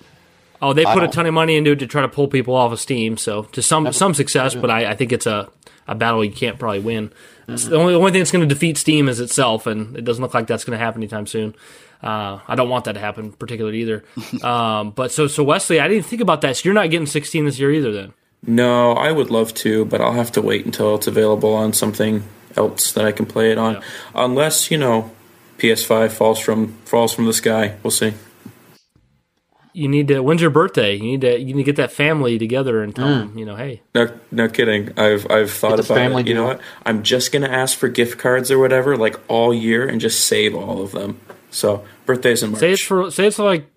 [0.63, 2.71] Oh, they put a ton of money into it to try to pull people off
[2.71, 3.17] of Steam.
[3.17, 5.49] So to some some success, but I, I think it's a,
[5.87, 7.11] a battle you can't probably win.
[7.47, 10.05] It's the only the only thing that's going to defeat Steam is itself, and it
[10.05, 11.55] doesn't look like that's going to happen anytime soon.
[12.01, 14.03] Uh, I don't want that to happen particularly either.
[14.43, 16.57] um, but so so Wesley, I didn't think about that.
[16.57, 18.13] So you're not getting 16 this year either, then?
[18.45, 22.23] No, I would love to, but I'll have to wait until it's available on something
[22.57, 23.75] else that I can play it on.
[23.75, 23.81] Yeah.
[24.15, 25.11] Unless you know,
[25.57, 27.75] PS5 falls from falls from the sky.
[27.83, 28.13] We'll see.
[29.73, 30.19] You need to.
[30.21, 30.95] When's your birthday?
[30.95, 31.39] You need to.
[31.39, 33.19] You need to get that family together and tell Mm.
[33.29, 33.37] them.
[33.37, 34.89] You know, hey, No, no kidding.
[34.97, 36.27] I've I've thought about family it.
[36.27, 36.61] You know what?
[36.85, 40.53] I'm just gonna ask for gift cards or whatever, like all year, and just save
[40.55, 41.19] all of them.
[41.51, 42.59] So birthdays in March.
[42.59, 43.09] say it's for.
[43.11, 43.67] Say it's like.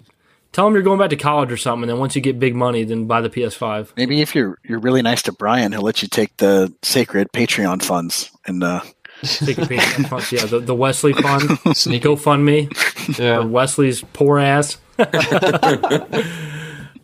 [0.53, 2.55] Tell them you're going back to college or something, and then once you get big
[2.55, 3.89] money, then buy the PS5.
[3.97, 7.83] Maybe if you're you're really nice to Brian, he'll let you take the sacred Patreon
[7.83, 8.81] funds and uh,
[9.23, 10.31] Patreon fund.
[10.33, 11.59] Yeah, the, the Wesley fund.
[11.77, 12.07] Sneaky.
[12.07, 13.19] GoFundMe.
[13.19, 13.41] Yeah.
[13.41, 14.77] Wesley's poor ass.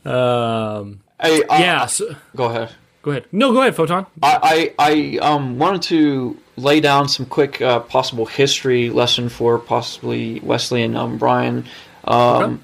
[0.04, 1.86] Um, Hey, uh, yeah.
[1.86, 2.70] So, Go ahead.
[3.02, 3.26] go ahead.
[3.32, 4.06] No, go ahead, Photon.
[4.22, 9.58] I, I, I um, wanted to lay down some quick uh, possible history lesson for
[9.58, 11.66] possibly Wesley and um, Brian.
[12.04, 12.56] Um, Okay.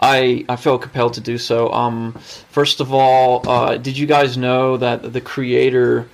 [0.00, 1.72] I, I felt compelled to do so.
[1.72, 2.12] Um,
[2.50, 6.06] first of all, uh, did you guys know that the creator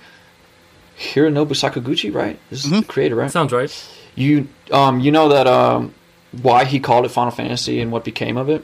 [0.97, 2.39] Hironobu Sakaguchi, right?
[2.49, 3.29] This is the creator, right?
[3.29, 3.69] Sounds right.
[4.15, 5.93] You um, you know that um,
[6.31, 8.63] why he called it Final Fantasy and what became of it?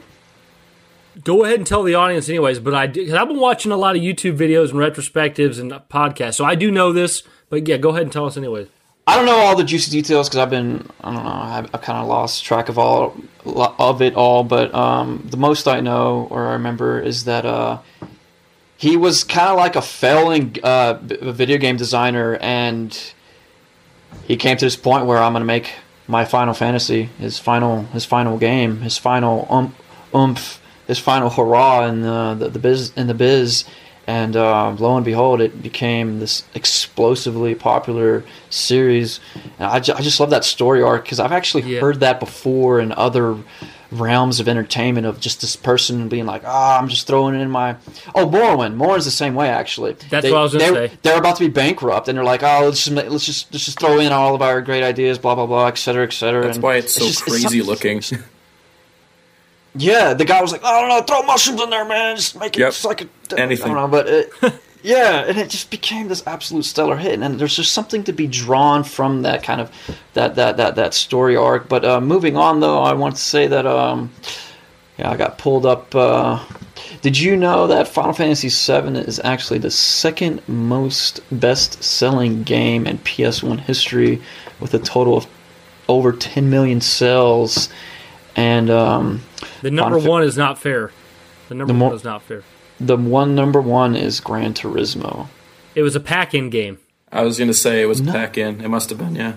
[1.24, 2.60] Go ahead and tell the audience, anyways.
[2.60, 6.34] But I, because I've been watching a lot of YouTube videos and retrospectives and podcasts,
[6.34, 7.22] so I do know this.
[7.50, 8.68] But yeah, go ahead and tell us, anyways.
[9.08, 11.80] I don't know all the juicy details because I've been I don't know I've, I've
[11.80, 13.16] kind of lost track of all
[13.46, 14.44] of it all.
[14.44, 17.78] But um, the most I know or I remember is that uh,
[18.76, 22.96] he was kind of like a failing uh, video game designer, and
[24.24, 25.72] he came to this point where I'm gonna make
[26.08, 29.74] my Final Fantasy his final his final game his final um,
[30.14, 33.64] oomph his final hurrah in the, the, the biz in the biz.
[34.06, 39.20] And uh, lo and behold, it became this explosively popular series.
[39.58, 41.80] And I, ju- I just love that story arc because I've actually Yeah.
[41.80, 43.36] heard that before in other
[43.90, 47.50] realms of entertainment of just this person being like, ah, I'm just throwing it in
[47.50, 47.76] my.
[48.14, 48.74] Oh, Morrowind.
[48.74, 49.92] Morrowind's the same way actually.
[50.10, 50.98] That's what I was gonna they're, say.
[51.02, 53.80] They're about to be bankrupt, and they're like, oh, let's just let's just let's just
[53.80, 56.42] throw in all of our great ideas, blah blah blah, et cetera, et cetera.
[56.42, 58.02] That's and why it's so just- crazy some- looking.
[59.74, 62.56] Yeah, the guy was like, I don't know, throw mushrooms in there, man, just make
[62.56, 62.68] it Yep.
[62.72, 63.08] just like a,
[63.38, 63.70] Anything.
[63.70, 64.32] I don't know, but it,
[64.88, 68.26] yeah, and it just became this absolute stellar hit, and there's just something to be
[68.26, 69.70] drawn from that kind of
[70.14, 71.68] that that that that story arc.
[71.68, 74.10] But uh, moving on, though, I want to say that um,
[74.98, 75.94] yeah, I got pulled up.
[75.94, 76.42] Uh,
[77.02, 82.96] did you know that Final Fantasy VII is actually the second most best-selling game in
[82.98, 84.22] PS1 history,
[84.58, 85.26] with a total of
[85.88, 87.68] over 10 million sales,
[88.36, 89.20] and um,
[89.62, 90.90] The number Final one is not fair.
[91.50, 92.42] The number The more- one is not fair.
[92.80, 95.28] The one number one is Gran Turismo.
[95.74, 96.78] It was a pack-in game.
[97.10, 98.60] I was gonna say it was pack-in.
[98.60, 99.34] It must have been, yeah.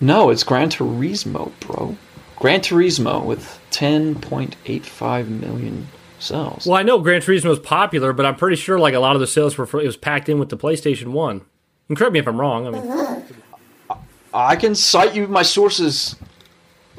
[0.00, 1.96] No, it's Gran Turismo, bro.
[2.36, 5.88] Gran Turismo with 10.85 million
[6.18, 6.66] sales.
[6.66, 9.20] Well, I know Gran Turismo was popular, but I'm pretty sure like a lot of
[9.20, 11.42] the sales were for, it was packed in with the PlayStation One.
[11.88, 12.66] And correct me if I'm wrong.
[12.66, 14.00] I mean,
[14.32, 16.16] I can cite you my sources,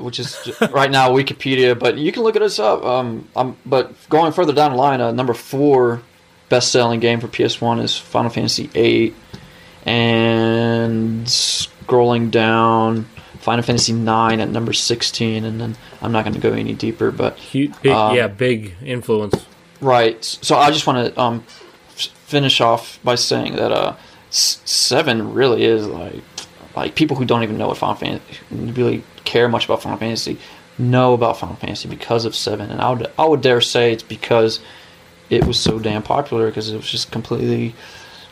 [0.01, 0.37] which is
[0.71, 2.83] right now Wikipedia, but you can look it us up.
[2.83, 6.01] Um, um, but going further down the line, uh, number four
[6.49, 9.13] best-selling game for PS1 is Final Fantasy VIII,
[9.85, 13.05] and scrolling down,
[13.39, 17.11] Final Fantasy IX at number 16, and then I'm not going to go any deeper,
[17.11, 19.45] but hu- big, Um, yeah, big influence.
[19.79, 20.23] Right.
[20.23, 21.43] So I just want to um,
[21.89, 23.95] f- finish off by saying that uh,
[24.29, 26.21] s- seven really is like
[26.75, 30.37] like people who don't even know what Final Fantasy really care much about Final Fantasy
[30.77, 34.03] know about Final Fantasy because of seven, and I would I would dare say it's
[34.03, 34.59] because
[35.29, 37.75] it was so damn popular because it was just completely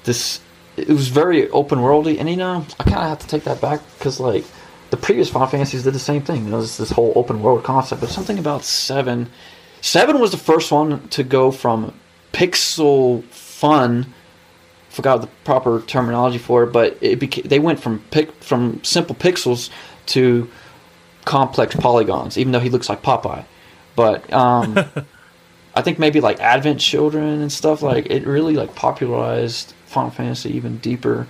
[0.03, 0.41] this.
[0.77, 3.61] It was very open worldy, and you know I kind of have to take that
[3.61, 4.45] back because like
[4.89, 6.45] the previous Final Fantasies did the same thing.
[6.45, 9.29] You know, this this whole open world concept, but something about seven.
[9.81, 11.93] Seven was the first one to go from
[12.33, 14.13] pixel fun.
[14.89, 19.15] Forgot the proper terminology for it, but it became, they went from pic, from simple
[19.15, 19.69] pixels
[20.07, 20.49] to
[21.25, 22.37] complex polygons.
[22.37, 23.45] Even though he looks like Popeye,
[23.95, 24.77] but um,
[25.75, 30.55] I think maybe like Advent Children and stuff like it really like popularized Final Fantasy
[30.55, 31.27] even deeper.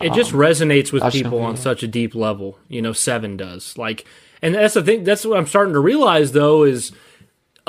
[0.00, 2.58] It just resonates with people on such a deep level.
[2.68, 3.76] You know, seven does.
[3.76, 4.06] Like,
[4.40, 5.04] and that's the thing.
[5.04, 6.92] That's what I'm starting to realize, though, is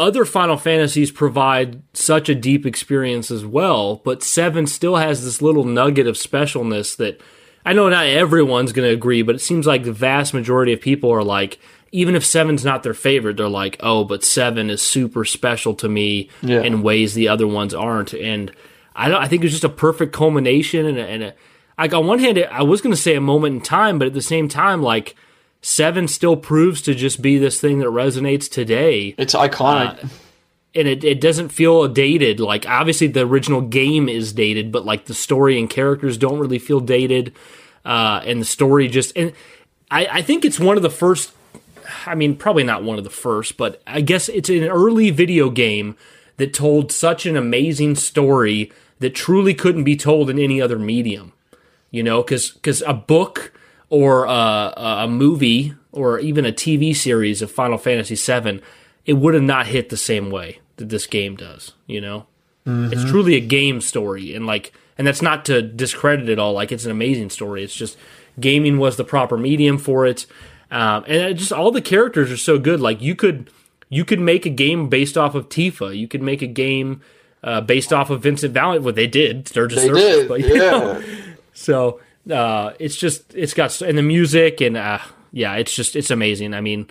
[0.02, 5.41] other Final Fantasies provide such a deep experience as well, but seven still has this
[5.41, 7.22] little nugget of specialness that
[7.65, 10.82] I know not everyone's going to agree, but it seems like the vast majority of
[10.82, 11.60] people are like,
[11.91, 15.88] even if seven's not their favorite, they're like, oh, but seven is super special to
[15.90, 16.61] me Yeah.
[16.61, 18.14] in ways the other ones aren't.
[18.14, 18.52] And
[18.95, 19.22] I don't.
[19.22, 21.34] I think it's just a perfect culmination and a, and a
[21.78, 24.14] like on one hand, I was going to say a moment in time, but at
[24.14, 25.15] the same time, like
[25.62, 30.10] seven still proves to just be this thing that resonates today It's iconic.
[30.74, 32.40] and it, it doesn't feel dated.
[32.40, 36.60] Like obviously the original game is dated, but like the story and characters don't really
[36.60, 37.34] feel dated.
[37.86, 39.34] Uh, and the story just and
[39.90, 41.34] I, I think it's one of the first.
[42.06, 45.50] I mean, probably not one of the first, but I guess it's an early video
[45.50, 45.98] game
[46.38, 51.34] that told such an amazing story that truly couldn't be told in any other medium.
[51.90, 53.52] You know, because because a book
[53.92, 58.62] or a, a movie or even a TV series of Final Fantasy VII,
[59.06, 61.74] it would have not hit the same way that this game does.
[61.86, 62.26] You know,
[62.66, 66.54] it's truly a game story, and like, and that's not to discredit it all.
[66.54, 67.64] Like, it's an amazing story.
[67.64, 67.98] It's just
[68.40, 70.26] gaming was the proper medium for it,
[70.72, 72.80] um, and it just all the characters are so good.
[72.80, 73.52] Like, you could
[73.90, 75.96] you could make a game based off of Tifa.
[75.96, 77.02] You could make a game.
[77.44, 80.56] Uh, based off of Vincent Valentine, what they did, Sturgis They Surface, did, but yeah.
[80.58, 81.04] know,
[81.54, 84.99] so uh, it's just it's got and the music and uh,
[85.31, 86.53] yeah, it's just it's amazing.
[86.53, 86.88] I mean,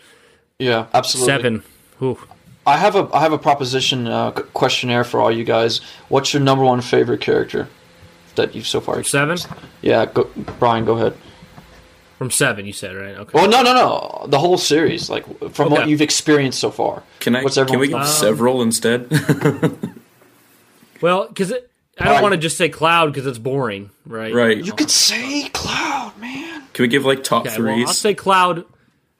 [0.59, 1.27] Yeah, absolutely.
[1.33, 1.63] seven.
[1.99, 2.19] Whew.
[2.67, 5.81] I have a I have a proposition uh, questionnaire for all you guys.
[6.09, 7.69] What's your number one favorite character
[8.37, 9.03] that you've so far?
[9.03, 9.39] Seven
[9.83, 10.25] Yeah, go,
[10.59, 11.15] Brian, go ahead.
[12.19, 12.67] from seven.
[12.67, 13.17] You said right?
[13.17, 13.31] Okay.
[13.35, 14.27] Well, no, no, no.
[14.29, 17.03] The whole series, like from what you've experienced so far.
[17.19, 17.43] Can I?
[17.43, 19.09] What's Can we everyone's- give several instead?
[21.01, 21.53] Well, because
[22.01, 24.33] I don't want to just say Cloud because it's boring, right?
[24.33, 24.57] right.
[24.57, 26.63] You could say Cloud, man.
[26.73, 27.79] Can we give like top Okay, well.
[27.87, 28.65] I'll say Cloud.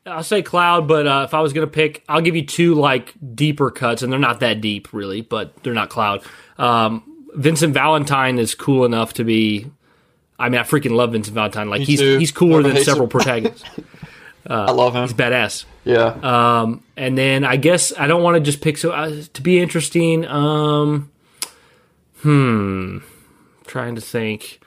[0.07, 3.15] I'll say Cloud, but uh, if I was gonna pick, I'll give you two like
[3.35, 6.23] deeper cuts, and they're not that deep really, but they're not Cloud.
[6.59, 7.05] Um,
[7.35, 9.71] Vincent Valentine is cool enough to be.
[10.39, 11.69] I mean, I freaking love Vincent Valentine.
[11.69, 12.19] Like he's too.
[12.19, 13.11] he's cooler than several him.
[13.11, 13.65] protagonists.
[14.47, 15.03] I love him.
[15.03, 15.65] He's badass.
[15.85, 16.17] Yeah.
[16.23, 19.61] Um, and then I guess I don't want to just pick so uh, to be
[19.61, 20.27] interesting.
[20.27, 21.11] Um,
[22.23, 22.99] hmm,
[23.67, 24.61] trying to think.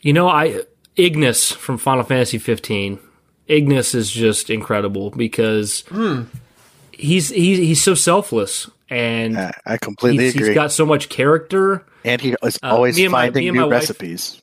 [0.00, 0.62] You know, I
[0.96, 2.98] Ignis from Final Fantasy 15.
[3.46, 5.84] Ignis is just incredible because
[6.92, 10.48] he's he's he's so selfless and Uh, I completely he's, agree.
[10.48, 11.84] he's got so much character.
[12.04, 14.38] and he is Uh, always me and my- finding new wife- recipes.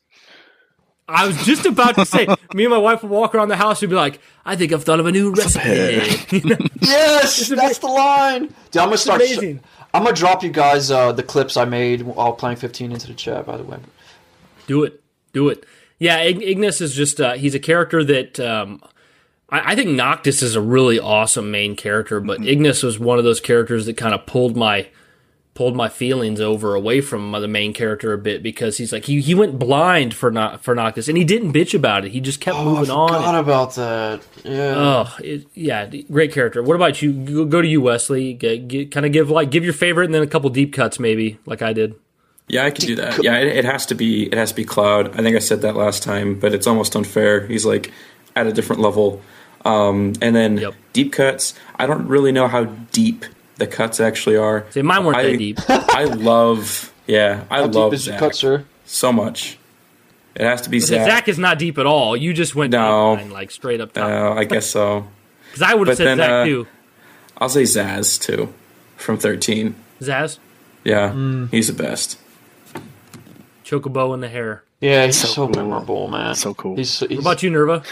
[1.11, 3.81] I was just about to say, me and my wife would walk around the house
[3.81, 5.64] and be like, "I think I've thought of a new recipe."
[6.81, 8.41] Yes, that's the line.
[8.69, 9.22] Dude, I'm gonna start.
[9.23, 9.60] sh- amazing.
[9.94, 13.14] I'm gonna drop you guys uh, the clips I made while playing 15 into the
[13.14, 13.45] chat.
[13.45, 13.80] By the way,
[14.68, 15.02] Do it.
[15.34, 15.66] Do it.
[15.98, 18.82] Yeah, Ignis is just, uh, he's a character that, um,
[19.49, 23.26] I, I think Noctis is a really awesome main character, but Ignis was one of
[23.26, 24.88] those characters that kind of pulled my,
[25.60, 29.19] pulled my feelings over away from the main character a bit because he's like, he,
[29.19, 32.11] he went blind for not, for Noctis and he didn't bitch about it.
[32.14, 33.10] He just kept oh, I moving on.
[33.10, 34.22] forgot about that.
[34.45, 34.73] Yeah.
[34.77, 36.64] Oh, it, yeah, great character.
[36.64, 37.11] What about you?
[37.11, 38.31] Go, go to you, Wesley.
[38.36, 40.98] Get, get, kind of give like give your favorite and then a couple deep cuts,
[40.98, 41.94] maybe, like I did.
[42.48, 43.22] Yeah, I can do that.
[43.22, 44.27] Yeah, it, it has to be.
[44.27, 45.10] It has to be Cloud.
[45.19, 47.45] I think I said that last time, but it's almost unfair.
[47.45, 47.91] He's like
[48.34, 49.22] at a different level.
[49.65, 50.73] Um, and then Yep.
[50.94, 51.53] deep cuts.
[51.76, 52.64] I don't really know how
[52.94, 53.26] deep
[53.60, 54.65] the cuts actually are.
[54.72, 55.60] See, mine weren't I, that deep.
[55.69, 56.91] I love.
[57.07, 58.65] Yeah, I How love deep is your Zach cut, sir?
[58.86, 59.57] so much.
[60.36, 61.06] It has to be Zach.
[61.07, 61.27] Zach.
[61.27, 62.15] is not deep at all.
[62.15, 63.15] You just went No.
[63.15, 64.10] deep line, like straight up top.
[64.10, 65.07] Uh, I guess so.
[65.49, 66.68] Because I would have said then, Zach uh, too.
[67.40, 68.53] I'll say Sazh too,
[68.98, 69.73] from thirteen.
[69.99, 70.38] Sazh,
[70.84, 71.49] Yeah, Mm.
[71.52, 72.19] he's the best.
[73.65, 74.64] chocobo in the hair.
[74.80, 75.56] Yeah, he's So so, cool.
[75.56, 76.36] memorable, man.
[76.36, 76.76] So cool.
[76.76, 77.84] He's, he's What about you, Nerva?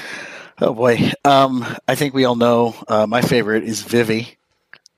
[0.62, 4.38] Oh boy, um, I think we all know uh, my favorite is Vivi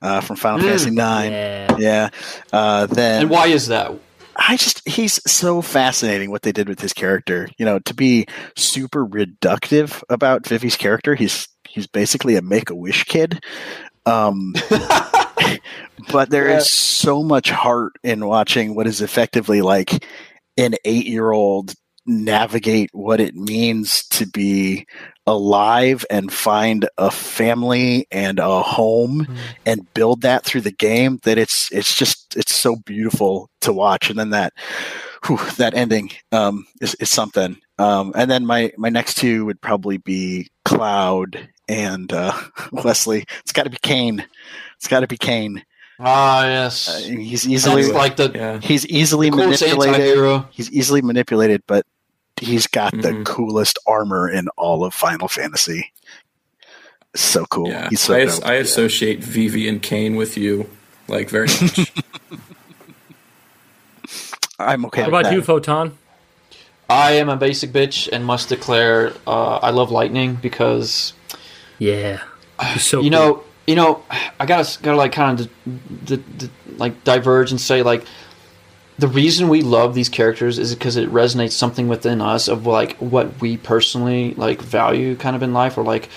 [0.02, 1.32] uh, from Final Fantasy Nine.
[1.32, 1.76] Yeah.
[1.78, 2.08] Yeah.
[2.52, 3.92] Uh, then And why is that?
[4.36, 7.48] I just he's so fascinating what they did with his character.
[7.58, 12.74] You know, to be super reductive about Vivi's character, he's he's basically a make a
[12.74, 13.44] wish kid.
[14.06, 14.54] Um,
[16.12, 16.60] but there is Yeah.
[16.62, 20.04] so much heart in watching what is effectively like
[20.56, 21.74] an eight year old
[22.10, 24.86] navigate what it means to be
[25.26, 29.28] alive and find a family and a home
[29.64, 34.10] and build that through the game that it's it's just it's so beautiful to watch.
[34.10, 34.52] And then that
[35.26, 37.56] whew, that ending um is, is something.
[37.78, 42.32] Um and then my my next two would probably be cloud and uh
[42.72, 43.24] wesley.
[43.40, 44.26] It's got to be Kain.
[44.76, 45.62] It's got to be Kain.
[46.02, 46.88] Ah, yes.
[46.88, 49.94] uh, he's That's easily like the Yeah, he's easily coolest manipulated.
[50.00, 50.48] anti-hero.
[50.50, 51.84] he's easily manipulated but
[52.40, 53.24] he's got the Mhm.
[53.24, 55.92] coolest armor in all of final fantasy
[57.14, 57.88] so cool yeah.
[57.90, 58.46] he's so I, dope.
[58.46, 60.68] I associate Vivi and Kain with you,
[61.08, 61.92] like very much.
[64.58, 65.32] i'm okay What with about that.
[65.34, 65.96] you, Photon?
[66.88, 71.12] I am a basic bitch and must declare uh, I love lightning because
[71.78, 72.20] Yeah.
[72.78, 73.18] So you cool.
[73.18, 74.02] know you know
[74.40, 75.46] I gotta gotta like kind of
[76.04, 78.04] d- d- d- like diverge and say like
[79.00, 82.96] the reason we love these characters is because it resonates something within us of like
[82.98, 86.10] what we personally like value kind of in life or like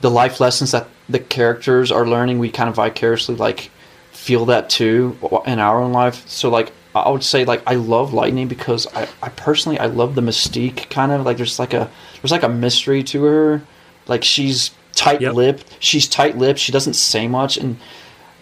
[0.00, 3.70] the life lessons that the characters are learning we kind of vicariously like
[4.10, 5.16] feel that too
[5.46, 6.28] in our own life.
[6.28, 10.14] So like i would say like i love lightning because i, I personally i love
[10.14, 11.90] the mystique kind of like there's like a
[12.20, 13.62] there's like a mystery to her.
[14.08, 15.76] Like she's tight-lipped.
[15.78, 16.58] She's tight-lipped.
[16.58, 17.76] She doesn't say much and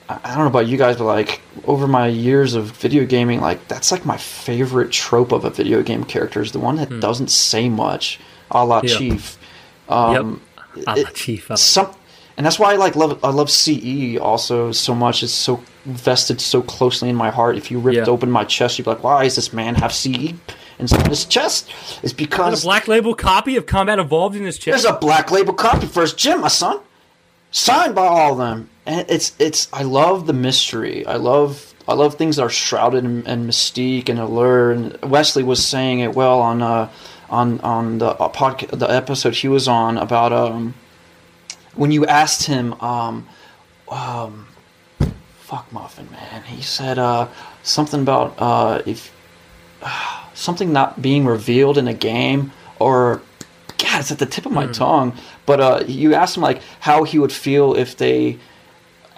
[0.09, 3.67] I don't know about you guys, but like over my years of video gaming, like
[3.69, 7.29] that's like my favorite trope of a video game character is the one that doesn't
[7.31, 8.21] say much,
[8.51, 8.83] a la.
[8.85, 8.99] Yeah.
[8.99, 9.39] Chief.
[9.89, 10.43] Um,
[10.87, 11.51] I'm it- chief.
[11.51, 11.95] I like some,
[12.37, 15.23] and that's why I like love I love CE also so much.
[15.23, 17.57] It's so vested so closely in my heart.
[17.57, 18.13] If you ripped Yeah.
[18.13, 20.35] open my chest, you'd be like, "Why does this man have CE
[20.79, 21.71] inside his chest?"
[22.03, 24.83] It's Got a because black label copy of Combat Evolved in his chest.
[24.83, 26.81] there's a black label copy for his gym, my son,
[27.55, 28.69] signed by all of them.
[28.85, 31.07] And it's it's I love the mystery.
[31.07, 34.73] I love I love things that are shrouded in, in mystique and allure.
[34.73, 36.91] And Wesley was saying it well on uh,
[37.31, 40.75] on on the uh, podcast the episode he was on about um
[41.75, 43.27] when you asked him um
[43.89, 44.47] um
[45.39, 47.29] fuck muffin man he said uh
[47.63, 49.13] something about uh if
[50.35, 53.23] something not being revealed in a game or
[53.79, 55.17] God, it's at the tip of my tongue.
[55.47, 58.39] But uh, you asked him like how he would feel if they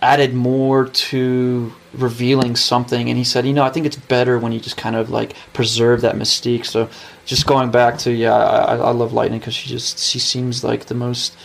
[0.03, 4.53] added more to revealing something, and he said, you know, I think it's better when
[4.53, 6.67] you just kind of like preserve that mystique.
[6.67, 6.89] So
[7.25, 10.87] just going back to yeah, I, I love Lightning because she just she seems like
[10.87, 11.37] the most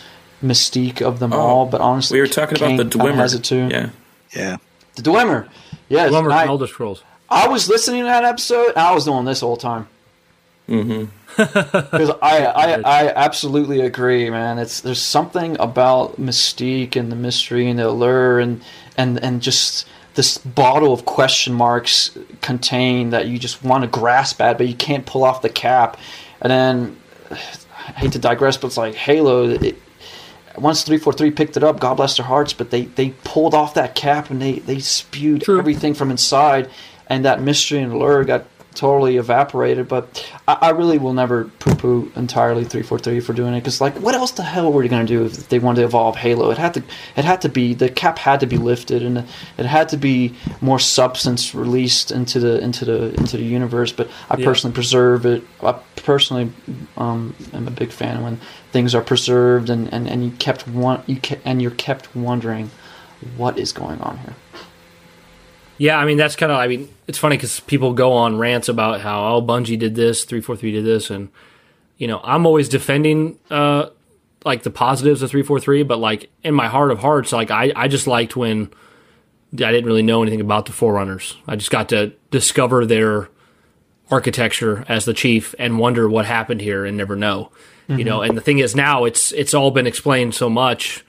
[0.42, 1.66] mystique of them Oh, all.
[1.66, 3.14] But honestly, we were talking Kain about the Dwemer.
[3.14, 3.68] has it too.
[3.70, 3.90] Yeah,
[4.34, 4.56] yeah
[4.96, 5.48] The Dwemer.
[5.88, 7.02] Yeah, Lumber I, from Elder Scrolls.
[7.28, 8.68] I was listening to that episode.
[8.70, 9.88] And I was doing this all the time.
[10.66, 11.04] Hmm
[11.36, 14.58] Because I, I, I absolutely agree, man.
[14.58, 18.62] It's there's something about mystique and the mystery and the allure and
[18.96, 24.40] and and just this bottle of question marks contained that you just want to grasp
[24.40, 25.96] at, but you can't pull off the cap.
[26.40, 26.96] And then
[27.30, 29.48] I hate to digress, but it's like Halo.
[29.48, 29.76] It,
[30.58, 33.94] once 343 picked it up, God bless their hearts, but they, they pulled off that
[33.94, 35.58] cap and they, they spewed True.
[35.58, 36.68] everything from inside,
[37.06, 38.44] and that mystery and allure got
[38.74, 39.88] totally evaporated.
[39.88, 43.94] But I, I really will never poo poo entirely 343 for doing it because, like,
[43.96, 46.50] what else the hell were you going to do if they wanted to evolve Halo?
[46.50, 46.82] It had to,
[47.16, 49.18] it had to be, the cap had to be lifted and
[49.58, 53.92] it had to be more substance released into the, into the, into the universe.
[53.92, 54.44] But I Yeah.
[54.46, 55.42] personally preserve it.
[55.62, 56.52] I personally
[56.96, 58.40] um, am a big fan when
[58.72, 62.70] things are preserved and, and, and you kept one you ke- and you're kept wondering
[63.36, 64.34] what is going on here.
[65.82, 66.58] Yeah, I mean that's kind of.
[66.58, 70.22] I mean, it's funny because people go on rants about how oh Bungie did this,
[70.22, 71.28] three four three did this, and
[71.98, 73.86] you know I'm always defending uh
[74.44, 77.50] like the positives of three four three, but like in my heart of hearts, like
[77.50, 78.70] I I just liked when
[79.54, 81.36] I didn't really know anything about the Forerunners.
[81.48, 83.28] I just got to discover their
[84.08, 87.50] architecture as the chief and wonder what happened here and never know.
[87.88, 91.04] You know, and the thing is now it's it's all been explained so much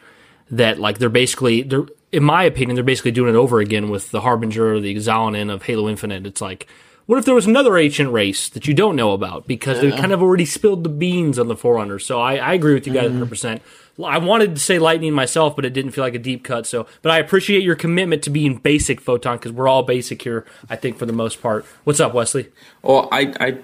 [0.50, 4.12] that like they're basically they're in my opinion they're basically doing it over again with
[4.12, 6.26] the harbinger or the Xalanyn of Halo Infinite.
[6.26, 6.68] It's like
[7.06, 10.14] what if there was another ancient race that you don't know about because they kind
[10.14, 12.06] of already spilled the beans on the Forerunners.
[12.06, 13.20] So I, I agree with you guys mm-hmm.
[13.20, 13.30] 100.
[13.30, 13.62] percent
[14.04, 16.66] I wanted to say lightning myself, but it didn't feel like a deep cut.
[16.66, 20.46] So, but I appreciate your commitment to being basic, photon, because we're all basic here.
[20.68, 21.66] I think for the most part.
[21.84, 22.50] What's up, Wesley?
[22.82, 23.58] Well, I, I,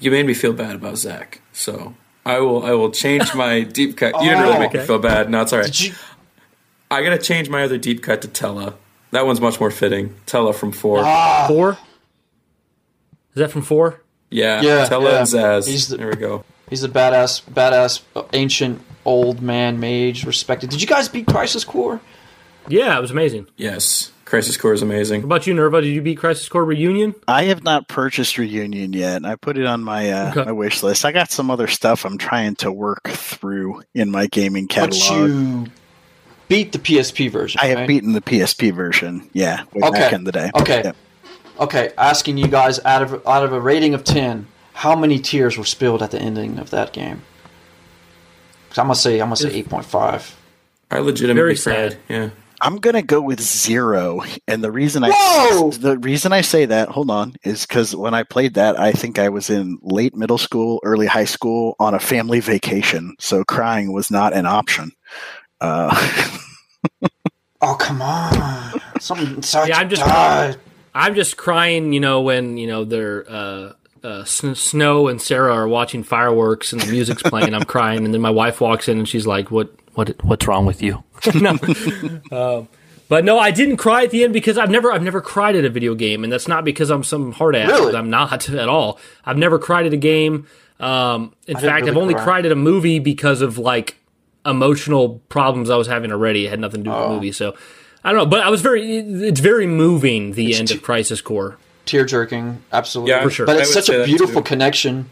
[0.00, 1.94] you made me feel bad about Zach, so
[2.26, 4.14] I will, I will change my deep cut.
[4.20, 4.78] You didn't really oh, make okay.
[4.80, 5.30] me feel bad.
[5.30, 5.66] No, it's all right.
[5.66, 5.94] Did you
[6.94, 8.74] I gotta change my other deep cut to Tellah.
[9.10, 10.14] That one's much more fitting.
[10.26, 11.00] Tellah from four.
[11.04, 11.44] Ah.
[11.48, 11.72] Four?
[11.72, 14.00] Is that from four?
[14.30, 15.18] yeah, Yeah, Tellah yeah.
[15.18, 15.68] and Sazh.
[15.68, 16.44] He's the- there we go.
[16.70, 18.00] He's a badass, badass,
[18.32, 20.70] ancient old man mage, respected.
[20.70, 22.00] Did you guys beat Crisis Core?
[22.68, 23.46] Yeah, it was amazing.
[23.58, 25.20] Yes, Crisis Core is amazing.
[25.20, 25.82] What about you, Nerva?
[25.82, 27.14] Did you beat Crisis Core Reunion?
[27.28, 29.24] I have not purchased Reunion yet.
[29.26, 30.44] I put it on my uh, Okay.
[30.46, 31.04] my wish list.
[31.04, 35.28] I got some other stuff I'm trying to work through in my gaming But catalog.
[35.30, 35.66] you
[36.48, 37.60] beat the PSP version.
[37.62, 37.88] I have right?
[37.88, 39.28] beaten the PSP version.
[39.32, 39.98] Yeah, way Okay.
[40.00, 40.50] back in the day.
[40.54, 40.82] Okay.
[40.84, 40.92] Yeah.
[41.60, 45.56] Okay, asking you guys out of out of a rating of ten, how many tears
[45.56, 47.22] were spilled at the ending of that game?
[48.70, 50.34] 'Cause I'm gonna say I'm gonna say eight point five.
[50.90, 51.92] I legitimately Very cried.
[51.92, 51.98] sad.
[52.08, 52.28] Yeah.
[52.60, 55.70] I'm gonna go with zero, and the reason I Whoa!
[55.72, 59.18] the reason I say that, hold on, is because when I played that, I think
[59.18, 63.92] I was in late middle school, early high school, on a family vacation, so crying
[63.92, 64.92] was not an option.
[65.60, 66.28] Uh,
[67.66, 68.78] Oh come on!
[69.00, 70.56] Something inside Yeah, I'm just- died.
[70.96, 73.72] I'm just crying, you know, when you know they're uh,
[74.04, 77.52] uh, Sn- Snow and Serah are watching fireworks and the music's playing.
[77.54, 79.72] I'm crying, and then my wife walks in and she's like, "What?
[79.94, 80.22] What?
[80.22, 81.02] What's wrong with you?"
[81.34, 81.56] no.
[82.30, 82.68] Um,
[83.08, 85.64] but no, I didn't cry at the end because I've never I've never cried at
[85.64, 87.70] a video game, and that's not because I'm some hard ass.
[87.70, 87.96] Really?
[87.96, 89.00] I'm not at all.
[89.24, 90.46] I've never cried at a game.
[90.78, 92.24] Um, in fact, I've only cry.
[92.24, 93.96] cried at a movie because of like
[94.46, 96.46] emotional problems I was having already.
[96.46, 97.08] It had nothing to do with Oh.
[97.08, 97.54] the movie, so.
[98.06, 98.98] I don't know, but I was very.
[98.98, 100.32] It's very moving.
[100.32, 101.56] The It's end too- of Crisis Core.
[101.86, 103.12] Tear jerking, absolutely.
[103.12, 103.46] Yeah, For sure.
[103.46, 105.10] But it's such a beautiful connection.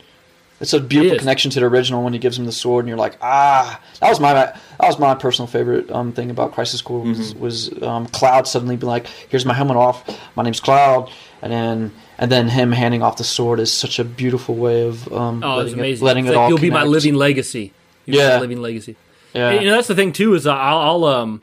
[0.60, 1.20] It's a beautiful is.
[1.20, 4.08] connection to the original when he gives him the sword, and you're like, ah, that
[4.08, 7.40] was my that was my personal favorite um, thing about Crisis Core was, Mm-hmm.
[7.40, 10.04] was um, Cloud suddenly be like, here's my helmet off,
[10.36, 11.10] my name's Cloud,
[11.42, 15.12] and then and then him handing off the sword is such a beautiful way of
[15.12, 16.48] um, oh, letting, it, letting it's it like, all.
[16.50, 17.72] You'll be my living legacy.
[18.06, 18.36] You'll be Yeah.
[18.36, 18.96] my living legacy.
[19.32, 19.52] Yeah.
[19.52, 20.34] You know, that's the thing too.
[20.34, 21.42] Is I'll, I'll um,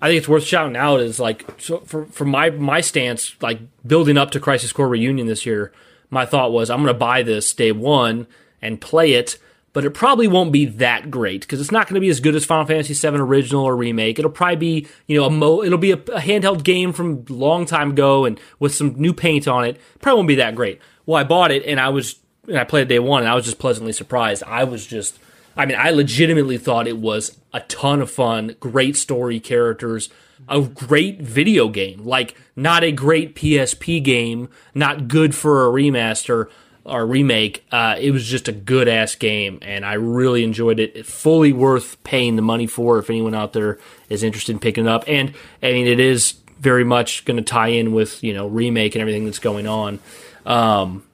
[0.00, 1.00] I think it's worth shouting out.
[1.00, 5.26] Is like so for for my my stance, like building up to Crisis Core Reunion
[5.26, 5.72] this year.
[6.10, 8.26] My thought was I'm going to buy this day one
[8.60, 9.38] and play it,
[9.72, 12.34] but it probably won't be that great because it's not going to be as good
[12.34, 14.18] as Final Fantasy VII original or remake.
[14.18, 15.62] It'll probably be you know a mo.
[15.62, 19.12] It'll be a, a handheld game from a long time ago and with some new
[19.12, 19.80] paint on it.
[20.00, 20.80] Probably won't be that great.
[21.06, 23.44] Well, I bought it and I was and I played day one and I was
[23.44, 24.42] just pleasantly surprised.
[24.44, 25.18] I was just
[25.56, 30.08] I mean, I legitimately thought it was a ton of fun, great story characters,
[30.48, 32.04] a great video game.
[32.04, 36.48] Like, not a great PSP game, not good for a remaster
[36.84, 37.64] or remake.
[37.72, 40.92] Uh, it was just a good ass game, and I really enjoyed it.
[40.94, 43.78] It's fully worth paying the money for if anyone out there
[44.08, 45.04] is interested in picking it up.
[45.06, 48.94] And, I mean, it is very much going to tie in with, you know, remake
[48.94, 50.00] and everything that's going on.
[50.44, 51.04] Um,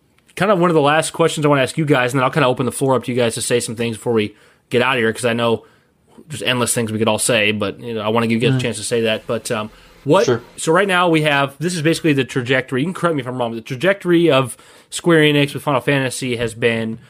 [0.41, 2.25] kind of one of the last questions I want to ask you guys, and then
[2.25, 4.15] I'll kind of open the floor up to you guys to say some things before
[4.15, 4.35] we
[4.71, 5.67] get out of here because I know
[6.29, 8.49] there's endless things we could all say, but you know I want to give you
[8.49, 9.27] guys a chance to say that.
[9.27, 9.71] But um,
[10.05, 10.25] what?
[10.25, 10.43] Sure.
[10.57, 12.81] So right now we have this is basically the trajectory.
[12.81, 13.51] You can correct me if I'm wrong.
[13.51, 14.57] But the trajectory of
[14.89, 17.01] Square Enix with Final Fantasy has been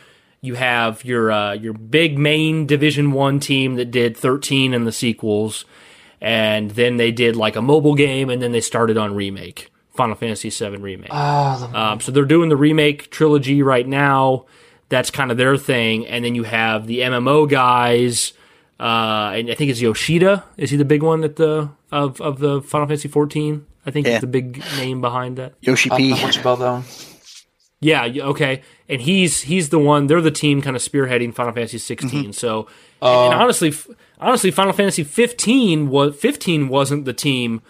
[0.40, 4.92] you have your uh, your big main Division One team that did 13 in the
[4.92, 5.64] sequels,
[6.20, 9.70] and then they did like a mobile game, and then they started on remake.
[10.00, 11.12] Final Fantasy VII remake.
[11.12, 14.46] Um, so they're doing the remake trilogy right now.
[14.88, 18.32] That's kind of their thing, and then you have the MMO guys
[18.80, 20.42] Uh, and I think it's Yoshida.
[20.56, 23.66] Is he the big one at the of of the Final Fantasy 14?
[23.84, 24.12] I think Yeah.
[24.14, 25.52] he's the big name behind that.
[25.60, 26.10] Yoshi P.
[26.10, 26.84] know much about that one.
[27.82, 28.62] Yeah, okay.
[28.88, 30.06] And he's he's the one.
[30.06, 32.32] They're the team kind of spearheading Final Fantasy 16.
[32.32, 32.66] So,
[33.02, 33.86] and, and honestly, f-
[34.18, 37.60] honestly, Final Fantasy 15 was 15 wasn't the team,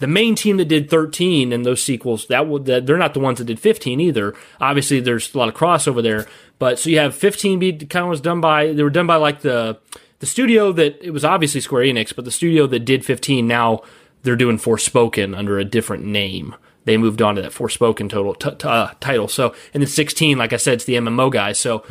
[0.00, 2.26] the main team that did 13 and those sequels.
[2.26, 4.34] That would that, they're not the ones that did 15 either.
[4.60, 6.26] Obviously, there's a lot of crossover there.
[6.58, 9.16] But so you have 15 be kind of was done by they were done by
[9.16, 9.78] like the
[10.18, 13.82] the studio that it was obviously Square Enix, but the studio that did 15 now
[14.22, 16.54] they're doing Forspoken under a different name.
[16.84, 19.28] They moved on to that Forspoken total t- t- uh, title.
[19.28, 21.58] So, and then 16, like I said, it's the MMO guys.
[21.58, 21.84] So,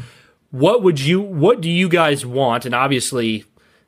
[0.51, 2.65] what would you, what do you guys want?
[2.65, 3.45] And obviously,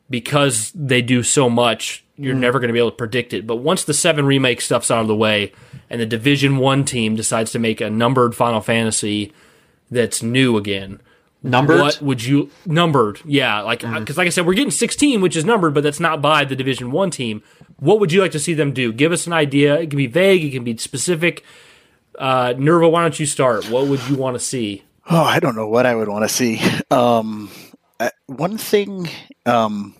[0.10, 3.48] because they do so much, you're never going to be able to predict it.
[3.48, 5.52] But once the seven remake stuff's out of the way,
[5.90, 9.34] and the Division One team decides to make a numbered Final Fantasy
[9.90, 11.02] that's new again,
[11.44, 11.80] Numbered?
[11.82, 13.20] what would you numbered?
[13.26, 16.22] Yeah, like because like I said, we're getting 16, which is numbered, but that's not
[16.22, 17.42] by the Division One team.
[17.80, 18.94] What would you like to see them do?
[18.94, 19.80] Give us an idea.
[19.80, 20.44] It can be vague.
[20.44, 21.44] It can be specific.
[22.20, 23.70] Uh, Nerva, why don't you start?
[23.70, 24.84] What would you want to see?
[25.10, 26.62] Oh, I don't know what I would want to see.
[26.92, 27.50] Um,
[28.02, 29.08] uh, one thing
[29.46, 29.96] um,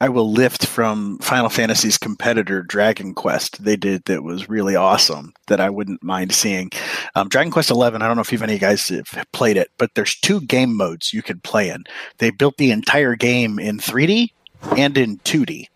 [0.00, 5.32] I will lift from Final Fantasy's competitor Dragon Quest they did that was really awesome
[5.46, 6.70] that I wouldn't mind seeing.
[7.14, 8.02] Um, Dragon Quest Eleven.
[8.02, 10.40] I don't know if even any of you guys have played it, but there's two
[10.42, 11.84] game modes you can play in.
[12.18, 14.28] They built the entire game in 3D
[14.76, 15.66] and in 2D.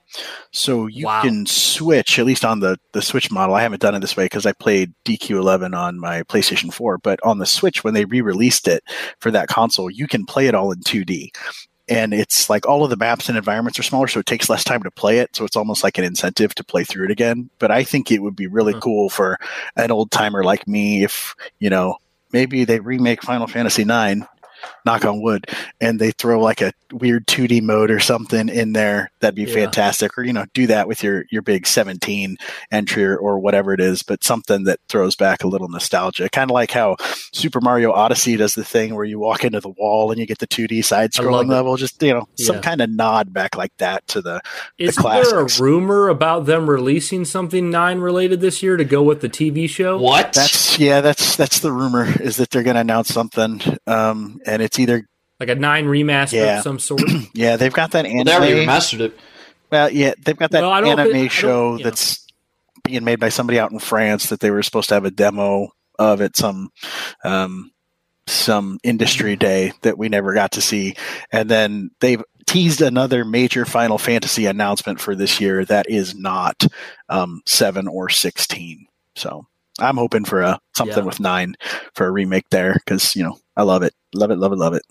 [0.50, 1.22] So you Wow.
[1.22, 3.54] can switch, at least on the, the Switch model.
[3.54, 7.20] I haven't done it this way because I played DQ11 on my PlayStation 4, but
[7.22, 8.82] on the Switch, when they re released it
[9.20, 11.30] for that console, you can play it all in 2D.
[11.90, 14.62] And it's like all of the maps and environments are smaller, so it takes less
[14.64, 15.34] time to play it.
[15.34, 17.50] So it's almost like an incentive to play through it again.
[17.58, 18.78] But I think it would be really Hmm.
[18.78, 19.36] cool for
[19.76, 21.96] an old timer like me if, you know,
[22.32, 24.22] maybe they remake Final Fantasy IX
[24.84, 25.46] knock on wood,
[25.80, 29.54] and they throw like a weird 2D mode or something in there, that'd be Yeah.
[29.64, 30.18] fantastic.
[30.18, 32.36] Or you know, do that with your your big 17
[32.72, 36.28] entry or, or whatever it is, but something that throws back a little nostalgia.
[36.28, 36.96] Kind of like how
[37.32, 40.38] Super Mario Odyssey does the thing where you walk into the wall and you get
[40.38, 41.48] the 2D side I love scrolling it.
[41.54, 41.76] level.
[41.76, 42.62] Just you know, some Yeah.
[42.62, 44.40] kind of nod back like that to the
[44.78, 49.20] Isn't there a rumor about them releasing something nine related this year to go with
[49.20, 49.98] the TV show?
[49.98, 50.32] What?
[50.32, 54.62] that's yeah, that's that's the rumor is that they're going to announce something, um, and
[54.62, 55.08] it's either
[55.38, 56.58] Like a nine remaster Yeah.
[56.58, 57.02] of some sort?
[57.34, 58.24] yeah, they've got that well, anime.
[58.26, 59.16] they already remastered it.
[59.70, 61.84] Well, yeah, they've got that Well, anime think- I don't- show yeah.
[61.84, 62.26] that's
[62.84, 65.68] being made by somebody out in France that they were supposed to have a demo
[65.98, 66.70] of at some
[67.24, 67.70] um,
[68.26, 70.94] some industry day that we never got to see,
[71.32, 76.66] and then they've teased another major Final Fantasy announcement for this year that is not
[77.08, 78.86] um, seven or sixteen.
[79.14, 79.46] So
[79.80, 81.04] I'm hoping for a something Yeah.
[81.04, 81.54] with nine
[81.94, 84.74] for a remake there because you know I love it, love it, love it, love
[84.74, 84.82] it.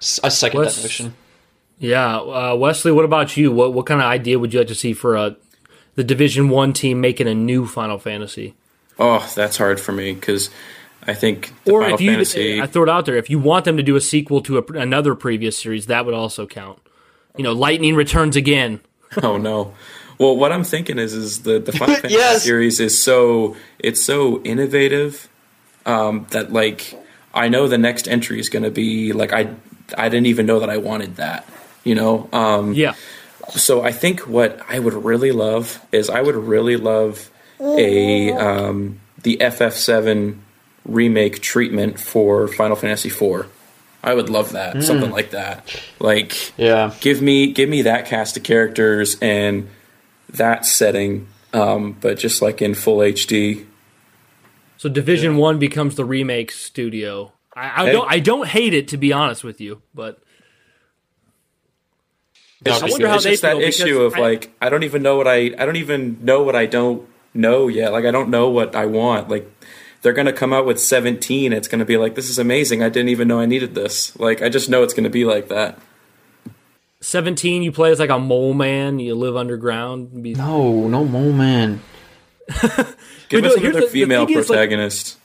[0.00, 1.14] S- I second What's- that notion.
[1.78, 2.90] Yeah, uh, Wesley.
[2.92, 3.52] What about you?
[3.52, 5.36] What what kind of idea would you like to see for a
[5.94, 8.54] the Division One team making a new Final Fantasy?
[8.98, 10.48] Oh, that's hard for me because
[11.06, 12.58] I think the or Final if you, Fantasy.
[12.60, 14.56] Eh, I throw it out there, if you want them to do a sequel to
[14.58, 16.78] a, another previous series, that would also count.
[17.36, 18.80] You know, Lightning returns again.
[19.22, 19.74] oh no.
[20.18, 22.42] Well, what I'm thinking is, is the the Final Fantasy Yes.
[22.42, 25.28] series is so it's so innovative
[25.84, 26.94] um, that like
[27.34, 29.48] I know the next entry is going to be like I
[29.96, 31.46] I didn't even know that I wanted that.
[31.84, 32.94] You know, um, Yeah,
[33.50, 37.30] so I think what I would really love is I would really love
[37.60, 40.38] a um, the FF7
[40.84, 43.46] remake treatment for Final Fantasy IV.
[44.02, 45.80] I would love that, something like that.
[45.98, 46.92] Like, Yeah.
[47.00, 49.68] give me give me that cast of characters and
[50.30, 53.64] that setting, um, but just like in full HD.
[54.76, 57.32] so Division One becomes the remake studio.
[57.54, 57.92] I, I Hey.
[57.92, 60.18] don't I don't hate it to be honest with you, but
[62.64, 64.68] It's, I wonder how it's they just that feel, because issue of I- like I
[64.68, 67.92] don't even know what I I don't even know what I don't know yet.
[67.92, 69.28] Like I don't know what I want.
[69.28, 69.50] Like
[70.02, 71.52] they're gonna come out with 17.
[71.52, 72.82] It's gonna be like this is amazing.
[72.82, 74.18] I didn't even know I needed this.
[74.18, 75.78] Like I just know it's gonna be like that.
[77.06, 78.98] Seventeen you play as like a mole man.
[78.98, 80.12] You live underground.
[80.12, 81.80] and Be, No, no mole man.
[83.28, 85.18] Give no, us here's another the- the female is, like- protagonist.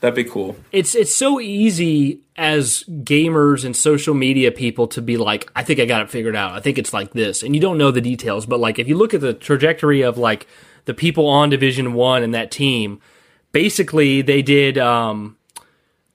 [0.00, 0.54] That'd be cool.
[0.70, 5.80] it's it's so easy as gamers and social media people to be like, I think
[5.80, 6.52] I got it figured out.
[6.52, 8.44] I think it's like this, and you don't know the details.
[8.44, 10.46] But like, if you look at the trajectory of like
[10.84, 13.00] the people on Division One and that team,
[13.52, 14.76] basically they did.
[14.78, 15.36] um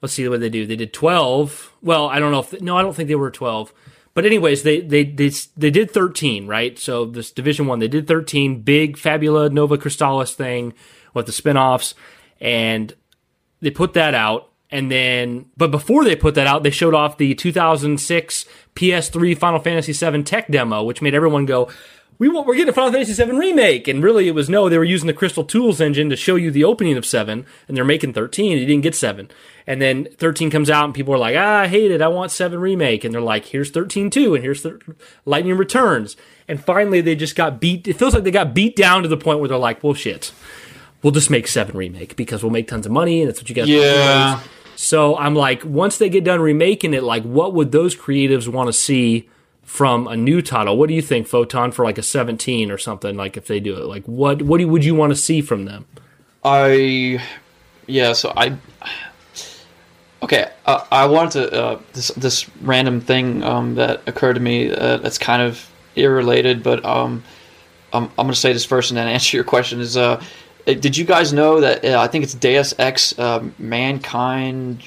[0.03, 0.67] Let's see what they do.
[0.67, 1.73] They did twelve.
[1.81, 3.73] Well, I don't know if no, I don't think they were twelve.
[4.13, 6.77] But anyways, they they they they did thirteen, right?
[6.77, 8.61] So this Division One, they did thirteen.
[8.61, 10.73] Big Fabula Nova Crystallis thing
[11.13, 11.93] with the spinoffs,
[12.41, 12.93] and
[13.61, 17.17] they put that out And then, but before they put that out, they showed off
[17.17, 18.45] the 2006
[18.75, 21.69] PS3 Final Fantasy VII tech demo, which made everyone go,
[22.19, 23.87] we want, we're getting a Final Fantasy VII remake.
[23.87, 26.51] And really, it was no, they were using the Crystal Tools engine to show you
[26.51, 29.31] the opening of 7, and they're making 13, and you didn't get 7.
[29.65, 32.31] And then 13 comes out, and people are like, ah, I hate it, I want
[32.31, 33.05] 7 remake.
[33.05, 34.67] And they're like, here's 13 2, and here's
[35.25, 36.17] Lightning Returns.
[36.47, 37.87] And finally, they just got beat.
[37.87, 40.33] It feels like they got beat down to the point where they're like, well, shit.
[41.01, 43.55] We'll just make 7 remake because we'll make tons of money, and that's what you
[43.55, 44.41] guys Yeah.
[44.75, 48.67] so I'm like, once they get done remaking it, like, what would those creatives want
[48.67, 49.29] to see
[49.69, 50.75] from a new title?
[50.75, 53.15] What do you think, Photon, for like a 17 or something?
[53.15, 55.65] Like, if they do it, like, what what do, would you want to see from
[55.65, 55.85] them?
[56.43, 57.23] I
[57.85, 58.13] yeah.
[58.13, 58.57] So I
[60.23, 60.51] okay.
[60.65, 64.97] Uh, I wanted to uh, this this random thing um, that occurred to me uh,
[64.97, 67.23] that's kind of irrelated, but um,
[67.93, 69.81] I'm I'm gonna say this first and then answer your question.
[69.81, 70.19] Is uh,
[70.65, 74.79] did you guys know that uh, I think it's Deus Ex uh, Mankind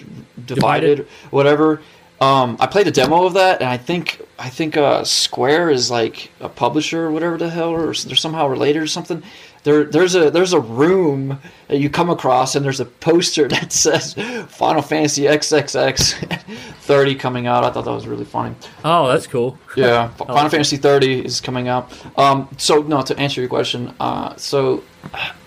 [0.44, 1.06] Divided, Divided.
[1.30, 1.80] whatever.
[2.22, 5.90] Um, I played a demo of that, and I think I think uh, Square is
[5.90, 9.24] like a publisher or whatever the hell, or they're somehow related or something.
[9.64, 13.72] There, there's a there's a room that you come across, and there's a poster that
[13.72, 14.14] says
[14.48, 16.42] Final Fantasy XXX
[16.82, 17.64] 30 coming out.
[17.64, 18.54] I thought that was really funny.
[18.84, 19.58] Oh, that's cool.
[19.76, 21.90] Yeah, Final Fantasy 30 is coming out.
[22.18, 24.84] Um, so no, to answer your question, uh, so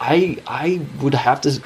[0.01, 1.61] I I would have to.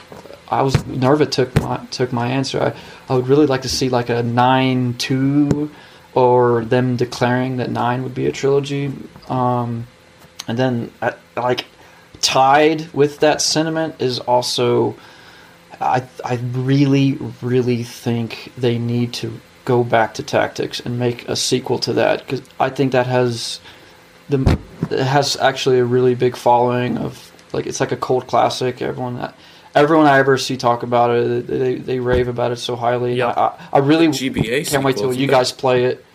[0.50, 2.60] I was Nerva took my took my answer.
[2.62, 5.72] I, I would really like to see like a nine two,
[6.14, 8.92] or them declaring that nine would be a trilogy.
[9.28, 9.88] Um,
[10.48, 10.92] and then
[11.38, 11.66] like
[12.22, 14.96] tied with that sentiment is also
[15.80, 21.36] I I really really think they need to go back to tactics and make a
[21.36, 23.60] sequel to that because I think that has
[24.30, 24.58] the
[24.90, 28.82] it has actually a really big following of like it's like a cult classic.
[28.82, 29.36] Everyone that
[29.76, 33.16] everyone I ever see talk about it, they they rave about it so highly.
[33.16, 33.28] Yeah.
[33.28, 35.32] I, I, I really GBA can't wait sequel, till you it?
[35.32, 36.06] guys play it.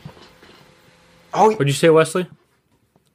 [1.33, 2.29] Oh, What'd you say, Wesley?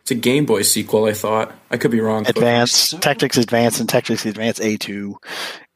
[0.01, 1.05] It's a Game Boy sequel.
[1.05, 2.23] I thought I could be wrong.
[2.23, 5.15] but- Advanced So- Tactics Advanced and Tactics Advanced A2.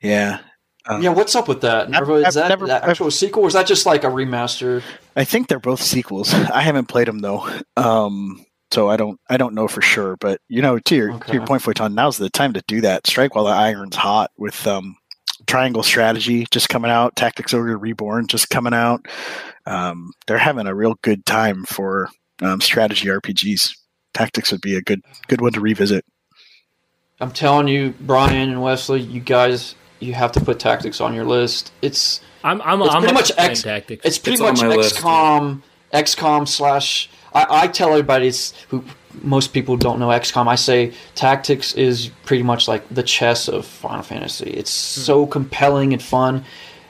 [0.02, 0.40] Yeah.
[0.99, 1.10] yeah.
[1.10, 1.94] What's up with that?
[1.95, 4.81] I've- Is I've that never- the actual sequel, or is that just like a remaster?
[5.15, 6.34] I think they're both sequels.
[6.34, 7.48] I haven't played them though.
[7.77, 11.33] Um so I don't I don't know for sure, but you know, to your to
[11.33, 13.05] your point, Photon, now's the time to do that.
[13.05, 14.95] Strike while the iron's hot with um
[15.45, 19.05] Triangle Strategy just coming out, Tactics Ogre Reborn just coming out.
[19.65, 22.09] Um, they're having a real good time for
[22.41, 23.77] um, strategy RPGs.
[24.13, 26.03] Tactics would be a good good one to revisit.
[27.19, 31.25] I'm telling you, Brian and Wesley, you guys, you have to put tactics on your
[31.25, 31.71] list.
[31.81, 34.05] It's I'm I'm, It's I'm pretty much for playing X- tactics.
[34.05, 35.61] it's pretty It's much my list, XCOM,
[35.93, 37.09] XCOM slash.
[37.34, 38.84] I, I tell everybody it's, who
[39.22, 40.47] most people don't know XCOM.
[40.47, 44.49] I say tactics is pretty much like the chess of Final Fantasy.
[44.49, 46.45] It's so compelling and fun.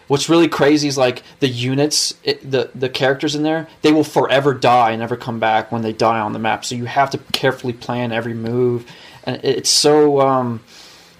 [0.07, 3.67] What's really crazy is like the units, it, the the characters in there.
[3.81, 6.65] They will forever die and never come back when they die on the map.
[6.65, 8.85] So you have to carefully plan every move,
[9.23, 10.21] and it's so.
[10.21, 10.61] Um,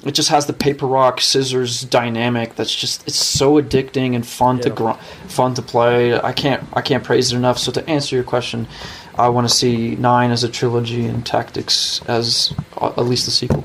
[0.05, 4.59] it just has the paper rock scissors dynamic that's just it's so addicting and fun
[4.59, 4.91] to gr-
[5.27, 8.67] fun to play i can't i can't praise it enough so to answer your question
[9.15, 13.31] i want to see nine as a trilogy and tactics as uh, at least a
[13.31, 13.63] sequel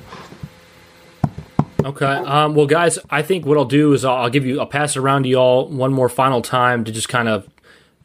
[1.85, 2.05] Okay.
[2.05, 4.95] Um, well, guys, I think what I'll do is I'll, I'll give you, I'll pass
[4.95, 7.49] it around to y'all one more final time to just kind of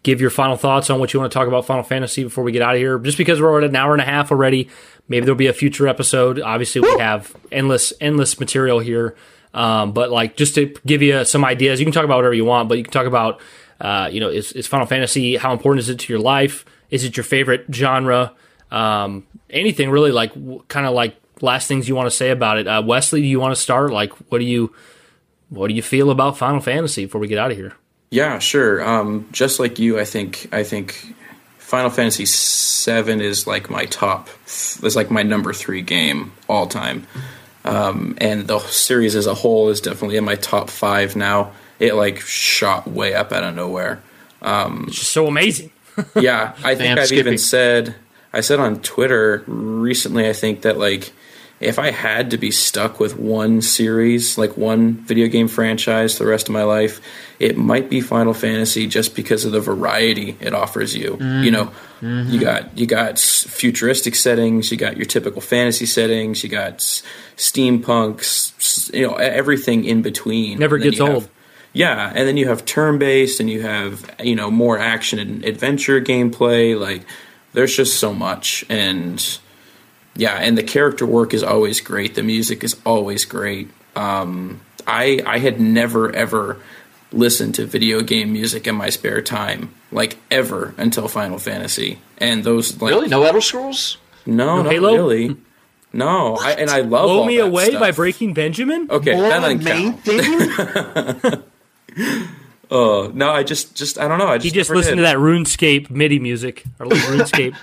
[0.03, 2.51] give your final thoughts on what you want to talk about Final Fantasy before we
[2.51, 2.99] get out of here.
[2.99, 4.69] Just because we're at an hour and a half already,
[5.07, 6.39] maybe there'll be a future episode.
[6.39, 9.15] Obviously, we have endless, endless material here.
[9.53, 12.45] Um, but like, just to give you some ideas, you can talk about whatever you
[12.45, 13.39] want, but you can talk about,
[13.79, 16.65] uh, you know, is, is Final Fantasy, how important is it to your life?
[16.93, 18.33] Is it your favorite genre?
[18.69, 20.31] Um, anything really like,
[20.67, 22.67] kind of like last things you want to say about it.
[22.67, 23.91] Uh, Wesley, do you want to start?
[23.91, 24.71] Like, what do you,
[25.49, 27.73] what do you feel about Final Fantasy before we get out of here?
[28.11, 28.87] Yeah, sure.
[28.87, 31.15] Um, just like you, I think I think
[31.57, 37.07] Final Fantasy VII is like my top, is like my number three game all time,
[37.65, 41.53] um, and the series as a whole is definitely in my top five now.
[41.79, 44.03] It like shot way up out of nowhere.
[44.43, 45.71] It's just so amazing.
[46.15, 47.95] Yeah, I think I've even said
[48.31, 50.27] I said on Twitter recently.
[50.27, 51.11] I think that like
[51.59, 56.25] if I had to be stuck with one series, like one video game franchise, the
[56.25, 56.99] rest of my life,
[57.39, 61.17] it might be Final Fantasy, just because of the variety it offers you.
[61.21, 61.65] You know,
[62.01, 62.29] mm-hmm.
[62.31, 67.03] you got you got futuristic settings, you got your typical fantasy settings, you got s-
[67.37, 70.59] steampunk, s- s- you know, everything in between.
[70.59, 71.29] Never gets you have- old.
[71.73, 75.43] Yeah, and then you have turn based, and you have you know more action and
[75.43, 76.79] adventure gameplay.
[76.79, 77.03] Like
[77.53, 79.39] there's just so much, and
[80.15, 82.15] yeah, and the character work is always great.
[82.15, 83.69] The music is always great.
[83.95, 86.57] Um, I I had never ever
[87.11, 91.99] listen to video game music in my spare time, like ever until Final Fantasy.
[92.17, 93.07] And those like Really?
[93.07, 93.97] No Elder Scrolls?
[94.25, 94.93] no, No not Halo?
[94.93, 95.37] really.
[95.95, 97.79] No, I, and I love Blow all Me that Away stuff.
[97.79, 98.87] by Breaking Benjamin?
[98.89, 101.23] Okay, More that the doesn't main count.
[101.23, 101.43] theme?
[102.71, 104.27] Oh no, I just, just I don't know.
[104.27, 105.03] I just He just listened did.
[105.03, 106.63] to that RuneScape MIDI music.
[106.79, 107.55] Or RuneScape.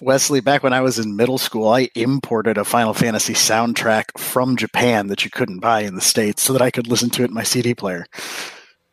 [0.00, 4.56] Wesley, back when I was in middle school, I imported a Final Fantasy soundtrack from
[4.56, 7.28] Japan that you couldn't buy in the States so that I could listen to it
[7.28, 8.06] in my CD player.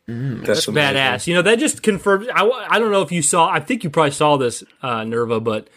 [0.08, 0.96] That's amazing.
[0.96, 1.28] badass.
[1.28, 2.28] You know, that just confirms.
[2.34, 3.50] I, I don't know if you saw.
[3.50, 5.68] I think you probably saw this, uh, Nerva, but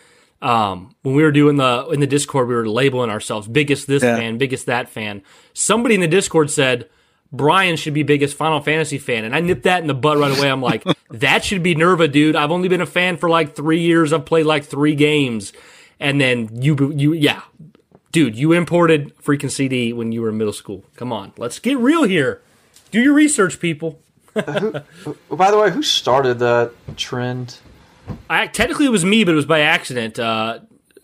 [0.43, 4.03] um, when we were doing the in the Discord, we were labeling ourselves biggest this
[4.03, 4.17] Yeah.
[4.17, 5.23] fan, biggest that fan.
[5.53, 6.89] Somebody in the Discord said
[7.33, 10.37] Brian should be biggest Final Fantasy fan, and I nipped that in the butt right
[10.37, 10.51] away.
[10.51, 12.37] I'm like, that should be Nerva, dude.
[12.37, 14.12] I've only been a fan for like three years.
[14.12, 15.53] I've played like three games,
[16.01, 17.43] and then you, you, yeah.
[18.12, 20.83] Dude, you imported freaking CD when you were in middle school.
[20.97, 22.41] Come on, let's get real here.
[22.91, 24.01] Do your research, people.
[24.35, 27.59] Well, by the way, who started that trend?
[28.28, 30.19] I, technically, it was me, but it was by accident.
[30.19, 30.61] Uh,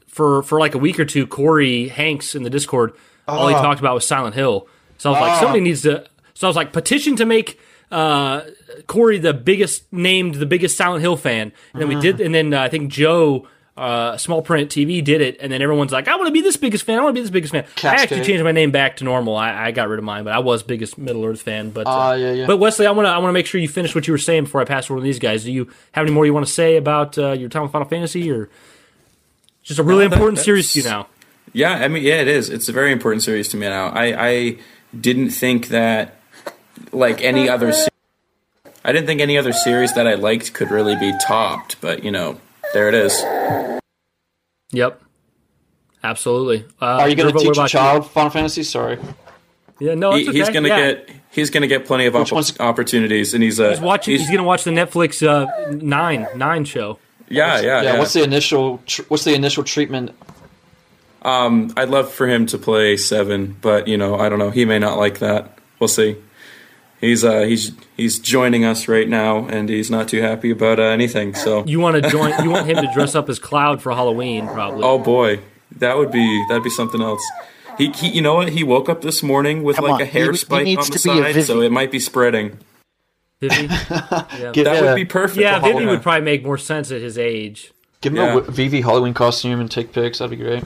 [0.06, 2.92] for for like a week or two, Corey Hanks in the Discord,
[3.28, 4.68] all he talked about was Silent Hill.
[4.98, 6.06] So I was like, somebody needs to.
[6.34, 7.60] So I was like, petition to make
[7.90, 8.42] uh,
[8.86, 11.52] Corey the biggest named, the biggest Silent Hill fan.
[11.72, 13.46] And then we did, and then uh, I think Joe.
[13.76, 16.56] Uh, small print TV did it, and then everyone's like, "I want to be this
[16.56, 16.98] biggest fan.
[16.98, 18.24] I want to be this biggest fan." I actually Cascade.
[18.24, 19.36] changed my name back to normal.
[19.36, 21.68] I, I got rid of mine, but I was biggest Middle Earth fan.
[21.70, 22.46] But Ah, yeah, yeah.
[22.46, 24.18] But Wesley, I want to I want to make sure you finish what you were
[24.18, 25.44] saying before I pass it over to these guys.
[25.44, 27.86] Do you have any more you want to say about uh, your time with Final
[27.86, 28.48] Fantasy, or
[29.62, 31.08] just a really that- important series to you now?
[31.52, 32.48] Yeah, I mean, yeah, it is.
[32.48, 33.88] It's a very important series to me now.
[33.88, 34.56] I, I
[34.98, 36.16] didn't think that
[36.92, 37.72] like any other.
[37.72, 37.88] Se-
[38.84, 42.10] I didn't think any other series that I liked could really be topped, but you
[42.10, 42.40] know,
[42.76, 43.22] there it is.
[44.72, 45.00] Yep,
[46.04, 46.66] absolutely.
[46.80, 48.62] Uh, Are you going to teach a about child Final Fantasy?
[48.64, 48.98] Sorry.
[49.78, 50.38] Yeah, no, He, okay.
[50.38, 50.92] He's gonna Yeah.
[50.92, 51.10] get.
[51.30, 54.18] He's gonna get plenty of one's- opp- opportunities, and he's uh, He's watching.
[54.18, 56.98] He's, gonna watch the Netflix uh, nine nine show.
[57.28, 57.82] yeah, yeah, Yeah.
[57.82, 57.98] yeah.
[57.98, 58.80] What's the initial?
[58.86, 60.12] Tr- what's the initial treatment?
[61.22, 64.50] Um, I'd love for him to play seven, but you know, I don't know.
[64.50, 65.58] He may not like that.
[65.78, 66.16] We'll see.
[67.06, 70.84] He's uh, he's he's joining us right now, and he's not too happy about uh,
[70.84, 71.34] anything.
[71.34, 72.32] So, You want to join?
[72.42, 74.82] you want him to dress up as Cloud for Halloween, probably.
[74.82, 75.40] oh boy,
[75.78, 77.22] that would be that'd be something else.
[77.78, 78.48] He, he you know what?
[78.50, 80.86] He woke up this morning with Come like on, a hair he- he spike needs
[80.86, 82.58] on the to be a side, so it might be spreading.
[83.40, 83.66] Vivi?
[83.68, 85.38] Give, That yeah, would be perfect.
[85.40, 87.70] yeah, Vivi would probably make more sense at his age.
[88.00, 88.38] Give him Yeah.
[88.38, 90.18] a Vivi Halloween costume and take pics.
[90.18, 90.64] That'd be great.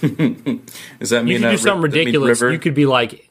[0.98, 2.40] Does that mean should uh, do something Ri- that mean ridiculous.
[2.40, 2.52] River?
[2.52, 3.29] You could be like,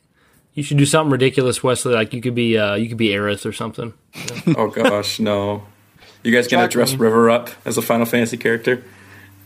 [0.53, 1.93] you should do something ridiculous, Wesley.
[1.93, 3.93] Like you could be, uh, you could be Aerith or something.
[4.57, 5.63] Oh gosh, no.
[6.23, 8.83] You guys gonna dress River up as a Final Fantasy character?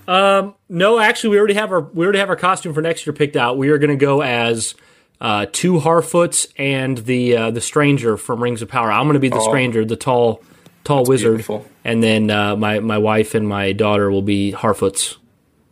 [0.08, 3.14] Um, No, actually, we already have our we already have our costume for next year
[3.14, 3.58] picked out.
[3.58, 4.76] We are going to go as
[5.22, 8.92] uh, two Harfoots and the uh, the Stranger from Rings of Power.
[8.92, 9.48] I'm going to be the Oh.
[9.50, 10.42] Stranger, the tall
[10.84, 11.66] tall wizard, beautiful.
[11.86, 15.16] and then uh, my my wife and my daughter will be Harfoots.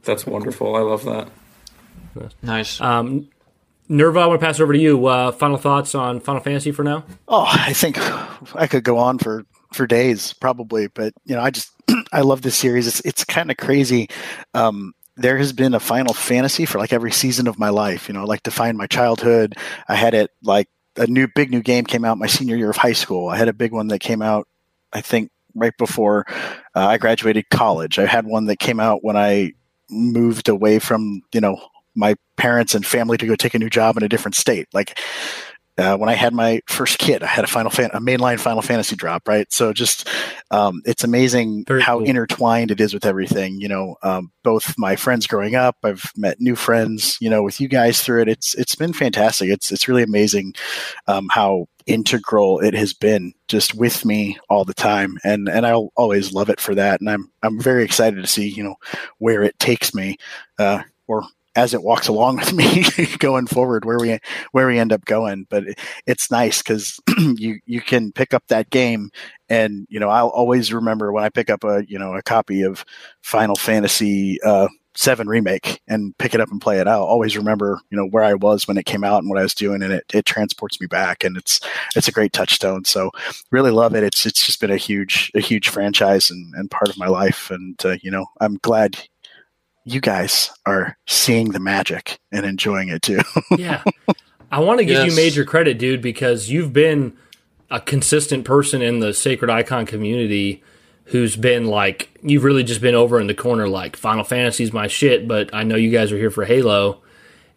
[0.03, 0.75] That's wonderful.
[0.75, 1.27] I love that.
[2.41, 2.79] Nice.
[3.91, 5.05] Nerva, I want to pass it over to you.
[5.05, 7.03] Uh, final thoughts on Final Fantasy for now?
[7.27, 7.97] Oh, I think
[8.55, 9.43] I could go on for
[9.73, 11.69] for days probably, but you know, I just
[12.13, 12.87] I love this series.
[12.87, 14.09] It's it's kind of crazy.
[14.53, 18.07] Um, there has been a Final Fantasy for like every season of my life.
[18.07, 19.55] You know, like defined my childhood.
[19.89, 22.77] I had it like a new big new game came out my senior year of
[22.77, 23.27] high school.
[23.27, 24.47] I had a big one that came out,
[24.93, 26.25] I think, right before
[26.75, 27.99] uh, I graduated college.
[27.99, 29.51] I had one that came out when I
[29.89, 31.61] moved away from you know
[31.95, 34.67] my parents and family to go take a new job in a different state.
[34.73, 34.97] Like
[35.77, 38.61] uh, when I had my first kid, I had a Final Fan- a mainline Final
[38.61, 39.51] Fantasy drop, right?
[39.51, 40.07] So just
[40.51, 42.07] um, it's amazing Very how cool.
[42.07, 43.59] intertwined it is with everything.
[43.59, 47.17] You know, um, both my friends growing up, I've met new friends.
[47.21, 49.49] You know, with you guys through it, it's it's been fantastic.
[49.49, 50.53] It's it's really amazing
[51.07, 55.91] um, how integral it has been just with me all the time, and and I'll
[55.95, 56.99] always love it for that.
[56.99, 58.75] And I'm I'm very excited to see you know
[59.19, 60.17] where it takes me,
[60.59, 61.23] uh, or
[61.55, 62.83] as it walks along with me
[63.19, 64.17] going forward, where we
[64.51, 65.45] where we end up going.
[65.49, 69.09] But it, it's nice because you you can pick up that game,
[69.49, 72.63] and you know I'll always remember when I pick up a you know a copy
[72.63, 72.85] of
[73.21, 76.87] Final Fantasy uh, Seven remake and pick it up and play it.
[76.87, 79.43] I'll always remember you know where I was when it came out and what I
[79.43, 81.61] was doing, and it, it transports me back, and it's
[81.95, 82.83] it's a great touchstone.
[82.83, 83.11] So
[83.51, 84.03] really love it.
[84.03, 87.49] It's it's just been a huge a huge franchise and, and part of my life,
[87.51, 88.97] and uh, you know I'm glad
[89.83, 93.21] you guys are seeing the magic and enjoying it too.
[93.57, 93.83] Yeah.
[94.51, 97.13] I want to give you major credit, dude, because you've been
[97.69, 100.61] a consistent person in the Sacred Icon community
[101.05, 104.87] who's been like, you've really just been over in the corner, like, Final Fantasy's my
[104.87, 107.01] shit, but I know you guys are here for Halo.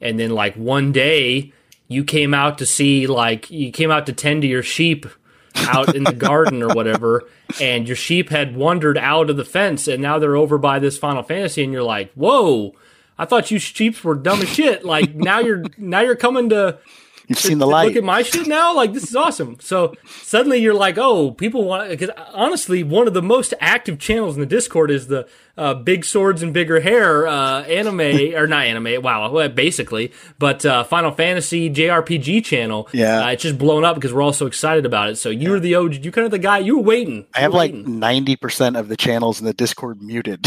[0.00, 1.52] And then, like, one day
[1.88, 5.06] you came out to see like you came out to tend to your sheep
[5.56, 7.28] out in the garden or whatever,
[7.60, 10.98] and your sheep had wandered out of the fence, and now they're over by this
[10.98, 12.74] Final Fantasy, and you're like, "Whoa!
[13.18, 14.84] I thought you sheep were dumb as shit.
[14.84, 16.78] Like now you're now you're coming to."
[17.26, 17.86] You've seen the light.
[17.86, 18.74] Look at my shit now.
[18.74, 19.56] Like this is awesome.
[19.60, 21.88] So suddenly you're like, oh, people want.
[21.88, 25.26] Because honestly, one of the most active channels in the Discord is the
[25.56, 29.00] uh, big swords and bigger hair uh, anime or not anime.
[29.02, 32.88] Wow, basically, but uh, Final Fantasy JRPG channel.
[32.92, 33.24] Yeah.
[33.26, 35.16] uh, it's just blown up because we're all so excited about it.
[35.16, 36.04] So you were the OG.
[36.04, 36.58] You kind of the guy.
[36.58, 37.26] You were waiting.
[37.34, 40.44] I have You were like ninety percent of the channels in the Discord muted,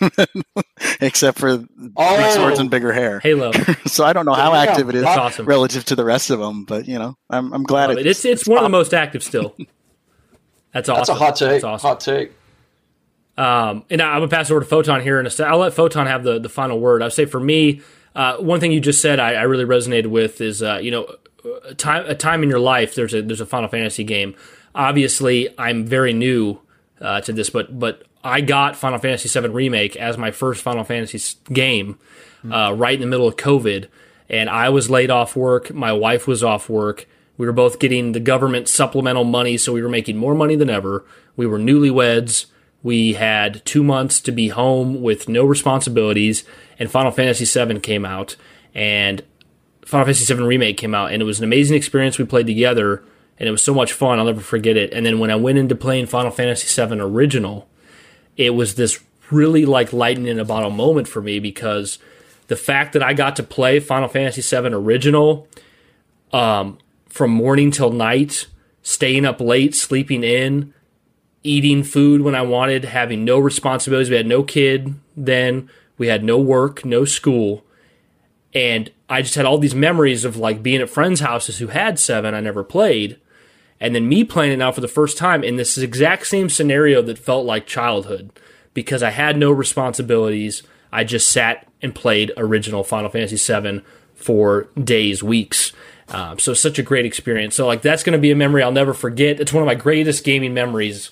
[1.00, 2.30] except for Big Oh.
[2.34, 3.20] Swords and Bigger Hair.
[3.20, 3.52] Halo.
[3.86, 5.46] So I don't know how Yeah, active it is That's awesome.
[5.46, 8.06] relative to the rest of them, but you know, I'm I'm glad Love it.
[8.06, 9.56] It's it's one of the most active still.
[10.72, 11.00] That's awesome.
[11.00, 11.48] That's a hot take.
[11.50, 11.88] That's awesome.
[11.88, 12.32] Hot take.
[13.40, 15.30] Um, and I'm gonna pass over to Photon here in a.
[15.46, 17.02] I'll let Photon have the, the final word.
[17.02, 17.80] I'd say for me,
[18.14, 21.14] uh, one thing you just said I, I really resonated with is uh, you know
[21.64, 24.34] a time a time in your life there's a there's a Final Fantasy game.
[24.74, 26.60] Obviously, I'm very new
[27.00, 30.84] uh, to this, but but I got Final Fantasy VII Remake as my first Final
[30.84, 31.98] Fantasy game
[32.52, 33.88] uh, right in the middle of COVID,
[34.28, 35.72] and I was laid off work.
[35.72, 37.08] My wife was off work.
[37.38, 40.68] We were both getting the government supplemental money, so we were making more money than
[40.68, 41.06] ever.
[41.36, 42.44] We were newlyweds.
[42.82, 46.44] We had two months to be home with no responsibilities,
[46.78, 48.36] and Final Fantasy VII came out,
[48.74, 49.22] and
[49.84, 52.18] Final Fantasy VII Remake came out, and it was an amazing experience.
[52.18, 53.02] We played together,
[53.38, 54.18] and it was so much fun.
[54.18, 54.92] I'll never forget it.
[54.92, 57.68] And then when I went into playing Final Fantasy VII Original,
[58.36, 59.00] it was this
[59.30, 61.98] really like lightning in a bottle moment for me because
[62.48, 65.46] the fact that I got to play Final Fantasy VII Original
[66.32, 66.78] um,
[67.08, 68.46] from morning till night,
[68.82, 70.74] staying up late, sleeping in,
[71.42, 74.10] eating food when I wanted, having no responsibilities.
[74.10, 75.70] We had no kid then.
[75.98, 77.64] We had no work, no school.
[78.54, 81.98] And I just had all these memories of like being at friends' houses who had
[81.98, 83.18] seven I never played.
[83.80, 87.00] And then me playing it now for the first time in this exact same scenario
[87.02, 88.30] that felt like childhood
[88.74, 90.62] because I had no responsibilities.
[90.92, 93.82] I just sat and played original Final Fantasy VII
[94.14, 95.72] for days, weeks.
[96.08, 97.54] Um, so such a great experience.
[97.54, 99.40] So like that's going to be a memory I'll never forget.
[99.40, 101.10] It's one of my greatest gaming memories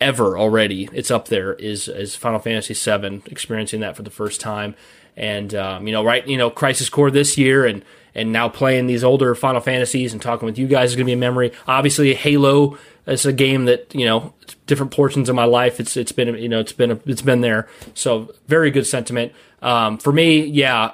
[0.00, 0.88] ever already.
[0.92, 1.54] It's up there.
[1.54, 4.74] Is is Final Fantasy VII experiencing that for the first time,
[5.16, 7.84] and um, you know right you know Crisis Core this year and
[8.14, 11.10] and now playing these older Final Fantasies and talking with you guys is going to
[11.10, 11.52] be a memory.
[11.66, 14.34] Obviously, Halo is a game that you know
[14.66, 15.80] different portions of my life.
[15.80, 17.68] It's it's been you know it's been it's been there.
[17.94, 19.32] So very good sentiment.
[19.62, 20.92] Um, for me, yeah,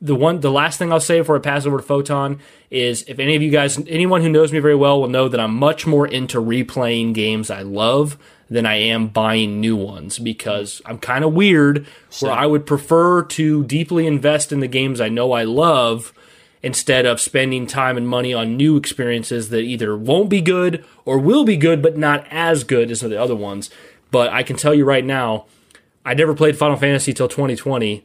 [0.00, 2.40] the one the last thing I'll say before I pass over to Photon
[2.70, 5.40] is if any of you guys anyone who knows me very well will know that
[5.40, 8.18] I'm much more into replaying games I love
[8.50, 11.86] than I am buying new ones because I'm kind of weird
[12.18, 16.12] where I would prefer to deeply invest in the games I know I love
[16.62, 21.18] instead of spending time and money on new experiences that either won't be good or
[21.18, 23.70] will be good but not as good as the other ones.
[24.10, 25.46] But I can tell you right now,
[26.04, 28.04] I never played Final Fantasy till 2020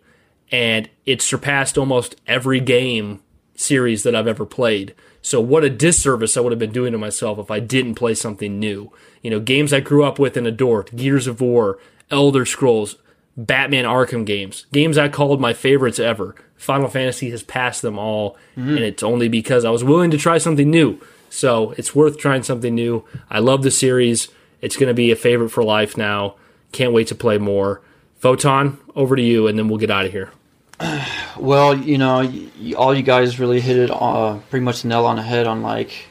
[0.52, 3.22] and it surpassed almost every game
[3.56, 4.94] series that I've ever played.
[5.26, 8.14] So what a disservice I would have been doing to myself if I didn't play
[8.14, 8.92] something new.
[9.24, 11.80] You know, games I grew up with and adored, Gears of War,
[12.12, 12.98] Elder Scrolls,
[13.36, 16.36] Batman Arkham games, games I called my favorites ever.
[16.58, 18.70] Final Fantasy has passed them all, mm-hmm.
[18.70, 21.02] and it's only because I was willing to try something new.
[21.32, 23.04] So it's worth trying something new.
[23.28, 24.28] I love the series.
[24.62, 26.36] It's going to be a favorite for life now.
[26.72, 27.82] Can't wait to play more.
[28.20, 30.32] Photon, over to you, and then we'll get out of here.
[31.38, 32.32] Well, you know,
[32.78, 36.08] all you guys really hit it uh, pretty much nail on the head on like,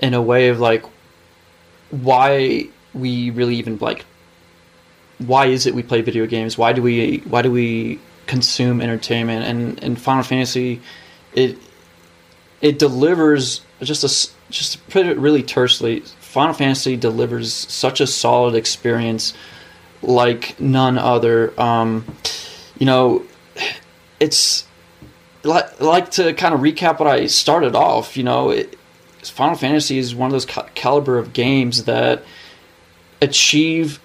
[0.00, 0.84] in a way of like,
[1.90, 4.04] why we really even like,
[5.18, 6.58] why is it we play video games?
[6.58, 9.44] Why do we why do we consume entertainment?
[9.44, 10.80] And and Final Fantasy,
[11.34, 11.56] it
[12.60, 16.00] it delivers just a just to put it really tersely.
[16.00, 19.34] Final Fantasy delivers such a solid experience,
[20.02, 21.58] like none other.
[21.60, 22.04] Um,
[22.78, 23.24] you know,
[24.22, 24.64] it's
[25.42, 28.16] like, like to kind of recap what I started off.
[28.16, 28.78] You know, it,
[29.24, 32.24] Final Fantasy is one of those ca- caliber of games that
[33.20, 34.00] achieve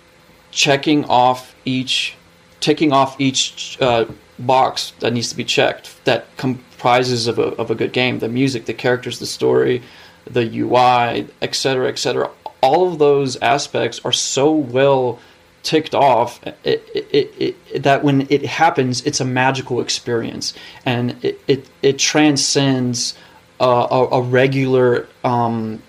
[0.52, 2.16] checking off each,
[2.60, 4.06] ticking off each uh,
[4.40, 6.04] box that needs to be checked.
[6.06, 8.20] That comprises of a of a good game.
[8.20, 9.84] The music, the characters, the story,
[10.26, 12.32] the UI, etc., etc.
[12.62, 15.20] All of those aspects are so well
[15.68, 20.54] ticked off it, it, it, that when it happens it's a magical experience.
[20.86, 23.18] And it, it, it transcends
[23.60, 25.84] uh, a, a regular um,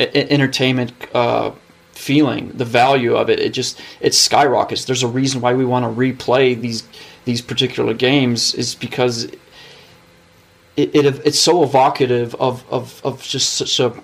[0.00, 1.52] entertainment uh,
[1.92, 3.38] feeling the value of it.
[3.38, 4.86] It just it skyrockets.
[4.86, 6.82] There's a reason why we want to replay these
[7.24, 9.26] these particular games is because
[10.76, 13.94] it, it it's so evocative of, of, of just such a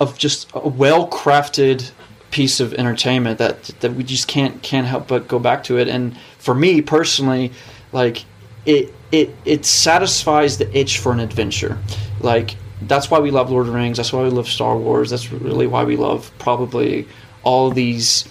[0.00, 1.92] of just a well crafted
[2.30, 5.88] piece of entertainment that that we just can't can't help but go back to it.
[5.88, 7.52] And for me personally,
[7.92, 8.24] like
[8.66, 11.78] it it it satisfies the itch for an adventure.
[12.20, 13.96] Like that's why we love Lord of the Rings.
[13.96, 15.10] That's why we love Star Wars.
[15.10, 17.08] That's really why we love probably
[17.42, 18.28] all these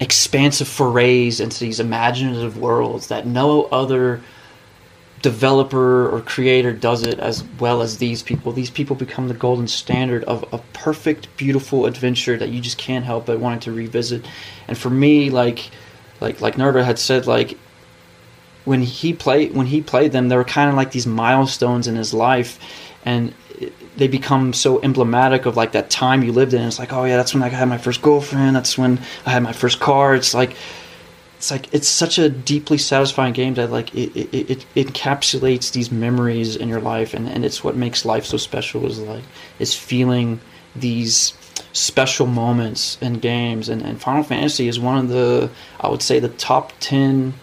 [0.00, 4.20] expansive forays into these imaginative worlds that no other
[5.24, 8.52] developer or creator does it as well as these people.
[8.52, 13.06] These people become the golden standard of a perfect, beautiful adventure that you just can't
[13.06, 14.26] help but wanting to revisit.
[14.68, 15.70] And for me, like
[16.20, 17.56] like like Nerva had said, like
[18.66, 21.96] when he played when he played them, they were kind of like these milestones in
[21.96, 22.60] his life,
[23.06, 23.32] and
[23.96, 26.60] they become so emblematic of like that time you lived in.
[26.60, 28.54] It's like, oh yeah, that's when I had my first girlfriend.
[28.54, 30.14] That's when I had my first car.
[30.14, 30.54] It's like
[31.44, 35.92] it's like it's such a deeply satisfying game that like it, it, it, encapsulates these
[35.92, 39.24] memories in your life and, and it's what makes life so special is like
[39.58, 40.40] is feeling
[40.74, 41.34] these
[41.74, 43.68] special moments in games.
[43.68, 47.34] And, and Final Fantasy is one of the I would say the top ten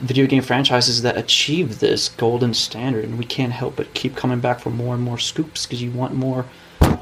[0.00, 3.04] video game franchises that achieve this golden standard.
[3.04, 5.90] And we can't help but keep coming back for more and more scoops because you
[5.90, 6.44] want more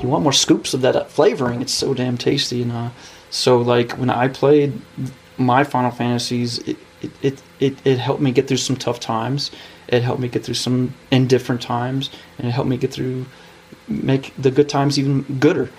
[0.01, 2.91] you want more scoops of that flavoring it's so damn tasty and uh,
[3.31, 4.81] so like when I played
[5.37, 6.77] my Final Fantasies, it,
[7.23, 9.51] it, it, it, helped me get through some tough times.
[9.89, 13.27] It helped me get through some indifferent times, and it helped me get through
[13.89, 15.71] make the good times even gooder.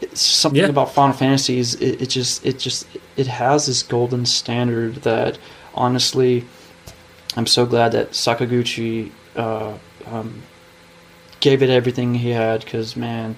[0.00, 0.68] It's something yeah.
[0.68, 1.74] about Final Fantasies.
[1.76, 2.86] It, it just it just
[3.16, 5.38] it has this golden standard that
[5.74, 6.44] honestly,
[7.36, 9.76] I'm so glad that Sakaguchi uh,
[10.06, 10.42] um,
[11.40, 13.36] gave it everything he had because man,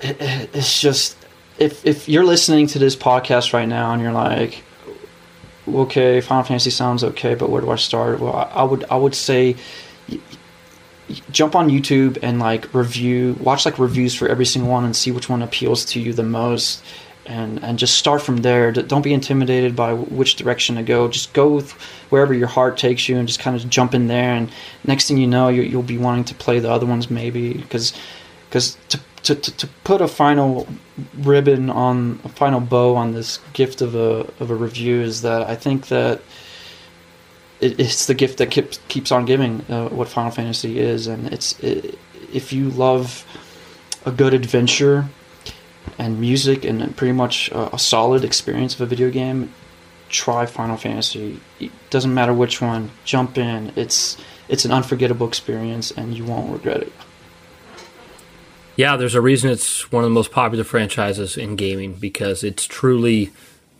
[0.00, 0.16] it,
[0.54, 1.16] it's just
[1.58, 4.62] if if you're listening to this podcast right now and you're like,
[5.68, 8.20] okay, Final Fantasy sounds okay, but where do I start?
[8.20, 9.56] Well, I, I would I would say
[11.30, 15.10] jump on YouTube and like review, watch like reviews for every single one and see
[15.10, 16.82] which one appeals to you the most,
[17.26, 18.72] and and just start from there.
[18.72, 21.08] Don't be intimidated by which direction to go.
[21.08, 21.60] Just go
[22.10, 24.34] wherever your heart takes you, and just kind of jump in there.
[24.34, 24.50] And
[24.84, 27.92] next thing you know, you, you'll be wanting to play the other ones maybe because
[28.52, 30.66] because to to, to, to put a final
[31.16, 35.48] ribbon on a final bow on this gift of a of a review is that
[35.48, 36.20] I think that
[37.60, 41.32] it, it's the gift that keeps keeps on giving uh, what Final Fantasy is, and
[41.32, 41.98] it's it,
[42.30, 43.24] if you love
[44.04, 45.06] a good adventure
[45.98, 49.54] and music and pretty much a, a solid experience of a video game,
[50.10, 51.40] try Final Fantasy.
[51.58, 53.72] It doesn't matter which one, jump in.
[53.76, 56.92] It's it's an unforgettable experience, and you won't regret it.
[58.76, 62.66] Yeah, there's a reason it's one of the most popular franchises in gaming because it's
[62.66, 63.30] truly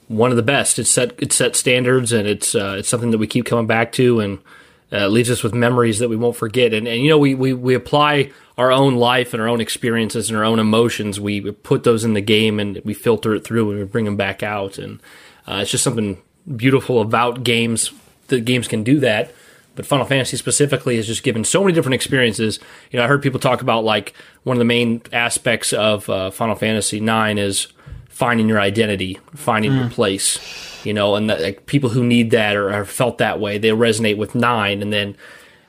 [0.09, 0.78] one of the best.
[0.78, 3.93] It's set it's set standards and it's uh, it's something that we keep coming back
[3.93, 4.39] to and
[4.93, 6.74] uh, leaves us with memories that we won't forget.
[6.74, 10.28] And, and you know we, we we apply our own life and our own experiences
[10.28, 11.19] and our own emotions.
[11.19, 14.16] We put those in the game and we filter it through and we bring them
[14.16, 14.77] back out.
[14.77, 15.01] And
[15.48, 16.20] uh, it's just something
[16.55, 17.93] beautiful about games.
[18.28, 19.32] The games can do that
[19.74, 22.59] but Final Fantasy specifically has just given so many different experiences.
[22.90, 26.31] You know, I heard people talk about like one of the main aspects of uh,
[26.31, 27.69] Final Fantasy Nine is
[28.09, 29.81] finding your identity, finding mm.
[29.81, 30.39] your place.
[30.85, 33.69] You know, and the, like, people who need that or have felt that way, they
[33.69, 35.16] resonate with nine, and then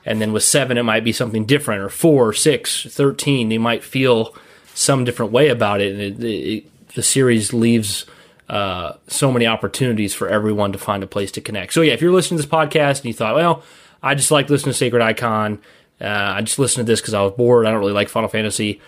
[0.04, 3.84] and then with seven, it might be something different, or four, six, thirteen, they might
[3.84, 4.34] feel
[4.74, 8.06] some different way about it, and it, it, the series leaves.
[8.46, 11.72] Uh, so many opportunities for everyone to find a place to connect.
[11.72, 13.62] So yeah, if you're listening to this podcast and you thought, well,
[14.04, 15.60] I just like listening to Sacred Icon.
[16.00, 16.06] Uh,
[16.36, 17.66] I just listened to this because I was bored.
[17.66, 18.80] I don't really like Final Fantasy.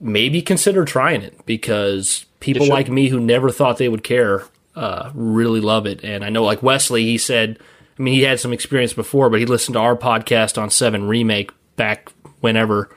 [0.00, 4.44] Maybe consider trying it because people like me who never thought they would care
[4.78, 6.04] uh, really love it.
[6.04, 7.58] And I know, like Wesley, he said,
[7.98, 11.08] I mean, he had some experience before, but he listened to our podcast on Seven
[11.08, 12.88] Remake back whenever,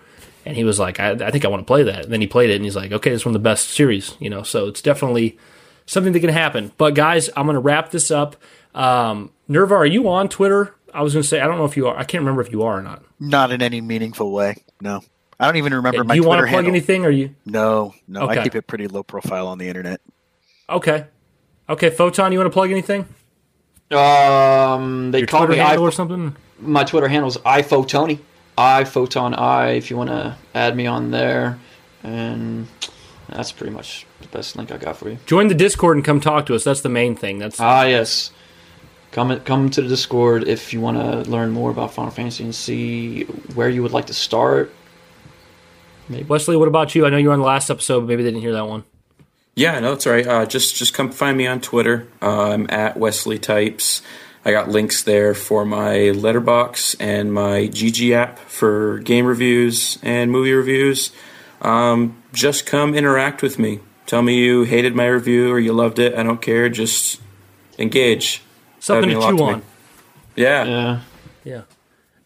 [0.46, 2.04] and he was like, I, I think I want to play that.
[2.04, 4.16] And then he played it, and he's like, okay, it's one of the best series,
[4.20, 4.44] you know.
[4.44, 5.40] So it's definitely
[5.88, 6.72] something that can happen.
[6.78, 8.36] But guys, I'm going to wrap this up.
[8.76, 10.76] Um, Nerva, are you on Twitter?
[10.93, 11.97] I was going to say I don't know if you are.
[11.97, 13.03] I can't remember if you are or not.
[13.19, 14.63] Not in any meaningful way.
[14.81, 15.01] No,
[15.39, 16.15] I don't even remember my.
[16.15, 16.72] You want to plug handle.
[16.72, 17.05] anything?
[17.05, 17.35] Or you?
[17.45, 18.22] No, no.
[18.22, 18.39] Okay.
[18.39, 20.01] I keep it pretty low profile on the internet.
[20.69, 21.05] Okay,
[21.69, 21.89] okay.
[21.89, 23.01] Photon, you want to plug anything?
[23.91, 26.35] Um, they Your call Twitter me handle I, or something.
[26.59, 28.19] My Twitter handle is iPhotony.
[28.57, 29.72] iPhoton I.
[29.72, 31.59] If you want to add me on there,
[32.03, 32.68] and
[33.27, 35.18] that's pretty much the best link I got for you.
[35.26, 36.63] Join the Discord and come talk to us.
[36.63, 37.39] That's the main thing.
[37.39, 38.31] That's ah yes
[39.12, 42.56] come come to the Discord if you want to learn more about Final Fantasy and
[42.56, 43.24] see
[43.56, 44.74] where you would like to start.
[46.10, 46.24] Maybe.
[46.24, 47.06] Wesley, what about you?
[47.06, 48.84] I know you were on the last episode, but maybe they didn't hear that one.
[49.56, 50.28] Yeah, no, that's all right.
[50.28, 52.08] Uh, just just come find me on Twitter.
[52.22, 54.02] Uh, I'm at Wesley Types.
[54.44, 60.32] I got links there for my Letterboxd and my GG app for game reviews and
[60.32, 61.12] movie reviews.
[61.62, 63.82] Um, just come interact with me.
[64.08, 66.16] Tell me you hated my review or you loved it.
[66.16, 66.70] I don't care.
[66.70, 67.22] Just
[67.78, 68.42] engage.
[68.82, 69.64] Something to chew to on.
[70.36, 70.66] Yeah.
[70.66, 71.02] Yeah.
[71.44, 71.62] Yeah,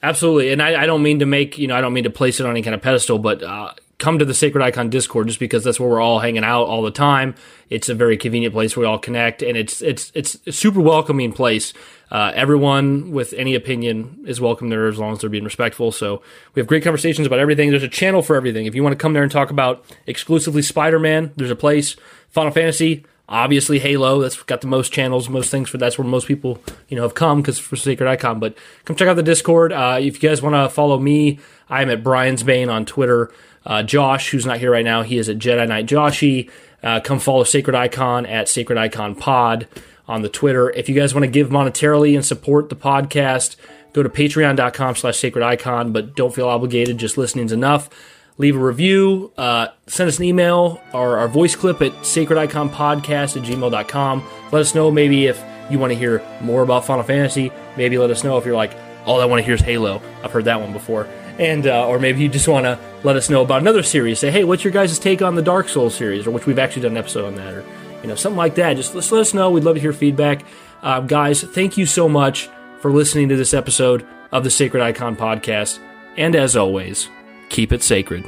[0.03, 0.51] absolutely.
[0.51, 2.45] And I, I, don't mean to make you know I don't mean to place it
[2.45, 5.63] on any kind of pedestal, but uh, come to the Sacred Icon Discord just because
[5.63, 7.35] that's where we're all hanging out all the time.
[7.69, 10.81] It's a very convenient place where we all connect, and it's it's it's a super
[10.81, 11.73] welcoming place.
[12.11, 15.91] Uh, everyone with any opinion is welcome there as long as they're being respectful.
[15.91, 16.21] So
[16.53, 17.69] we have great conversations about everything.
[17.71, 18.65] There's a channel for everything.
[18.65, 21.95] If you want to come there and talk about exclusively Spider Man, there's a place.
[22.29, 24.21] Final Fantasy, obviously Halo.
[24.21, 25.77] That's got the most channels, most things for.
[25.77, 28.39] That's where most people you know have come because for Sacred Icon.
[28.39, 29.71] But come check out the Discord.
[29.71, 31.39] Uh, if you guys want to follow me,
[31.69, 33.31] I'm at Brian's Bane on Twitter.
[33.65, 36.51] Uh, Josh, who's not here right now, he is at Jedi Knight Joshy.
[36.83, 39.67] Uh, come follow Sacred Icon at Sacred Icon Pod
[40.07, 40.69] on the Twitter.
[40.69, 43.55] If you guys want to give monetarily and support the podcast,
[43.93, 46.97] go to patreon.com slash sacred icon, but don't feel obligated.
[46.97, 47.89] Just listening's enough.
[48.37, 53.43] Leave a review, uh, send us an email or our voice clip at sacrediconpodcast at
[53.43, 54.27] gmail.com.
[54.51, 57.51] Let us know maybe if you want to hear more about Final Fantasy.
[57.77, 58.75] Maybe let us know if you're like,
[59.05, 60.01] all I want to hear is Halo.
[60.23, 61.07] I've heard that one before
[61.39, 64.19] and uh, or maybe you just want to let us know about another series.
[64.19, 66.83] Say, hey, what's your guys' take on the Dark Souls series, or which we've actually
[66.83, 67.65] done an episode on that, or
[68.01, 68.75] you know something like that.
[68.75, 69.51] Just let us know.
[69.51, 70.45] We'd love to hear feedback,
[70.81, 71.43] uh, guys.
[71.43, 72.49] Thank you so much
[72.79, 75.79] for listening to this episode of the Sacred Icon podcast,
[76.17, 77.09] and as always,
[77.49, 78.25] keep it sacred.